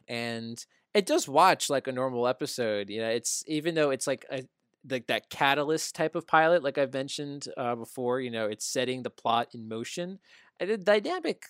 and 0.09 0.65
it 0.95 1.07
does 1.07 1.29
watch 1.29 1.71
like 1.71 1.87
a 1.87 1.93
normal 1.93 2.27
episode. 2.27 2.91
You 2.91 3.01
know, 3.01 3.09
it's 3.09 3.45
even 3.47 3.75
though 3.75 3.91
it's 3.91 4.07
like 4.07 4.25
a 4.31 4.43
like 4.89 5.07
that 5.09 5.31
catalyst 5.31 5.95
type 5.95 6.15
of 6.15 6.27
pilot, 6.27 6.63
like 6.63 6.79
I've 6.79 6.93
mentioned 6.93 7.49
uh, 7.57 7.75
before. 7.75 8.21
You 8.21 8.31
know, 8.31 8.47
it's 8.47 8.67
setting 8.67 9.03
the 9.03 9.11
plot 9.11 9.49
in 9.55 9.69
motion. 9.69 10.19
And 10.61 10.71
the 10.71 10.79
dynamic 10.79 11.43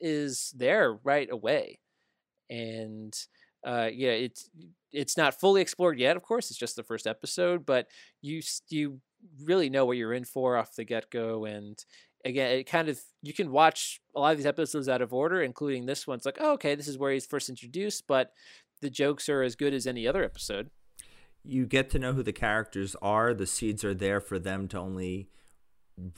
is 0.00 0.52
there 0.56 0.98
right 1.04 1.28
away, 1.30 1.78
and 2.50 3.14
uh, 3.64 3.88
yeah, 3.92 4.10
it's 4.10 4.48
it's 4.92 5.16
not 5.16 5.40
fully 5.40 5.62
explored 5.62 5.98
yet. 5.98 6.16
Of 6.16 6.22
course, 6.22 6.50
it's 6.50 6.58
just 6.58 6.76
the 6.76 6.82
first 6.82 7.06
episode, 7.06 7.64
but 7.64 7.86
you 8.20 8.42
you 8.68 9.00
really 9.42 9.70
know 9.70 9.86
what 9.86 9.96
you're 9.96 10.12
in 10.12 10.24
for 10.24 10.56
off 10.56 10.74
the 10.76 10.84
get 10.84 11.10
go, 11.10 11.44
and 11.44 11.82
again, 12.24 12.52
it 12.52 12.64
kind 12.64 12.88
of 12.88 13.00
you 13.22 13.32
can 13.32 13.50
watch 13.50 14.00
a 14.14 14.20
lot 14.20 14.32
of 14.32 14.36
these 14.38 14.46
episodes 14.46 14.88
out 14.88 15.02
of 15.02 15.12
order, 15.12 15.42
including 15.42 15.86
this 15.86 16.06
one. 16.06 16.16
It's 16.16 16.26
like, 16.26 16.38
oh, 16.40 16.52
okay, 16.52 16.74
this 16.74 16.88
is 16.88 16.98
where 16.98 17.12
he's 17.12 17.26
first 17.26 17.48
introduced, 17.48 18.06
but 18.06 18.32
the 18.80 18.90
jokes 18.90 19.28
are 19.28 19.42
as 19.42 19.56
good 19.56 19.74
as 19.74 19.86
any 19.86 20.06
other 20.06 20.24
episode. 20.24 20.70
you 21.44 21.66
get 21.66 21.90
to 21.90 21.98
know 21.98 22.12
who 22.12 22.22
the 22.22 22.32
characters 22.32 22.94
are. 23.02 23.34
The 23.34 23.46
seeds 23.46 23.84
are 23.84 23.94
there 23.94 24.20
for 24.20 24.38
them 24.38 24.68
to 24.68 24.78
only 24.78 25.28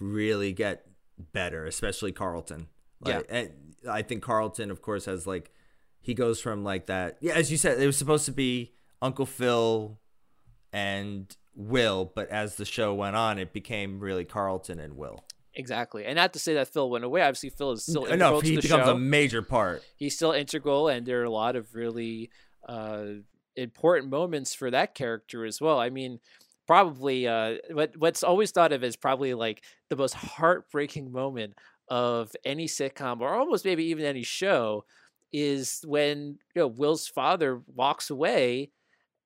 really 0.01 0.53
get 0.53 0.87
better, 1.33 1.67
especially 1.67 2.13
Carlton. 2.13 2.69
Like, 3.01 3.27
and 3.29 3.51
I 3.89 4.03
think 4.03 4.23
Carlton, 4.23 4.71
of 4.71 4.83
course, 4.83 5.05
has 5.07 5.27
like 5.27 5.51
he 6.01 6.15
goes 6.15 6.41
from 6.41 6.65
like 6.65 6.87
that. 6.87 7.19
Yeah, 7.21 7.35
as 7.35 7.51
you 7.51 7.57
said, 7.57 7.81
it 7.81 7.87
was 7.87 7.97
supposed 7.97 8.25
to 8.27 8.33
be 8.33 8.75
Uncle 9.03 9.27
Phil 9.27 9.99
and 10.73 11.35
Will, 11.55 12.11
but 12.15 12.29
as 12.31 12.57
the 12.57 12.65
show 12.65 12.95
went 12.95 13.17
on, 13.17 13.39
it 13.39 13.53
became 13.53 14.01
really 14.01 14.25
Carlton 14.25 14.79
and 14.79 14.97
Will. 14.97 15.25
Exactly, 15.57 16.05
and 16.05 16.17
not 16.17 16.33
to 16.33 16.39
say 16.39 16.55
that 16.55 16.69
Phil 16.69 16.91
went 16.91 17.05
away. 17.05 17.23
Obviously, 17.23 17.51
Phil 17.51 17.73
is 17.73 17.83
still 17.85 18.03
no, 18.03 18.09
integral 18.09 18.41
to 18.41 18.47
he 18.47 18.57
becomes 18.57 18.85
show. 18.87 18.93
a 18.93 18.99
major 18.99 19.41
part. 19.43 19.83
he's 19.97 20.17
still 20.17 20.33
integral 20.33 20.89
and 20.89 21.07
there 21.07 21.21
are 21.21 21.25
a 21.25 21.31
lot 21.31 21.55
of 21.57 21.75
really 21.75 22.31
uh, 22.69 23.05
important 23.57 24.11
moments 24.11 24.55
for 24.55 24.71
that 24.71 24.95
character 24.95 25.45
as 25.45 25.61
well 25.61 25.79
i 25.79 25.91
mean 25.91 26.19
probably 26.67 27.29
uh, 27.29 27.55
what 27.73 27.93
what's 27.99 28.25
always 28.25 28.51
thought 28.51 28.73
of 28.73 28.83
as 28.83 28.97
probably 28.97 29.35
like 29.35 29.63
the 29.91 29.97
most 29.97 30.15
heartbreaking 30.15 31.13
moment 31.13 31.55
of 31.89 32.33
any 32.45 32.67
sitcom 32.67 33.21
or 33.21 33.35
almost 33.35 33.65
maybe 33.65 33.85
even 33.85 34.05
any 34.05 34.23
show 34.25 34.85
is 35.33 35.83
when 35.87 36.39
you 36.55 36.63
know 36.63 36.67
will's 36.67 37.07
father 37.07 37.61
walks 37.75 38.11
away 38.11 38.71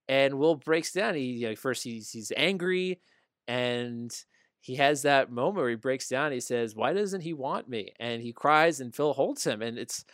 and 0.08 0.34
will 0.38 0.56
breaks 0.56 0.92
down 0.92 1.14
he 1.14 1.22
you 1.22 1.48
know, 1.48 1.54
first 1.56 1.84
he's 1.84 2.10
he's 2.10 2.32
angry 2.36 3.00
and 3.46 4.12
he 4.60 4.76
has 4.76 5.02
that 5.02 5.30
moment 5.30 5.56
where 5.56 5.70
he 5.70 5.76
breaks 5.76 6.08
down 6.08 6.32
he 6.32 6.40
says 6.40 6.74
why 6.74 6.92
doesn't 6.92 7.22
he 7.22 7.32
want 7.32 7.68
me 7.68 7.92
and 7.98 8.22
he 8.22 8.32
cries 8.32 8.80
and 8.80 8.94
phil 8.94 9.12
holds 9.14 9.44
him 9.44 9.62
and 9.62 9.78
it's 9.78 10.04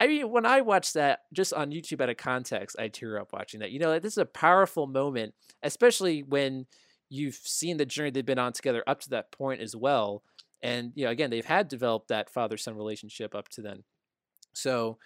I 0.00 0.06
mean, 0.06 0.30
when 0.30 0.46
I 0.46 0.60
watch 0.60 0.92
that 0.92 1.20
just 1.32 1.52
on 1.52 1.72
YouTube 1.72 2.00
out 2.00 2.08
of 2.08 2.16
context, 2.16 2.76
I 2.78 2.88
tear 2.88 3.18
up 3.18 3.32
watching 3.32 3.60
that. 3.60 3.72
You 3.72 3.80
know, 3.80 3.98
this 3.98 4.14
is 4.14 4.18
a 4.18 4.26
powerful 4.26 4.86
moment, 4.86 5.34
especially 5.62 6.22
when 6.22 6.66
you've 7.10 7.34
seen 7.34 7.78
the 7.78 7.86
journey 7.86 8.10
they've 8.10 8.24
been 8.24 8.38
on 8.38 8.52
together 8.52 8.84
up 8.86 9.00
to 9.00 9.10
that 9.10 9.32
point 9.32 9.60
as 9.60 9.74
well. 9.74 10.22
And, 10.62 10.92
you 10.94 11.04
know, 11.04 11.10
again, 11.10 11.30
they've 11.30 11.44
had 11.44 11.68
developed 11.68 12.08
that 12.08 12.30
father 12.30 12.56
son 12.56 12.76
relationship 12.76 13.34
up 13.34 13.48
to 13.50 13.62
then. 13.62 13.82
So, 14.52 14.98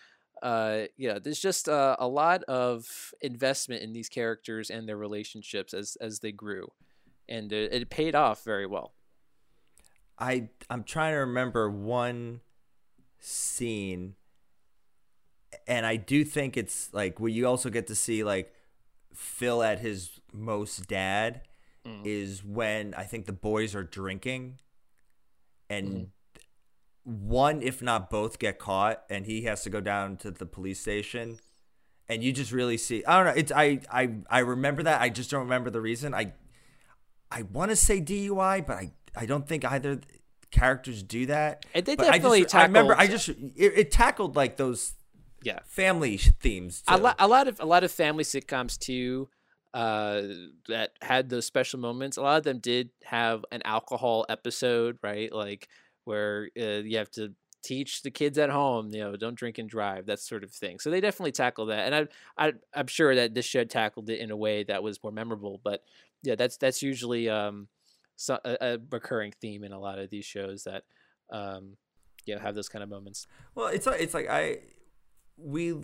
uh, 0.42 0.82
yeah, 0.96 1.18
there's 1.22 1.40
just 1.40 1.68
uh, 1.68 1.96
a 1.98 2.08
lot 2.08 2.42
of 2.44 3.14
investment 3.20 3.82
in 3.82 3.92
these 3.92 4.08
characters 4.08 4.70
and 4.70 4.88
their 4.88 4.96
relationships 4.96 5.72
as 5.72 5.96
as 6.00 6.18
they 6.18 6.32
grew, 6.32 6.68
and 7.28 7.52
it, 7.52 7.72
it 7.72 7.90
paid 7.90 8.14
off 8.14 8.44
very 8.44 8.66
well. 8.66 8.92
I 10.18 10.48
I'm 10.70 10.84
trying 10.84 11.12
to 11.12 11.18
remember 11.18 11.70
one 11.70 12.40
scene 13.18 14.14
and 15.66 15.86
I 15.86 15.96
do 15.96 16.24
think 16.24 16.56
it's 16.56 16.92
like 16.92 17.20
where 17.20 17.30
you 17.30 17.46
also 17.46 17.70
get 17.70 17.86
to 17.88 17.94
see 17.94 18.24
like 18.24 18.52
Phil 19.14 19.62
at 19.62 19.80
his 19.80 20.20
most 20.32 20.86
dad 20.88 21.42
mm. 21.86 22.04
is 22.04 22.44
when 22.44 22.94
I 22.94 23.04
think 23.04 23.26
the 23.26 23.32
boys 23.32 23.74
are 23.74 23.84
drinking 23.84 24.58
and 25.68 25.88
mm. 25.88 26.06
one 27.04 27.62
if 27.62 27.82
not 27.82 28.10
both 28.10 28.38
get 28.38 28.58
caught 28.58 29.02
and 29.10 29.26
he 29.26 29.42
has 29.42 29.62
to 29.62 29.70
go 29.70 29.80
down 29.80 30.16
to 30.18 30.30
the 30.30 30.46
police 30.46 30.80
station 30.80 31.38
and 32.08 32.22
you 32.22 32.32
just 32.32 32.52
really 32.52 32.76
see 32.76 33.04
I 33.04 33.16
don't 33.16 33.34
know 33.34 33.40
it's 33.40 33.52
I 33.52 33.80
I 33.90 34.10
I 34.28 34.38
remember 34.40 34.82
that. 34.84 35.00
I 35.00 35.08
just 35.08 35.30
don't 35.30 35.42
remember 35.42 35.70
the 35.70 35.80
reason. 35.80 36.14
I 36.14 36.32
I 37.35 37.43
want 37.43 37.70
to 37.70 37.76
say 37.76 38.01
DUI 38.01 38.66
but 38.66 38.76
I 38.76 38.93
I 39.16 39.26
don't 39.26 39.47
think 39.47 39.64
either 39.64 40.01
characters 40.51 41.03
do 41.03 41.26
that. 41.26 41.64
And 41.74 41.85
they 41.87 41.97
But 41.97 42.09
I 42.09 42.12
definitely 42.12 42.43
just, 42.43 42.55
I 42.55 42.62
remember 42.64 42.93
I 42.95 43.07
tackled- 43.07 43.11
just 43.11 43.28
it, 43.57 43.72
it 43.78 43.91
tackled 43.91 44.37
like 44.37 44.57
those 44.57 44.95
Yeah. 45.43 45.61
family 45.66 46.18
themes 46.18 46.83
a 46.87 46.99
lot, 46.99 47.16
a 47.18 47.26
lot 47.28 47.49
of 47.49 47.59
a 47.61 47.64
lot 47.66 47.85
of 47.85 47.91
family 47.91 48.24
sitcoms 48.24 48.78
too 48.78 49.28
uh 49.74 50.22
that 50.68 50.91
had 51.01 51.30
those 51.30 51.47
special 51.47 51.80
moments. 51.80 52.16
A 52.18 52.22
lot 52.22 52.37
of 52.37 52.45
them 52.45 52.59
did 52.59 52.91
have 53.05 53.45
an 53.51 53.62
alcohol 53.64 54.26
episode 54.28 54.99
right? 55.03 55.33
Like 55.33 55.68
where 56.05 56.51
uh, 56.61 56.83
you 56.85 56.99
have 56.99 57.11
to 57.12 57.33
teach 57.64 58.03
the 58.03 58.11
kids 58.11 58.39
at 58.39 58.51
home 58.51 58.91
you 58.93 58.99
know 58.99 59.14
don't 59.14 59.37
drink 59.37 59.57
and 59.57 59.70
drive 59.70 60.07
that 60.07 60.18
sort 60.20 60.43
of 60.45 60.51
thing. 60.53 60.78
So 60.80 60.91
they 60.91 61.01
definitely 61.01 61.33
tackle 61.33 61.66
that. 61.66 61.87
And 61.91 61.95
i, 62.37 62.47
I 62.49 62.53
i'm 62.74 62.89
sure 62.89 63.14
that 63.14 63.35
this 63.35 63.47
show 63.47 63.64
tackled 63.64 64.11
it 64.11 64.18
in 64.20 64.30
a 64.30 64.37
way 64.37 64.64
that 64.64 64.83
was 64.83 65.03
more 65.03 65.12
memorable 65.12 65.61
but 65.64 65.83
yeah 66.22 66.34
that's 66.34 66.56
that's 66.56 66.82
usually 66.82 67.28
um 67.28 67.68
so, 68.16 68.38
a, 68.44 68.56
a 68.60 68.78
recurring 68.90 69.32
theme 69.40 69.64
in 69.64 69.72
a 69.72 69.80
lot 69.80 69.98
of 69.98 70.10
these 70.10 70.24
shows 70.24 70.64
that 70.64 70.84
um 71.30 71.76
you 72.26 72.34
know 72.34 72.40
have 72.40 72.54
those 72.54 72.68
kind 72.68 72.82
of 72.82 72.88
moments 72.88 73.26
Well, 73.54 73.66
it's 73.68 73.86
like- 73.86 74.00
it's 74.00 74.14
like 74.14 74.28
I 74.28 74.58
we 75.36 75.74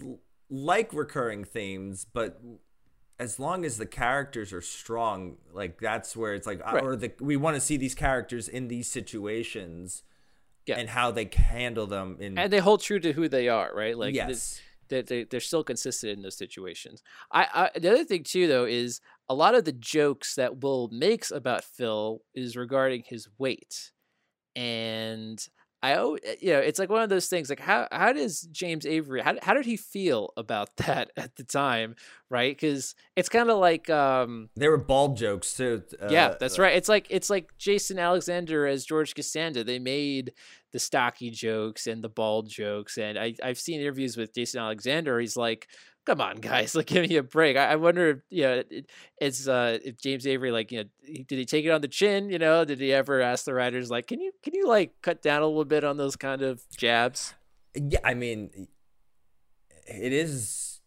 like 0.50 0.92
recurring 0.92 1.44
themes, 1.44 2.06
but 2.12 2.40
as 3.18 3.38
long 3.40 3.64
as 3.64 3.76
the 3.78 3.86
characters 3.86 4.52
are 4.52 4.60
strong, 4.60 5.36
like 5.52 5.80
that's 5.80 6.16
where 6.16 6.34
it's 6.34 6.46
like, 6.46 6.60
uh, 6.64 6.70
Right. 6.74 6.82
or 6.84 6.94
the 6.96 7.12
we 7.20 7.36
want 7.36 7.56
to 7.56 7.60
see 7.60 7.76
these 7.76 7.94
characters 7.94 8.48
in 8.48 8.68
these 8.68 8.88
situations, 8.88 10.04
Yeah. 10.66 10.78
and 10.78 10.88
how 10.90 11.10
they 11.10 11.28
handle 11.34 11.86
them 11.86 12.16
in. 12.20 12.38
and 12.38 12.52
they 12.52 12.60
hold 12.60 12.80
true 12.82 13.00
to 13.00 13.12
who 13.12 13.28
they 13.28 13.48
are, 13.48 13.74
right? 13.74 13.96
Like 13.98 14.14
yes, 14.14 14.60
they, 14.88 15.02
they 15.02 15.24
they're 15.24 15.40
still 15.40 15.64
consistent 15.64 16.12
in 16.12 16.22
those 16.22 16.36
situations. 16.36 17.02
I, 17.32 17.70
I 17.74 17.78
the 17.78 17.90
other 17.90 18.04
thing 18.04 18.22
too 18.22 18.46
though 18.46 18.64
is 18.66 19.00
a 19.28 19.34
lot 19.34 19.54
of 19.54 19.64
the 19.64 19.72
jokes 19.72 20.34
that 20.36 20.62
Will 20.62 20.88
makes 20.92 21.30
about 21.30 21.64
Phil 21.64 22.20
is 22.34 22.56
regarding 22.56 23.04
his 23.06 23.28
weight, 23.38 23.92
and 24.56 25.46
I 25.82 25.92
eh, 25.92 26.34
you 26.40 26.52
know 26.52 26.58
it's 26.58 26.78
like 26.78 26.90
one 26.90 27.02
of 27.02 27.08
those 27.08 27.28
things 27.28 27.48
like 27.48 27.60
how 27.60 27.86
how 27.92 28.12
does 28.12 28.42
James 28.50 28.84
Avery 28.84 29.20
how 29.20 29.34
how 29.42 29.54
did 29.54 29.64
he 29.64 29.76
feel 29.76 30.32
about 30.36 30.76
that 30.78 31.12
at 31.16 31.36
the 31.36 31.44
time, 31.44 31.94
right? 32.30 32.56
Because 32.56 32.94
it's 33.16 33.28
kind 33.28 33.50
of 33.50 33.58
like 33.58 33.88
um 33.88 34.50
they 34.56 34.68
were 34.68 34.78
bald 34.78 35.16
jokes 35.16 35.54
too. 35.54 35.82
yeah, 36.10 36.28
uh, 36.28 36.36
that's 36.38 36.58
right. 36.58 36.74
It's 36.76 36.88
like 36.88 37.06
it's 37.10 37.30
like 37.30 37.56
Jason 37.58 37.98
Alexander 37.98 38.66
as 38.66 38.84
George 38.84 39.14
Costanza. 39.14 39.62
They 39.62 39.78
made 39.78 40.32
the 40.72 40.78
stocky 40.78 41.30
jokes 41.30 41.86
and 41.86 42.02
the 42.02 42.08
bald 42.08 42.48
jokes, 42.48 42.98
and 42.98 43.18
I 43.18 43.34
I've 43.42 43.58
seen 43.58 43.80
interviews 43.80 44.16
with 44.16 44.34
Jason 44.34 44.60
Alexander. 44.60 45.20
He's 45.20 45.36
like 45.36 45.68
come 46.08 46.20
on, 46.22 46.36
guys, 46.36 46.74
like 46.74 46.86
give 46.86 47.08
me 47.08 47.16
a 47.16 47.22
break. 47.22 47.56
I, 47.56 47.72
I 47.72 47.76
wonder 47.76 48.08
if 48.08 48.18
you 48.30 48.42
know 48.42 48.62
it, 48.70 48.90
it's 49.20 49.46
uh 49.46 49.78
if 49.84 50.00
James 50.00 50.26
Avery 50.26 50.50
like 50.50 50.72
you 50.72 50.78
know 50.78 50.88
did 51.04 51.38
he 51.38 51.44
take 51.44 51.64
it 51.64 51.70
on 51.70 51.82
the 51.82 51.88
chin? 51.88 52.30
You 52.30 52.38
know, 52.38 52.64
did 52.64 52.80
he 52.80 52.92
ever 52.92 53.20
ask 53.20 53.44
the 53.44 53.54
writers 53.54 53.90
like, 53.90 54.06
can 54.06 54.20
you 54.20 54.32
can 54.42 54.54
you 54.54 54.66
like 54.66 54.94
cut 55.02 55.22
down 55.22 55.42
a 55.42 55.46
little 55.46 55.64
bit 55.64 55.84
on 55.84 55.98
those 55.98 56.16
kind 56.16 56.42
of 56.42 56.62
jabs? 56.76 57.34
Yeah, 57.74 58.00
I 58.02 58.14
mean, 58.14 58.68
it 59.86 60.12
is. 60.12 60.80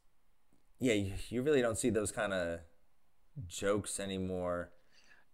Yeah, 0.80 0.93
you, 0.93 1.13
you 1.30 1.43
really 1.43 1.61
don't 1.61 1.78
see 1.78 1.91
those 1.91 2.11
kind 2.11 2.34
of 2.34 2.61
jokes 3.47 3.99
anymore. 3.99 4.72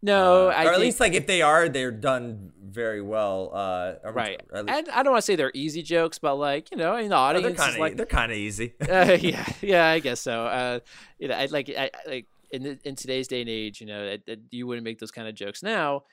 No, 0.01 0.47
Uh, 0.47 0.51
I 0.51 0.65
or 0.65 0.67
at 0.67 0.73
think- 0.73 0.79
least 0.79 0.99
like 0.99 1.13
if 1.13 1.25
they 1.27 1.41
are, 1.41 1.69
they're 1.69 1.91
done 1.91 2.51
very 2.61 3.01
well. 3.01 3.51
Uh, 3.53 4.11
right. 4.11 4.39
And 4.53 4.69
I 4.69 5.01
don't 5.03 5.11
want 5.13 5.17
to 5.17 5.21
say 5.21 5.35
they're 5.35 5.51
easy 5.55 5.81
jokes, 5.81 6.19
but 6.19 6.35
like 6.35 6.69
you 6.71 6.77
know, 6.77 6.95
in 6.97 7.09
the 7.09 7.15
audience, 7.15 7.43
they're 7.43 7.51
is 7.53 7.59
kind 7.59 7.73
of 7.73 7.79
like 7.79 7.97
they're 7.97 8.05
kind 8.05 8.31
of 8.31 8.37
easy. 8.37 8.73
uh, 8.81 9.17
yeah, 9.19 9.45
yeah, 9.61 9.87
I 9.87 9.99
guess 9.99 10.19
so. 10.21 10.45
Uh, 10.45 10.79
you 11.17 11.27
know, 11.27 11.35
I 11.35 11.45
like, 11.47 11.69
I 11.69 11.89
I- 12.05 12.09
like 12.09 12.25
in 12.51 12.63
the, 12.63 12.79
in 12.83 12.95
today's 12.95 13.27
day 13.27 13.41
and 13.41 13.49
age, 13.49 13.81
you 13.81 13.87
know, 13.87 14.03
it, 14.03 14.23
it- 14.27 14.39
you 14.51 14.67
wouldn't 14.67 14.85
make 14.85 14.99
those 14.99 15.11
kind 15.11 15.27
of 15.27 15.33
jokes 15.35 15.63
now, 15.63 16.03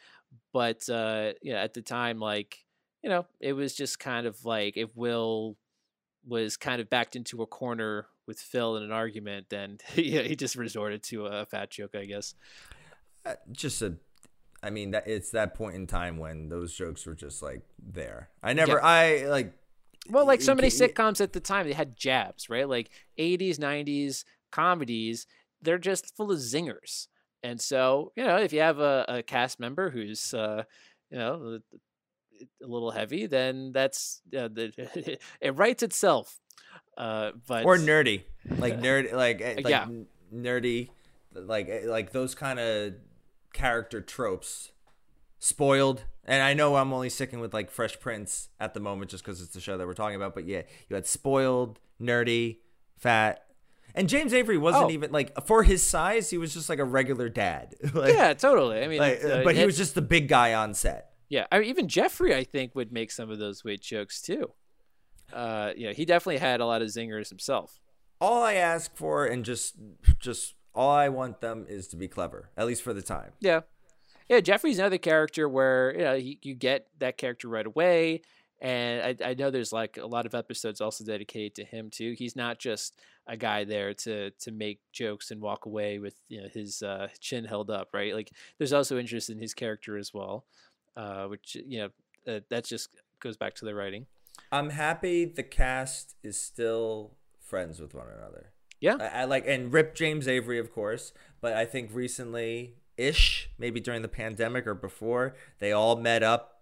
but 0.53 0.89
uh, 0.89 1.33
you 1.43 1.53
know, 1.53 1.59
at 1.59 1.75
the 1.75 1.83
time, 1.83 2.19
like, 2.19 2.65
you 3.03 3.11
know, 3.11 3.27
it 3.41 3.53
was 3.53 3.75
just 3.75 3.99
kind 4.01 4.27
of 4.27 4.45
like 4.47 4.77
if 4.79 4.89
Will 4.97 5.57
was 6.27 6.57
kind 6.57 6.81
of 6.81 6.89
backed 6.89 7.17
into 7.17 7.43
a 7.43 7.47
corner 7.47 8.07
with 8.27 8.41
Phil 8.41 8.79
in 8.79 8.83
an 8.83 8.93
argument, 8.93 9.49
then 9.51 9.77
yeah, 9.95 10.23
he 10.23 10.35
just 10.37 10.57
resorted 10.57 11.03
to 11.03 11.27
a 11.27 11.45
fat 11.45 11.71
joke, 11.71 11.95
I 11.95 12.07
guess. 12.07 12.35
Uh, 13.27 13.35
just 13.53 13.81
a 13.83 13.95
i 14.63 14.69
mean 14.71 14.91
that 14.91 15.07
it's 15.07 15.31
that 15.31 15.55
point 15.55 15.75
in 15.75 15.87
time 15.87 16.19
when 16.19 16.49
those 16.49 16.75
jokes 16.75 17.07
were 17.07 17.15
just 17.15 17.43
like 17.43 17.63
there 17.83 18.29
i 18.43 18.53
never 18.53 18.79
Yeah. 18.79 18.87
i 18.87 19.27
like 19.29 19.55
Well, 20.11 20.27
like 20.27 20.43
so 20.43 20.55
many 20.55 20.69
sitcoms 20.69 21.21
at 21.23 21.33
the 21.33 21.41
time, 21.41 21.67
they 21.67 21.73
had 21.73 21.97
jabs, 21.97 22.51
right? 22.51 22.69
Like 22.69 22.91
80s, 23.19 23.59
90s 23.59 24.25
comedies, 24.53 25.27
they're 25.63 25.79
just 25.79 26.15
full 26.15 26.31
of 26.31 26.39
zingers. 26.39 27.09
And 27.43 27.61
so, 27.61 28.13
you 28.17 28.25
know, 28.25 28.37
if 28.37 28.53
you 28.53 28.61
have 28.61 28.79
a, 28.81 29.05
a 29.09 29.23
cast 29.23 29.59
member 29.59 29.89
who's, 29.91 30.35
uh, 30.35 30.65
you 31.11 31.19
know, 31.19 31.59
a 32.63 32.67
little 32.67 32.91
heavy, 32.91 33.27
then 33.27 33.73
that's, 33.73 34.21
uh, 34.37 34.49
the, 34.49 35.19
it 35.41 35.57
writes 35.57 35.83
itself. 35.83 36.39
Uh, 36.97 37.33
but 37.47 37.65
or 37.65 37.77
nerdy 37.79 38.23
like 38.59 38.75
nerd 38.81 39.13
like 39.13 39.41
eh, 39.41 39.55
like 39.63 39.69
Yeah. 39.69 39.87
nerdy 40.35 40.89
like 41.33 41.69
eh, 41.69 41.83
like 41.87 42.13
those 42.13 42.35
kind 42.35 42.59
of 42.59 42.95
character 43.55 44.01
tropes 44.03 44.73
spoiled 45.39 46.05
and 46.25 46.43
i 46.43 46.55
know 46.55 46.77
i'm 46.77 46.93
only 46.93 47.09
sticking 47.09 47.41
with 47.41 47.53
like 47.53 47.71
fresh 47.71 47.99
prince 48.01 48.49
at 48.61 48.73
the 48.75 48.81
moment 48.81 49.11
just 49.11 49.25
because 49.25 49.41
it's 49.43 49.53
the 49.55 49.61
show 49.61 49.77
that 49.77 49.87
we're 49.87 49.93
talking 49.95 50.17
about 50.17 50.35
but 50.35 50.47
yeah 50.47 50.63
you 50.89 50.95
had 50.95 51.07
spoiled 51.07 51.79
nerdy 52.01 52.59
fat 52.97 53.45
and 53.95 54.09
james 54.09 54.33
avery 54.33 54.57
wasn't 54.59 54.85
Oh. 54.87 54.91
even 54.91 55.13
like 55.13 55.33
for 55.47 55.63
his 55.63 55.83
size 55.87 56.31
he 56.31 56.39
was 56.39 56.55
just 56.55 56.69
like 56.69 56.79
a 56.79 56.85
regular 56.85 57.29
dad 57.29 57.75
like, 57.95 58.15
yeah, 58.15 58.33
totally. 58.35 58.83
I 58.83 58.89
mean, 58.89 58.99
like, 59.01 59.23
uh, 59.25 59.43
but 59.45 59.55
he 59.55 59.65
was 59.67 59.77
just 59.77 59.95
the 59.95 60.03
big 60.03 60.29
guy 60.29 60.55
on 60.55 60.73
set 60.75 61.11
Yeah, 61.29 61.47
I 61.53 61.59
mean, 61.61 61.69
even 61.69 61.89
Jeffrey, 61.89 62.35
I 62.35 62.45
think, 62.45 62.75
would 62.75 62.91
make 62.93 63.11
some 63.11 63.31
of 63.31 63.39
those 63.39 63.65
weight 63.65 63.81
jokes 63.83 64.21
too. 64.23 64.51
Uh, 65.33 65.73
you 65.77 65.87
know, 65.87 65.93
he 65.93 66.05
definitely 66.05 66.39
had 66.39 66.61
a 66.61 66.67
lot 66.67 66.81
of 66.83 66.89
zingers 66.89 67.29
himself. 67.29 67.81
all 68.21 68.43
I 68.43 68.55
ask 68.55 68.95
for 68.97 69.27
and 69.27 69.45
just 69.45 69.75
just 70.19 70.55
all 70.75 70.91
I 70.91 71.09
want 71.09 71.41
them 71.41 71.67
is 71.69 71.89
to 71.89 71.97
be 71.97 72.09
clever, 72.09 72.51
at 72.57 72.67
least 72.67 72.83
for 72.83 72.93
the 72.93 73.03
time. 73.03 73.33
Yeah, 73.41 73.61
yeah. 74.29 74.41
Jeffrey's 74.41 74.79
another 74.79 74.99
character 74.99 75.49
where 75.49 75.93
you 75.93 76.05
know 76.05 76.15
you, 76.15 76.37
you 76.43 76.55
get 76.55 76.89
that 76.99 77.17
character 77.17 77.49
right 77.49 77.67
away, 77.67 78.23
and 78.61 79.19
I, 79.23 79.31
I 79.31 79.35
know 79.35 79.51
there's 79.51 79.73
like 79.73 79.97
a 79.97 80.07
lot 80.07 80.27
of 80.27 80.35
episodes 80.35 80.81
also 80.81 81.05
dedicated 81.05 81.55
to 81.57 81.65
him 81.65 81.91
too. 81.91 82.15
He's 82.17 82.37
not 82.37 82.59
just 82.59 82.99
a 83.27 83.37
guy 83.37 83.65
there 83.65 83.95
to 83.95 84.31
to 84.31 84.51
make 84.51 84.81
jokes 84.93 85.31
and 85.31 85.41
walk 85.41 85.67
away 85.67 85.99
with 85.99 86.15
you 86.29 86.43
know 86.43 86.49
his 86.53 86.83
uh, 86.83 87.09
chin 87.21 87.45
held 87.45 87.71
up, 87.71 87.89
right? 87.93 88.15
Like 88.15 88.31
there's 88.59 88.73
also 88.73 88.99
interest 88.99 89.31
in 89.31 89.39
his 89.39 89.55
character 89.55 89.97
as 89.97 90.13
well, 90.13 90.45
uh, 90.97 91.27
which 91.27 91.57
you 91.67 91.79
know 91.79 91.89
uh, 92.33 92.41
that 92.51 92.65
just 92.65 92.89
goes 93.21 93.37
back 93.37 93.55
to 93.57 93.65
the 93.65 93.75
writing. 93.75 94.07
I'm 94.51 94.71
happy 94.71 95.25
the 95.25 95.43
cast 95.43 96.17
is 96.23 96.41
still 96.41 97.13
friends 97.41 97.81
with 97.81 97.95
one 97.95 98.09
another. 98.09 98.54
Yeah. 98.85 98.97
I, 99.01 99.23
I 99.23 99.25
like 99.25 99.45
and 99.47 99.73
Rip 99.73 99.95
James 99.95 100.29
Avery, 100.29 100.59
of 100.59 100.73
course, 100.73 101.13
but 101.41 101.53
I 101.55 101.65
think 101.65 101.91
recently 101.93 102.75
ish, 102.97 103.51
maybe 103.59 103.81
during 103.81 104.03
the 104.03 104.09
pandemic 104.09 104.67
or 104.67 104.75
before, 104.75 105.35
they 105.59 105.73
all 105.73 105.97
met 105.97 106.23
up 106.23 106.61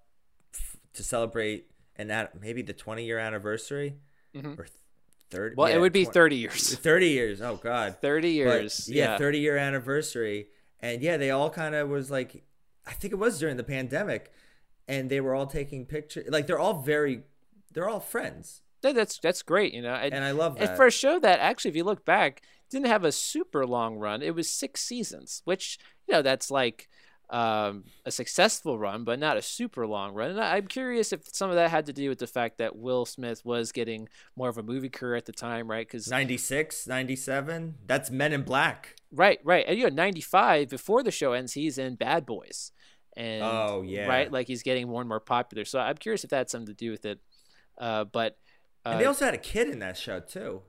f- 0.55 0.77
to 0.95 1.03
celebrate 1.03 1.67
and 1.97 2.09
that 2.11 2.41
maybe 2.41 2.63
the 2.63 2.73
20 2.73 3.05
year 3.05 3.19
anniversary 3.19 3.97
Mhm. 4.35 4.59
or 4.59 4.67
30. 5.31 5.55
Well, 5.57 5.67
it 5.73 5.79
would 5.79 5.93
be 5.93 6.05
30 6.05 6.37
years. 6.37 6.75
30 6.91 7.09
years. 7.09 7.41
Oh 7.43 7.57
God. 7.57 7.97
30 8.01 8.29
But, 8.45 8.61
years. 8.61 8.89
yeah, 8.89 9.13
yeah. 9.13 9.19
30 9.19 9.39
year 9.41 9.57
anniversary. 9.57 10.49
And 10.81 11.03
yeah, 11.03 11.17
they 11.17 11.31
all 11.31 11.51
kind 11.51 11.75
of 11.75 11.89
was 11.89 12.11
like, 12.11 12.43
I 12.87 12.93
think 12.93 13.13
it 13.13 13.17
was 13.19 13.39
during 13.39 13.57
the 13.57 13.65
pandemic, 13.65 14.33
and 14.89 15.09
they 15.11 15.21
were 15.21 15.35
all 15.35 15.47
taking 15.47 15.87
pictures. 15.87 16.27
Like 16.29 16.47
they're 16.47 16.59
all 16.59 16.81
very, 16.83 17.23
they're 17.73 17.89
all 17.89 18.01
friends. 18.01 18.63
That's 18.83 19.19
that's 19.19 19.43
great, 19.43 19.73
you 19.75 19.83
know. 19.83 19.95
And, 19.95 20.13
And 20.15 20.25
I 20.25 20.33
love 20.33 20.57
And 20.59 20.69
that. 20.69 20.77
for 20.77 20.87
a 20.87 20.91
show 20.91 21.19
that 21.21 21.39
actually, 21.41 21.71
if 21.71 21.77
you 21.77 21.85
look 21.85 22.05
back, 22.05 22.43
didn't 22.71 22.87
have 22.87 23.05
a 23.05 23.13
super 23.13 23.65
long 23.67 23.97
run. 23.97 24.23
It 24.23 24.35
was 24.35 24.51
six 24.51 24.81
seasons, 24.83 25.43
which 25.45 25.79
you 26.09 26.15
know 26.15 26.23
that's 26.23 26.51
like 26.51 26.89
um, 27.31 27.85
a 28.05 28.11
successful 28.11 28.79
run, 28.79 29.05
but 29.05 29.19
not 29.19 29.39
a 29.39 29.43
super 29.43 29.87
long 29.87 30.13
run. 30.13 30.31
And 30.33 30.41
I- 30.41 30.57
I'm 30.57 30.67
curious 30.67 31.13
if 31.15 31.21
some 31.33 31.49
of 31.49 31.57
that 31.57 31.71
had 31.71 31.87
to 31.87 31.93
do 31.95 32.11
with 32.11 32.19
the 32.19 32.27
fact 32.27 32.59
that 32.59 32.77
Will 32.77 33.07
Smith 33.07 33.43
was 33.45 33.73
getting 33.73 34.09
more 34.37 34.51
of 34.51 34.59
a 34.59 34.63
movie 34.63 34.91
career 34.91 35.15
at 35.15 35.25
the 35.25 35.33
time, 35.33 35.71
right? 35.71 35.87
Because 35.87 36.11
96, 36.11 36.87
97. 36.87 37.77
That's 37.87 38.11
Men 38.11 38.33
in 38.35 38.43
Black. 38.43 38.97
Right, 39.11 39.39
right. 39.45 39.65
And 39.67 39.79
you 39.79 39.85
know, 39.89 39.95
95, 39.95 40.69
before 40.69 41.03
the 41.03 41.11
show 41.11 41.33
ends, 41.33 41.55
he's 41.55 41.79
in 41.79 41.95
Bad 41.95 42.27
Boys. 42.27 42.73
And 43.17 43.43
Oh, 43.43 43.83
yeah. 43.85 44.07
Right? 44.07 44.31
Like 44.31 44.47
he's 44.47 44.63
getting 44.63 44.89
more 44.89 45.01
and 45.01 45.09
more 45.09 45.21
popular. 45.21 45.65
So 45.65 45.79
I'm 45.79 45.97
curious 45.97 46.25
if 46.25 46.31
that 46.31 46.37
had 46.37 46.51
something 46.51 46.67
to 46.67 46.75
do 46.75 46.91
with 46.91 47.05
it. 47.07 47.19
Uh, 47.79 48.05
but 48.05 48.37
And 48.85 49.01
they 49.01 49.05
also 49.05 49.25
had 49.25 49.35
a 49.35 49.39
kid 49.39 49.69
in 49.69 49.79
that 49.81 49.97
show 49.97 50.21
too. 50.21 50.63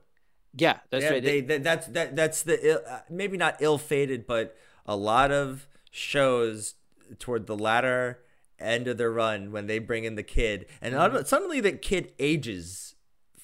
yeah, 0.56 0.78
that's 0.90 1.04
yeah, 1.04 1.10
right. 1.10 1.22
they, 1.22 1.40
that, 1.40 1.64
that's 1.64 1.86
that 1.88 2.14
that's 2.16 2.42
the 2.42 2.58
ill, 2.70 2.80
uh, 2.88 3.00
maybe 3.10 3.36
not 3.36 3.56
ill-fated, 3.60 4.26
but 4.26 4.56
a 4.86 4.94
lot 4.96 5.32
of 5.32 5.66
shows 5.90 6.74
toward 7.18 7.46
the 7.46 7.56
latter 7.56 8.20
end 8.58 8.86
of 8.88 8.96
their 8.98 9.10
run 9.10 9.50
when 9.52 9.66
they 9.66 9.78
bring 9.78 10.04
in 10.04 10.14
the 10.14 10.22
kid, 10.22 10.66
and 10.80 10.94
Mm-hmm. 10.94 11.24
suddenly 11.24 11.60
the 11.60 11.72
kid 11.72 12.12
ages 12.18 12.94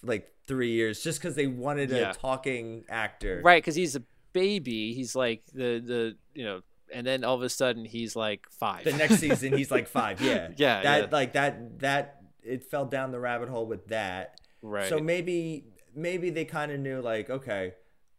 like 0.02 0.32
three 0.46 0.70
years 0.72 1.02
just 1.02 1.20
because 1.20 1.34
they 1.34 1.46
wanted 1.46 1.90
Yeah. 1.90 2.10
a 2.10 2.14
talking 2.14 2.84
actor. 2.88 3.40
right, 3.44 3.62
because 3.62 3.74
he's 3.76 3.96
a 3.96 4.02
baby. 4.32 4.94
He's 4.94 5.14
like 5.16 5.42
the, 5.52 5.80
the, 5.84 6.16
you 6.34 6.44
know, 6.44 6.62
and 6.92 7.06
then 7.06 7.22
all 7.24 7.34
of 7.34 7.42
a 7.42 7.48
sudden 7.48 7.84
he's 7.84 8.14
like 8.16 8.46
five. 8.50 8.84
The 8.84 8.92
next 8.92 9.16
season 9.18 9.56
he's 9.56 9.70
like 9.70 9.88
five. 9.88 10.20
Yeah. 10.22 10.48
Yeah, 10.56 10.82
That 10.82 11.00
yeah. 11.02 11.08
like 11.10 11.32
that 11.34 11.78
that 11.80 12.22
it 12.42 12.64
fell 12.64 12.86
down 12.86 13.10
the 13.12 13.20
rabbit 13.20 13.48
hole 13.48 13.66
with 13.66 13.88
that. 13.88 14.39
Right. 14.62 14.88
So 14.88 14.98
maybe 14.98 15.64
maybe 15.94 16.30
they 16.30 16.44
kind 16.44 16.72
of 16.72 16.80
knew 16.80 17.00
like 17.00 17.30
okay, 17.30 17.74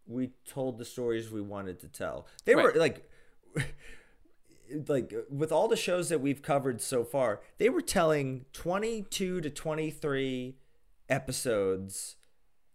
we 0.08 0.32
told 0.46 0.78
the 0.78 0.86
stories 0.86 1.32
we 1.32 1.42
wanted 1.42 1.80
to 1.82 1.88
tell. 1.88 2.28
They 2.46 2.56
were 2.56 2.74
like 2.76 3.10
like 4.88 5.14
with 5.30 5.52
all 5.52 5.68
the 5.68 5.76
shows 5.76 6.10
that 6.10 6.20
we've 6.20 6.42
covered 6.42 6.82
so 6.82 7.04
far, 7.04 7.42
they 7.58 7.70
were 7.70 7.82
telling 7.82 8.46
22 8.54 9.42
to 9.42 9.50
23 9.50 10.56
episodes 11.10 12.16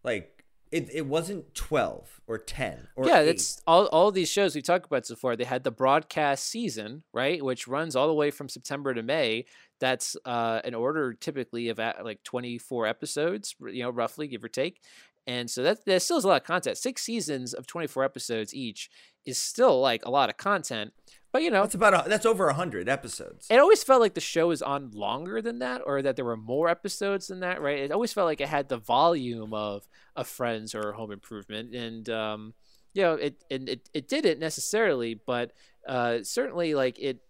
like 0.02 0.44
it, 0.72 0.90
it 0.92 1.06
wasn't 1.06 1.54
12 1.54 2.20
or 2.26 2.38
10 2.38 2.88
or 2.96 3.06
yeah, 3.06 3.22
that's 3.22 3.62
all. 3.66 3.86
All 3.86 4.10
these 4.10 4.28
shows 4.28 4.54
we've 4.54 4.64
talked 4.64 4.86
about 4.86 5.06
so 5.06 5.14
far. 5.14 5.36
They 5.36 5.44
had 5.44 5.64
the 5.64 5.70
broadcast 5.70 6.46
season, 6.46 7.04
right, 7.12 7.42
which 7.42 7.68
runs 7.68 7.94
all 7.94 8.08
the 8.08 8.14
way 8.14 8.30
from 8.30 8.48
September 8.48 8.92
to 8.92 9.02
May. 9.02 9.46
That's 9.80 10.16
uh, 10.24 10.60
an 10.64 10.74
order 10.74 11.12
typically 11.14 11.68
of 11.68 11.78
at, 11.78 12.04
like 12.04 12.22
twenty 12.22 12.58
four 12.58 12.86
episodes, 12.86 13.54
you 13.60 13.82
know, 13.82 13.90
roughly 13.90 14.28
give 14.28 14.44
or 14.44 14.48
take. 14.48 14.80
And 15.26 15.50
so 15.50 15.62
that 15.62 15.84
that 15.86 16.02
still 16.02 16.18
is 16.18 16.24
a 16.24 16.28
lot 16.28 16.40
of 16.42 16.46
content. 16.46 16.78
Six 16.78 17.02
seasons 17.02 17.52
of 17.52 17.66
twenty 17.66 17.86
four 17.86 18.04
episodes 18.04 18.54
each 18.54 18.90
is 19.24 19.38
still 19.38 19.80
like 19.80 20.04
a 20.04 20.10
lot 20.10 20.30
of 20.30 20.36
content. 20.36 20.92
But 21.32 21.42
you 21.42 21.50
know, 21.50 21.60
that's 21.62 21.74
about 21.74 22.06
a, 22.06 22.08
that's 22.08 22.24
over 22.24 22.46
100 22.46 22.88
episodes. 22.88 23.46
it 23.50 23.58
always 23.58 23.82
felt 23.82 24.00
like 24.00 24.14
the 24.14 24.20
show 24.22 24.48
was 24.48 24.62
on 24.62 24.90
longer 24.92 25.42
than 25.42 25.58
that 25.58 25.82
or 25.84 26.00
that 26.00 26.16
there 26.16 26.24
were 26.24 26.36
more 26.36 26.70
episodes 26.70 27.26
than 27.26 27.40
that 27.40 27.60
right 27.60 27.78
it 27.80 27.92
always 27.92 28.10
felt 28.12 28.24
like 28.24 28.40
it 28.40 28.48
had 28.48 28.70
the 28.70 28.78
volume 28.78 29.52
of 29.52 29.86
of 30.14 30.26
friends 30.26 30.74
or 30.74 30.92
home 30.92 31.12
improvement 31.12 31.74
and 31.74 32.08
um 32.08 32.54
you 32.94 33.02
know 33.02 33.14
it 33.14 33.44
and 33.50 33.68
it, 33.68 33.90
it 33.92 34.08
didn't 34.08 34.38
necessarily 34.40 35.12
but 35.26 35.52
uh 35.86 36.18
certainly 36.22 36.74
like 36.74 36.98
it 36.98 37.20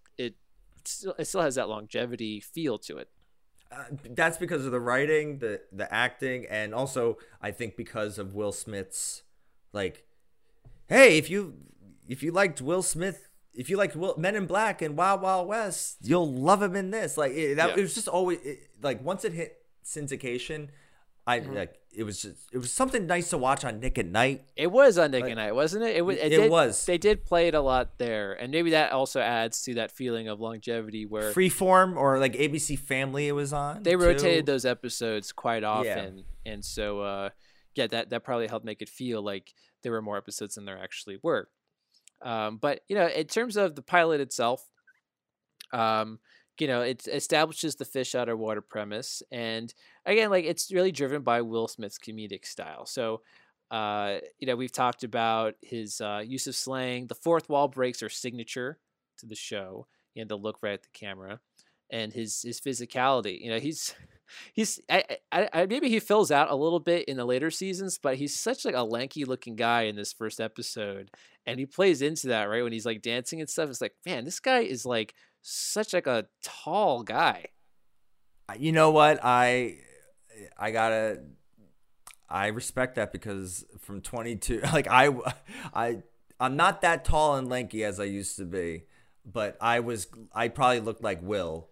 still 0.87 1.15
it 1.19 1.25
still 1.27 1.43
has 1.43 1.55
that 1.57 1.69
longevity 1.69 2.41
feel 2.41 2.79
to 2.79 2.97
it 2.99 3.09
Uh, 3.73 3.85
that's 4.15 4.39
because 4.39 4.65
of 4.65 4.71
the 4.73 4.81
writing, 4.81 5.39
the 5.41 5.61
the 5.73 5.87
acting, 5.93 6.47
and 6.49 6.73
also 6.75 7.19
I 7.43 7.51
think 7.51 7.77
because 7.77 8.17
of 8.19 8.33
Will 8.35 8.53
Smith's 8.53 9.23
like, 9.73 10.05
hey, 10.89 11.19
if 11.19 11.29
you 11.29 11.55
if 12.09 12.23
you 12.23 12.31
liked 12.31 12.61
Will 12.63 12.83
Smith, 12.83 13.29
if 13.55 13.69
you 13.69 13.77
liked 13.77 13.97
Will, 13.97 14.15
Men 14.17 14.37
in 14.37 14.47
Black 14.47 14.83
and 14.83 14.97
Wild 14.97 15.21
Wild 15.23 15.49
West, 15.49 15.97
you'll 16.01 16.33
love 16.33 16.63
him 16.63 16.77
in 16.77 16.91
this. 16.93 17.17
Like 17.17 17.33
it, 17.33 17.57
that, 17.57 17.71
Yeah. 17.71 17.77
it 17.79 17.83
was 17.83 17.95
just 17.95 18.07
always 18.09 18.39
it, 18.45 18.69
like 18.81 19.03
once 19.05 19.25
it 19.25 19.33
hit 19.33 19.59
syndication, 19.85 20.69
I 21.27 21.41
Mm-hmm. 21.41 21.55
like 21.55 21.75
it 21.97 22.05
was 22.05 22.21
just 22.21 22.37
it 22.53 22.59
was 22.59 22.73
something 22.73 23.07
nice 23.07 23.31
to 23.31 23.39
watch 23.39 23.65
on 23.65 23.81
Nick 23.81 23.99
at 23.99 24.07
Night. 24.07 24.45
It 24.55 24.71
was 24.71 24.99
on 24.99 25.11
Nick 25.11 25.23
Like, 25.23 25.31
and 25.31 25.39
Night, 25.39 25.55
wasn't 25.55 25.85
it? 25.85 25.97
It 25.97 26.03
was. 26.03 26.17
It, 26.19 26.33
it 26.33 26.37
did- 26.37 26.51
was. 26.51 26.85
They 26.85 26.99
did 26.99 27.25
play 27.25 27.49
it 27.49 27.55
a 27.55 27.61
lot 27.61 27.99
there, 27.99 28.35
and 28.35 28.53
maybe 28.53 28.71
that 28.71 28.93
also 28.93 29.21
adds 29.21 29.63
to 29.63 29.75
that 29.75 29.91
feeling 29.91 30.29
of 30.29 30.39
longevity 30.39 31.07
where 31.07 31.33
Freeform 31.33 31.97
or 31.97 32.19
like 32.19 32.35
ABC 32.35 32.79
Family 32.79 33.29
it 33.29 33.33
was 33.33 33.53
on. 33.53 33.83
they 33.83 33.93
too. 33.93 33.99
rotated 33.99 34.47
those 34.47 34.65
episodes 34.67 35.33
quite 35.33 35.65
often, 35.65 36.25
and 36.45 36.65
so 36.65 37.01
uh, 37.01 37.31
yeah, 37.75 37.87
that 37.87 38.11
that 38.11 38.23
probably 38.25 38.47
helped 38.47 38.67
make 38.67 38.83
it 38.83 38.89
feel 38.89 39.23
like 39.23 39.55
there 39.83 39.93
were 39.93 40.03
more 40.03 40.19
episodes 40.19 40.57
than 40.57 40.67
there 40.67 40.79
actually 40.79 41.19
were. 41.23 41.49
Um, 42.23 42.59
but 42.59 42.81
you 42.89 42.97
know, 42.97 43.07
in 43.07 43.27
terms 43.27 43.57
of 43.57 43.75
the 43.75 43.83
pilot 43.83 44.21
itself, 44.21 44.67
um, 45.73 46.19
you 46.61 46.67
know, 46.67 46.83
it 46.83 47.07
establishes 47.07 47.77
the 47.77 47.85
fish 47.85 48.15
out 48.15 48.29
of 48.29 48.39
water 48.39 48.61
premise, 48.61 49.23
and 49.31 49.73
again, 50.05 50.31
like 50.31 50.45
it's 50.45 50.73
really 50.73 50.93
driven 50.93 51.23
by 51.23 51.43
Will 51.43 51.69
Smith's 51.69 51.99
comedic 51.99 52.45
style. 52.47 52.87
So, 52.87 53.23
uh, 53.71 54.19
you 54.39 54.47
know, 54.47 54.57
we've 54.57 54.73
talked 54.73 55.05
about 55.05 55.55
his 55.63 56.01
uh, 56.01 56.23
use 56.25 56.47
of 56.47 56.55
slang. 56.55 57.07
The 57.07 57.15
fourth 57.15 57.49
wall 57.49 57.69
breaks 57.69 58.03
are 58.03 58.09
signature 58.09 58.79
to 59.19 59.27
the 59.27 59.35
show, 59.35 59.87
and 60.17 60.29
to 60.29 60.37
look 60.37 60.59
right 60.63 60.75
at 60.75 60.83
the 60.83 60.89
camera, 60.93 61.41
and 61.91 62.13
his 62.13 62.43
his 62.43 62.61
physicality. 62.61 63.41
You 63.41 63.51
know, 63.51 63.59
he's 63.59 63.95
he's 64.53 64.81
I, 64.89 65.05
I, 65.33 65.49
I 65.53 65.67
maybe 65.67 65.89
he 65.89 66.01
fills 66.01 66.31
out 66.31 66.51
a 66.51 66.57
little 66.57 66.81
bit 66.81 67.07
in 67.07 67.17
the 67.17 67.25
later 67.25 67.51
seasons, 67.51 67.99
but 68.03 68.17
he's 68.17 68.39
such 68.39 68.65
like 68.65 68.75
a 68.75 68.83
lanky 68.83 69.25
looking 69.25 69.57
guy 69.57 69.83
in 69.83 69.97
this 69.97 70.13
first 70.13 70.41
episode, 70.41 71.11
and 71.45 71.59
he 71.59 71.67
plays 71.67 72.03
into 72.03 72.29
that 72.29 72.45
right 72.45 72.63
when 72.63 72.73
he's 72.73 72.87
like 72.87 73.03
dancing 73.03 73.41
and 73.41 73.49
stuff. 73.49 73.69
It's 73.71 73.81
like, 73.81 73.95
man, 74.05 74.25
this 74.25 74.41
guy 74.41 74.61
is 74.61 74.87
like 74.87 75.15
such 75.49 75.93
like 75.93 76.09
a 76.09 76.27
tall 76.43 77.03
guy. 77.05 77.47
You 78.59 78.73
know 78.73 78.91
what? 78.91 79.21
I 79.23 79.79
I 80.59 80.71
gotta 80.73 81.21
I 82.29 82.49
respect 82.49 82.97
that 82.97 83.13
because 83.13 83.65
from 83.79 84.01
22, 84.01 84.61
like 84.73 84.89
I 84.89 85.11
I 85.73 85.99
I'm 86.41 86.57
not 86.57 86.81
that 86.83 87.05
tall 87.05 87.37
and 87.37 87.49
lanky 87.49 87.85
as 87.85 88.01
I 88.01 88.05
used 88.05 88.37
to 88.39 88.45
be, 88.45 88.85
but 89.25 89.57
I 89.61 89.81
was 89.81 90.09
I 90.35 90.49
probably 90.49 90.81
looked 90.81 91.03
like 91.03 91.23
Will. 91.23 91.69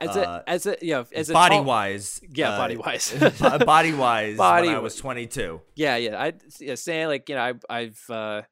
As 0.00 0.16
Uh, 0.16 0.42
a 0.46 0.50
as 0.50 0.66
a 0.66 0.76
you 0.82 0.94
know 0.94 1.06
as 1.14 1.30
a 1.30 1.32
body 1.32 1.56
tall- 1.56 1.64
wise, 1.64 2.20
yeah, 2.28 2.56
body 2.56 2.76
wise, 2.76 3.12
body 3.64 3.92
wise, 3.92 4.36
Body 4.36 4.68
when 4.68 4.76
I 4.76 4.80
was 4.80 4.96
22. 4.96 5.60
Yeah, 5.74 5.96
yeah. 5.96 6.20
I 6.22 6.32
yeah, 6.60 6.74
saying 6.76 7.08
like 7.08 7.28
you 7.28 7.34
know 7.36 7.42
I 7.68 7.78
I've 7.78 8.04
uh, 8.10 8.42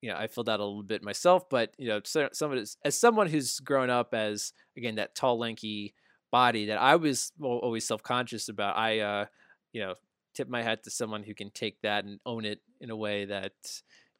you 0.00 0.10
know 0.10 0.16
I 0.16 0.26
filled 0.26 0.48
out 0.48 0.60
a 0.60 0.64
little 0.64 0.82
bit 0.82 1.02
myself, 1.02 1.48
but 1.48 1.74
you 1.78 1.88
know 1.88 2.00
so, 2.04 2.28
someone 2.32 2.58
as, 2.58 2.76
as 2.84 2.98
someone 2.98 3.28
who's 3.28 3.60
grown 3.60 3.90
up 3.90 4.14
as 4.14 4.52
again 4.76 4.96
that 4.96 5.14
tall 5.14 5.38
lanky 5.38 5.94
body 6.30 6.66
that 6.66 6.80
I 6.80 6.96
was 6.96 7.32
al- 7.42 7.58
always 7.58 7.86
self 7.86 8.02
conscious 8.02 8.48
about. 8.48 8.76
I 8.76 9.00
uh, 9.00 9.26
you 9.72 9.80
know 9.80 9.94
tip 10.34 10.48
my 10.48 10.62
hat 10.62 10.84
to 10.84 10.90
someone 10.90 11.22
who 11.22 11.34
can 11.34 11.50
take 11.50 11.80
that 11.82 12.04
and 12.04 12.20
own 12.24 12.44
it 12.44 12.60
in 12.80 12.90
a 12.90 12.96
way 12.96 13.24
that 13.24 13.52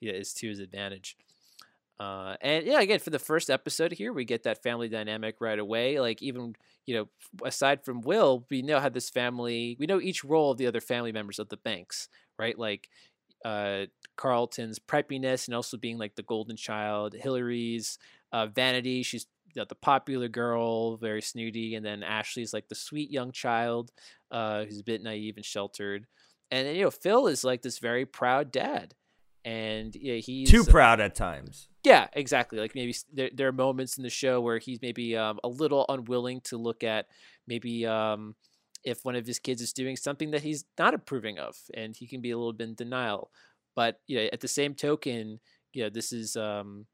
you 0.00 0.12
know, 0.12 0.18
is 0.18 0.32
to 0.34 0.48
his 0.48 0.58
advantage. 0.58 1.16
Uh, 2.00 2.34
and 2.40 2.64
yeah, 2.64 2.80
again, 2.80 2.98
for 2.98 3.10
the 3.10 3.18
first 3.18 3.50
episode 3.50 3.92
here, 3.92 4.12
we 4.12 4.24
get 4.24 4.44
that 4.44 4.62
family 4.62 4.88
dynamic 4.88 5.36
right 5.38 5.58
away. 5.58 6.00
Like 6.00 6.22
even 6.22 6.54
you 6.86 6.94
know, 6.94 7.08
aside 7.44 7.84
from 7.84 8.00
Will, 8.00 8.46
we 8.50 8.62
know 8.62 8.80
how 8.80 8.88
this 8.88 9.10
family. 9.10 9.76
We 9.78 9.86
know 9.86 10.00
each 10.00 10.24
role 10.24 10.50
of 10.50 10.58
the 10.58 10.66
other 10.66 10.80
family 10.80 11.12
members 11.12 11.38
of 11.38 11.50
the 11.50 11.58
Banks, 11.58 12.08
right? 12.38 12.58
Like 12.58 12.88
uh, 13.44 13.86
Carlton's 14.16 14.78
preppiness 14.78 15.46
and 15.46 15.54
also 15.54 15.76
being 15.76 15.98
like 15.98 16.14
the 16.16 16.22
golden 16.22 16.56
child. 16.56 17.14
Hillary's 17.14 17.98
uh, 18.32 18.46
vanity. 18.46 19.02
She's 19.02 19.26
know, 19.56 19.64
the 19.68 19.74
popular 19.74 20.28
girl, 20.28 20.96
very 20.96 21.22
snooty, 21.22 21.74
and 21.74 21.84
then 21.84 22.02
Ashley's 22.02 22.52
like 22.52 22.68
the 22.68 22.74
sweet 22.74 23.10
young 23.10 23.32
child, 23.32 23.90
uh, 24.30 24.64
who's 24.64 24.80
a 24.80 24.84
bit 24.84 25.02
naive 25.02 25.36
and 25.36 25.44
sheltered. 25.44 26.06
And 26.50 26.76
you 26.76 26.84
know, 26.84 26.90
Phil 26.90 27.26
is 27.26 27.44
like 27.44 27.62
this 27.62 27.78
very 27.78 28.06
proud 28.06 28.52
dad, 28.52 28.94
and 29.44 29.94
yeah, 29.94 30.16
he's 30.16 30.50
Too 30.50 30.64
proud 30.64 31.00
at 31.00 31.14
times. 31.14 31.68
yeah, 31.84 32.08
exactly. 32.12 32.58
Like 32.58 32.74
maybe 32.74 32.94
there, 33.12 33.30
there 33.32 33.48
are 33.48 33.52
moments 33.52 33.96
in 33.96 34.02
the 34.02 34.10
show 34.10 34.40
where 34.40 34.58
he's 34.58 34.82
maybe 34.82 35.16
um, 35.16 35.38
a 35.44 35.48
little 35.48 35.86
unwilling 35.88 36.40
to 36.42 36.56
look 36.56 36.84
at 36.84 37.06
maybe 37.46 37.86
um, 37.86 38.34
if 38.84 39.04
one 39.04 39.16
of 39.16 39.26
his 39.26 39.38
kids 39.38 39.60
is 39.60 39.72
doing 39.72 39.96
something 39.96 40.30
that 40.30 40.42
he's 40.42 40.64
not 40.78 40.94
approving 40.94 41.38
of, 41.38 41.56
and 41.74 41.94
he 41.96 42.06
can 42.06 42.20
be 42.20 42.30
a 42.30 42.38
little 42.38 42.52
bit 42.52 42.68
in 42.68 42.74
denial. 42.74 43.30
But 43.76 44.00
you 44.06 44.18
know, 44.18 44.28
at 44.32 44.40
the 44.40 44.48
same 44.48 44.74
token, 44.74 45.40
you 45.72 45.84
know, 45.84 45.90
this 45.90 46.12
is 46.12 46.36
um, 46.36 46.86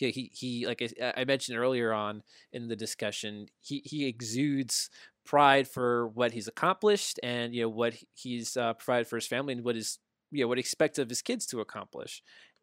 yeah, 0.00 0.08
he 0.10 0.30
he 0.34 0.66
like 0.66 0.82
I, 1.00 1.12
I 1.18 1.24
mentioned 1.24 1.58
earlier 1.58 1.92
on 1.92 2.22
in 2.52 2.68
the 2.68 2.76
discussion, 2.76 3.46
he 3.60 3.82
he 3.84 4.06
exudes 4.06 4.90
pride 5.24 5.68
for 5.68 6.08
what 6.08 6.32
he's 6.32 6.48
accomplished 6.48 7.20
and 7.22 7.54
you 7.54 7.62
know 7.62 7.68
what 7.68 7.94
he's 8.14 8.56
uh, 8.56 8.74
provided 8.74 9.06
for 9.06 9.16
his 9.16 9.26
family 9.26 9.52
and 9.52 9.64
what 9.64 9.76
is 9.76 9.98
you 10.32 10.42
know 10.42 10.48
what 10.48 10.58
he 10.58 10.60
expects 10.60 10.98
of 10.98 11.08
his 11.08 11.22
kids 11.22 11.46
to 11.46 11.60
accomplish 11.60 12.22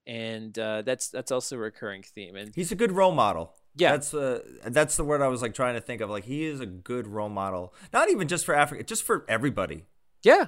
and 0.10 0.58
uh, 0.58 0.82
that's 0.82 1.10
that's 1.10 1.32
also 1.32 1.56
a 1.56 1.60
recurring 1.60 2.04
theme. 2.04 2.36
And 2.36 2.52
He's 2.56 2.72
a 2.72 2.76
good 2.76 2.92
role 2.92 3.12
model. 3.12 3.54
Yeah. 3.76 3.92
that's 3.92 4.12
the 4.12 4.44
that's 4.66 4.98
the 4.98 5.04
word 5.04 5.22
I 5.22 5.28
was 5.28 5.42
like 5.42 5.54
trying 5.54 5.76
to 5.76 5.82
think 5.82 6.02
of. 6.02 6.10
Like 6.10 6.26
he 6.26 6.46
is 6.46 6.60
a 6.60 6.66
good 6.66 7.08
role 7.08 7.30
model, 7.30 7.74
not 7.94 8.10
even 8.10 8.28
just 8.28 8.46
for 8.46 8.56
Africa, 8.56 8.84
just 8.84 9.04
for 9.04 9.26
everybody. 9.30 9.86
yeah, 10.24 10.48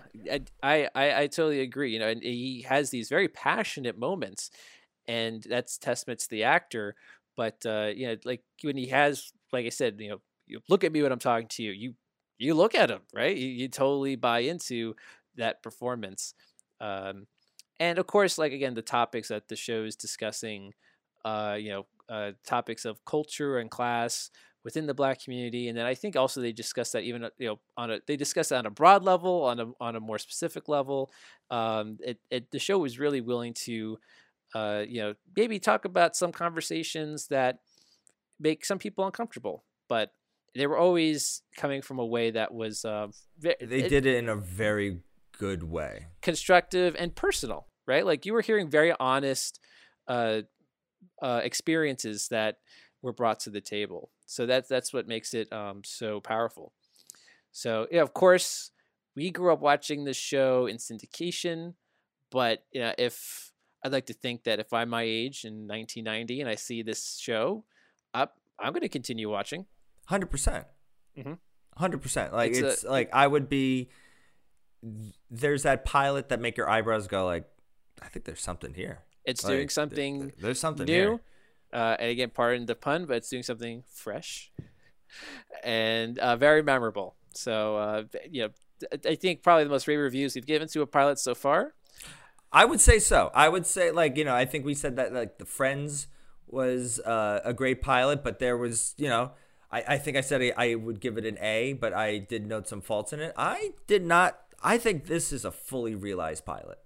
I, 0.62 0.90
I 0.94 1.22
I 1.22 1.28
totally 1.28 1.62
agree. 1.62 1.94
You 1.94 2.00
know, 2.00 2.10
and 2.10 2.22
he 2.22 2.66
has 2.68 2.90
these 2.90 3.10
very 3.10 3.28
passionate 3.28 3.98
moments, 3.98 4.52
and 5.08 5.46
that's 5.48 5.78
testament 5.78 6.20
to 6.22 6.30
the 6.30 6.44
actor. 6.44 6.96
But 7.38 7.66
uh, 7.66 7.92
you 7.96 8.08
know, 8.08 8.16
like 8.26 8.44
when 8.64 8.78
he 8.78 8.88
has, 8.88 9.32
like 9.54 9.66
I 9.66 9.70
said, 9.70 9.96
you 10.00 10.10
know, 10.10 10.22
you 10.48 10.60
look 10.68 10.84
at 10.84 10.92
me 10.92 11.02
when 11.02 11.12
I'm 11.12 11.20
talking 11.20 11.48
to 11.50 11.64
you. 11.64 11.72
You 11.72 11.94
you 12.38 12.54
look 12.56 12.76
at 12.76 12.92
him, 12.92 13.02
right? 13.14 13.36
You, 13.36 13.48
you 13.48 13.68
totally 13.68 14.16
buy 14.16 14.40
into 14.40 14.96
that 15.38 15.64
performance. 15.64 16.34
Um, 16.82 17.28
and 17.80 17.98
of 17.98 18.08
course, 18.08 18.38
like 18.38 18.52
again, 18.52 18.74
the 18.74 18.82
topics 18.82 19.30
that 19.30 19.48
the 19.48 19.56
show 19.56 19.84
is 19.84 19.96
discussing, 19.96 20.74
uh, 21.24 21.56
you 21.60 21.70
know, 21.70 21.86
uh, 22.12 22.32
topics 22.46 22.86
of 22.86 23.04
culture 23.06 23.58
and 23.58 23.72
class 23.72 24.30
within 24.64 24.86
the 24.86 24.94
black 24.94 25.24
community, 25.24 25.70
and 25.70 25.78
then 25.78 25.86
I 25.86 25.96
think 25.96 26.16
also 26.16 26.42
they 26.42 26.52
discuss 26.52 26.92
that 26.92 27.04
even 27.04 27.24
uh, 27.24 27.30
you 27.40 27.48
know 27.48 27.60
on 27.78 27.92
a 27.92 28.00
they 28.06 28.16
discuss 28.16 28.50
that 28.50 28.60
on 28.60 28.66
a 28.66 28.72
broad 28.72 29.04
level, 29.04 29.44
on 29.44 29.60
a 29.60 29.72
on 29.80 29.96
a 29.96 30.00
more 30.00 30.20
specific 30.20 30.70
level. 30.70 31.12
Um, 31.50 31.98
it, 32.02 32.20
it 32.30 32.52
the 32.52 32.60
show 32.60 32.78
was 32.78 33.00
really 33.00 33.22
willing 33.22 33.54
to, 33.66 33.98
uh, 34.54 34.84
you 34.88 35.02
know, 35.02 35.14
maybe 35.36 35.58
talk 35.58 35.86
about 35.86 36.16
some 36.16 36.32
conversations 36.32 37.28
that 37.30 37.60
make 38.40 38.66
some 38.66 38.78
people 38.78 39.06
uncomfortable, 39.06 39.64
but 39.88 40.12
they 40.54 40.68
were 40.68 40.78
always 40.78 41.44
coming 41.56 41.82
from 41.82 42.00
a 42.00 42.06
way 42.06 42.32
that 42.32 42.54
was 42.54 42.84
uh, 42.84 43.08
ve- 43.40 43.56
They 43.62 43.88
did 43.88 44.06
it 44.06 44.16
in 44.16 44.28
a 44.30 44.36
very 44.36 45.02
good 45.38 45.64
way. 45.64 46.08
constructive 46.22 46.96
and 47.00 47.16
personal, 47.16 47.68
right? 47.88 48.06
Like 48.06 48.26
you 48.26 48.34
were 48.34 48.42
hearing 48.42 48.70
very 48.70 48.94
honest 49.00 49.60
uh, 50.08 50.42
uh, 51.22 51.42
experiences 51.44 52.28
that 52.30 52.58
were 53.02 53.14
brought 53.14 53.40
to 53.42 53.50
the 53.50 53.62
table. 53.62 54.10
So 54.26 54.46
that's 54.46 54.68
that's 54.68 54.94
what 54.94 55.08
makes 55.08 55.34
it 55.34 55.52
um, 55.52 55.82
so 55.84 56.20
powerful. 56.22 56.74
So 57.52 57.88
yeah, 57.92 58.02
of 58.02 58.14
course, 58.14 58.72
we 59.16 59.32
grew 59.32 59.52
up 59.52 59.60
watching 59.62 60.04
this 60.06 60.18
show 60.18 60.68
in 60.68 60.78
syndication, 60.78 61.74
but 62.32 62.64
you 62.72 62.82
know, 62.82 62.94
if 62.98 63.52
I'd 63.84 63.92
like 63.92 64.06
to 64.08 64.14
think 64.14 64.44
that 64.44 64.60
if 64.60 64.72
I'm 64.74 64.90
my 64.90 65.04
age 65.04 65.44
in 65.44 65.68
1990 65.68 66.42
and 66.42 66.50
I 66.50 66.56
see 66.56 66.82
this 66.82 67.18
show, 67.20 67.66
I'm 68.14 68.28
I'm 68.60 68.74
going 68.74 68.82
to 68.82 68.90
continue 68.90 69.30
watching. 69.30 69.66
Hundred 70.06 70.28
percent. 70.32 70.66
Mhm. 71.18 71.40
Hundred 71.78 72.02
percent. 72.02 72.34
Like 72.34 72.52
It's 72.52 72.60
a- 72.62 72.68
it's, 72.70 72.84
like 72.84 73.10
I 73.14 73.26
would 73.28 73.50
be. 73.50 73.90
There's 75.30 75.64
that 75.64 75.86
pilot 75.86 76.30
that 76.30 76.40
make 76.40 76.58
your 76.58 76.68
eyebrows 76.70 77.08
go 77.08 77.26
like, 77.26 77.46
I 78.02 78.08
think 78.08 78.26
there's 78.26 78.42
something 78.42 78.74
here. 78.74 79.04
It's 79.26 79.44
Like, 79.44 79.54
doing 79.54 79.70
something 79.70 80.22
th- 80.22 80.34
there's 80.40 80.60
something 80.60 80.86
new. 80.86 81.20
Uh, 81.74 81.96
and 82.00 82.10
again, 82.10 82.32
pardon 82.34 82.66
the 82.66 82.76
pun, 82.76 83.06
but 83.06 83.18
it's 83.18 83.30
doing 83.30 83.44
something 83.44 83.84
fresh 83.88 84.52
and 85.64 86.20
uh, 86.20 86.36
very 86.36 86.62
memorable. 86.64 87.16
So, 87.34 87.78
uh, 87.78 88.04
you 88.30 88.44
know, 88.44 88.50
I 89.06 89.16
think 89.16 89.44
probably 89.44 89.64
the 89.64 89.70
most 89.70 89.88
rave 89.88 90.00
reviews 90.00 90.36
we've 90.36 90.46
given 90.46 90.68
to 90.70 90.82
a 90.82 90.88
pilot 90.88 91.20
so 91.20 91.36
far. 91.36 91.74
I 92.52 92.66
would 92.66 92.82
say 92.82 93.00
so. 93.00 93.32
I 93.34 93.48
would 93.48 93.66
say 93.66 93.92
like 93.92 94.18
you 94.18 94.26
know 94.26 94.36
I 94.36 94.46
think 94.46 94.66
we 94.66 94.74
said 94.74 94.98
that 94.98 95.14
like 95.14 95.38
the 95.38 95.46
Friends 95.46 96.08
was 96.48 97.00
uh, 97.00 97.40
a 97.46 97.54
great 97.54 97.82
pilot, 97.82 98.24
but 98.24 98.40
there 98.40 98.58
was 98.58 98.94
you 98.98 99.08
know 99.08 99.32
I, 99.72 99.84
I 99.90 99.98
think 99.98 100.18
I 100.18 100.22
said 100.22 100.42
I, 100.42 100.52
I 100.58 100.76
would 100.76 101.00
give 101.00 101.18
it 101.18 101.26
an 101.26 101.38
A, 101.40 101.74
but 101.74 101.94
I 101.94 102.18
did 102.18 102.46
note 102.46 102.68
some 102.68 102.82
faults 102.82 103.14
in 103.14 103.22
it. 103.22 103.34
I 103.38 103.72
did 103.88 104.04
not. 104.04 104.38
I 104.62 104.78
think 104.78 105.06
this 105.06 105.32
is 105.32 105.46
a 105.46 105.52
fully 105.52 105.96
realized 105.96 106.46
pilot. 106.46 106.80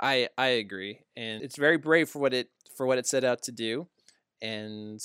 I 0.00 0.28
I 0.36 0.48
agree, 0.48 1.00
and 1.16 1.42
it's 1.42 1.56
very 1.56 1.78
brave 1.78 2.08
for 2.08 2.18
what 2.18 2.34
it 2.34 2.50
for 2.76 2.86
what 2.86 2.98
it 2.98 3.06
set 3.06 3.24
out 3.24 3.42
to 3.42 3.52
do, 3.52 3.88
and 4.42 5.00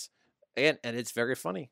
again, 0.58 0.78
and 0.84 0.98
it's 0.98 1.12
very 1.12 1.36
funny. 1.36 1.72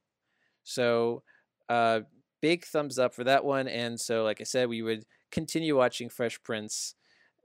So, 0.63 1.23
uh, 1.67 2.01
big 2.41 2.63
thumbs 2.65 2.97
up 2.99 3.13
for 3.13 3.23
that 3.25 3.43
one. 3.43 3.67
And 3.67 3.99
so, 3.99 4.23
like 4.23 4.39
I 4.39 4.43
said, 4.45 4.69
we 4.69 4.81
would 4.81 5.05
continue 5.31 5.75
watching 5.75 6.09
Fresh 6.09 6.41
Prince 6.43 6.95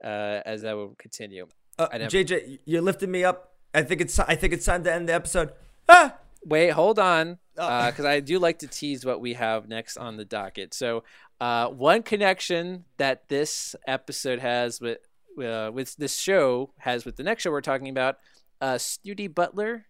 uh, 0.03 0.41
as 0.45 0.61
that 0.61 0.75
will 0.75 0.95
continue. 0.97 1.47
Uh, 1.79 1.87
never- 1.91 2.09
JJ, 2.09 2.59
you 2.65 2.81
lifted 2.81 3.09
me 3.09 3.23
up. 3.23 3.53
I 3.73 3.81
think 3.83 3.99
it's 4.01 4.17
I 4.19 4.35
think 4.35 4.53
it's 4.53 4.65
time 4.65 4.83
to 4.85 4.93
end 4.93 5.09
the 5.09 5.13
episode. 5.13 5.51
Ah! 5.89 6.17
Wait, 6.45 6.69
hold 6.69 6.99
on, 6.99 7.39
Oh. 7.57 7.87
because 7.87 8.05
I 8.05 8.19
do 8.19 8.37
like 8.37 8.59
to 8.59 8.67
tease 8.67 9.03
what 9.03 9.19
we 9.19 9.33
have 9.33 9.67
next 9.67 9.97
on 9.97 10.17
the 10.17 10.25
docket. 10.25 10.73
So 10.73 11.03
Uh, 11.41 11.67
one 11.67 12.01
connection 12.01 12.85
that 12.95 13.27
this 13.27 13.75
episode 13.85 14.39
has 14.39 14.79
with 14.79 14.99
uh, 15.37 15.71
with 15.71 15.95
this 15.97 16.15
show 16.15 16.71
has 16.79 17.05
with 17.05 17.15
the 17.15 17.23
next 17.23 17.43
show 17.43 17.51
we're 17.51 17.61
talking 17.61 17.89
about, 17.89 18.17
uh, 18.61 18.77
Snooty 18.77 19.27
Butler. 19.27 19.85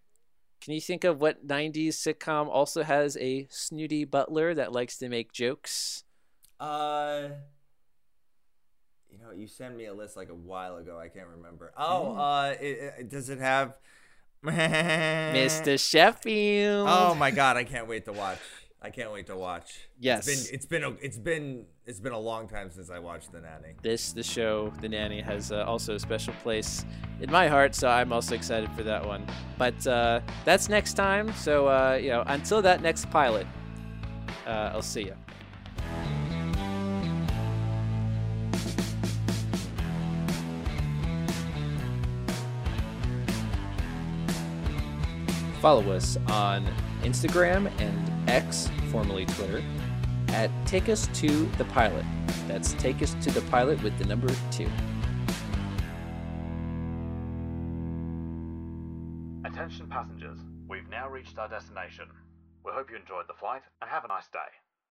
Can 0.60 0.72
you 0.72 0.80
think 0.80 1.04
of 1.04 1.20
what 1.20 1.46
'90s 1.46 1.88
sitcom 1.88 2.48
also 2.48 2.82
has 2.82 3.16
a 3.18 3.46
snooty 3.50 4.04
butler 4.04 4.54
that 4.54 4.72
likes 4.72 4.98
to 4.98 5.08
make 5.08 5.32
jokes? 5.32 6.04
Uh, 6.58 7.28
you 9.10 9.18
know, 9.18 9.30
you 9.32 9.46
sent 9.46 9.76
me 9.76 9.84
a 9.86 9.94
list 9.94 10.16
like 10.16 10.30
a 10.30 10.34
while 10.34 10.76
ago. 10.76 10.98
I 10.98 11.08
can't 11.08 11.28
remember. 11.28 11.72
Oh, 11.76 12.16
uh, 12.16 12.54
it, 12.60 12.94
it, 12.98 13.10
does 13.10 13.28
it 13.28 13.38
have 13.38 13.74
Mr. 14.44 15.78
Sheffield. 15.78 16.88
Oh 16.88 17.14
my 17.14 17.30
god, 17.30 17.56
I 17.56 17.64
can't 17.64 17.86
wait 17.86 18.04
to 18.06 18.12
watch. 18.12 18.38
I 18.80 18.90
can't 18.90 19.12
wait 19.12 19.26
to 19.26 19.36
watch. 19.36 19.88
Yes. 19.98 20.26
it's 20.28 20.44
been 20.44 20.54
it's 20.54 20.66
been 20.66 20.84
a, 20.84 20.90
it's 21.04 21.18
been 21.18 21.66
it's 21.86 22.00
been 22.00 22.12
a 22.12 22.18
long 22.18 22.48
time 22.48 22.68
since 22.68 22.90
I 22.90 22.98
watched 22.98 23.30
The 23.30 23.40
Nanny. 23.40 23.74
This 23.80 24.12
the 24.12 24.22
show, 24.22 24.72
The 24.80 24.88
Nanny, 24.88 25.20
has 25.20 25.52
uh, 25.52 25.64
also 25.64 25.94
a 25.94 26.00
special 26.00 26.34
place 26.42 26.84
in 27.20 27.30
my 27.30 27.46
heart, 27.46 27.74
so 27.76 27.88
I'm 27.88 28.12
also 28.12 28.34
excited 28.34 28.70
for 28.72 28.82
that 28.82 29.06
one. 29.06 29.24
But 29.56 29.86
uh, 29.86 30.20
that's 30.44 30.68
next 30.68 30.94
time. 30.94 31.32
So 31.34 31.68
uh, 31.68 31.98
you 32.00 32.10
know, 32.10 32.24
until 32.26 32.60
that 32.62 32.82
next 32.82 33.08
pilot, 33.10 33.46
uh, 34.46 34.72
I'll 34.74 34.82
see 34.82 35.02
you. 35.02 35.14
Follow 45.60 45.90
us 45.92 46.16
on 46.28 46.66
Instagram 47.02 47.70
and 47.80 48.30
X, 48.30 48.68
formerly 48.90 49.26
Twitter, 49.26 49.62
at 50.36 50.50
Take 50.66 50.90
Us 50.90 51.08
to 51.14 51.46
the 51.56 51.64
Pilot. 51.64 52.04
That's 52.46 52.74
Take 52.74 53.00
Us 53.00 53.14
to 53.22 53.30
the 53.30 53.40
Pilot 53.50 53.82
with 53.82 53.96
the 53.96 54.04
number 54.04 54.28
two. 54.50 54.68
Attention 59.46 59.88
passengers, 59.88 60.38
we've 60.68 60.88
now 60.90 61.08
reached 61.08 61.38
our 61.38 61.48
destination. 61.48 62.04
We 62.66 62.72
hope 62.72 62.90
you 62.90 62.96
enjoyed 62.96 63.26
the 63.28 63.32
flight 63.32 63.62
and 63.80 63.90
have 63.90 64.04
a 64.04 64.08
nice 64.08 64.28
day. 64.28 64.38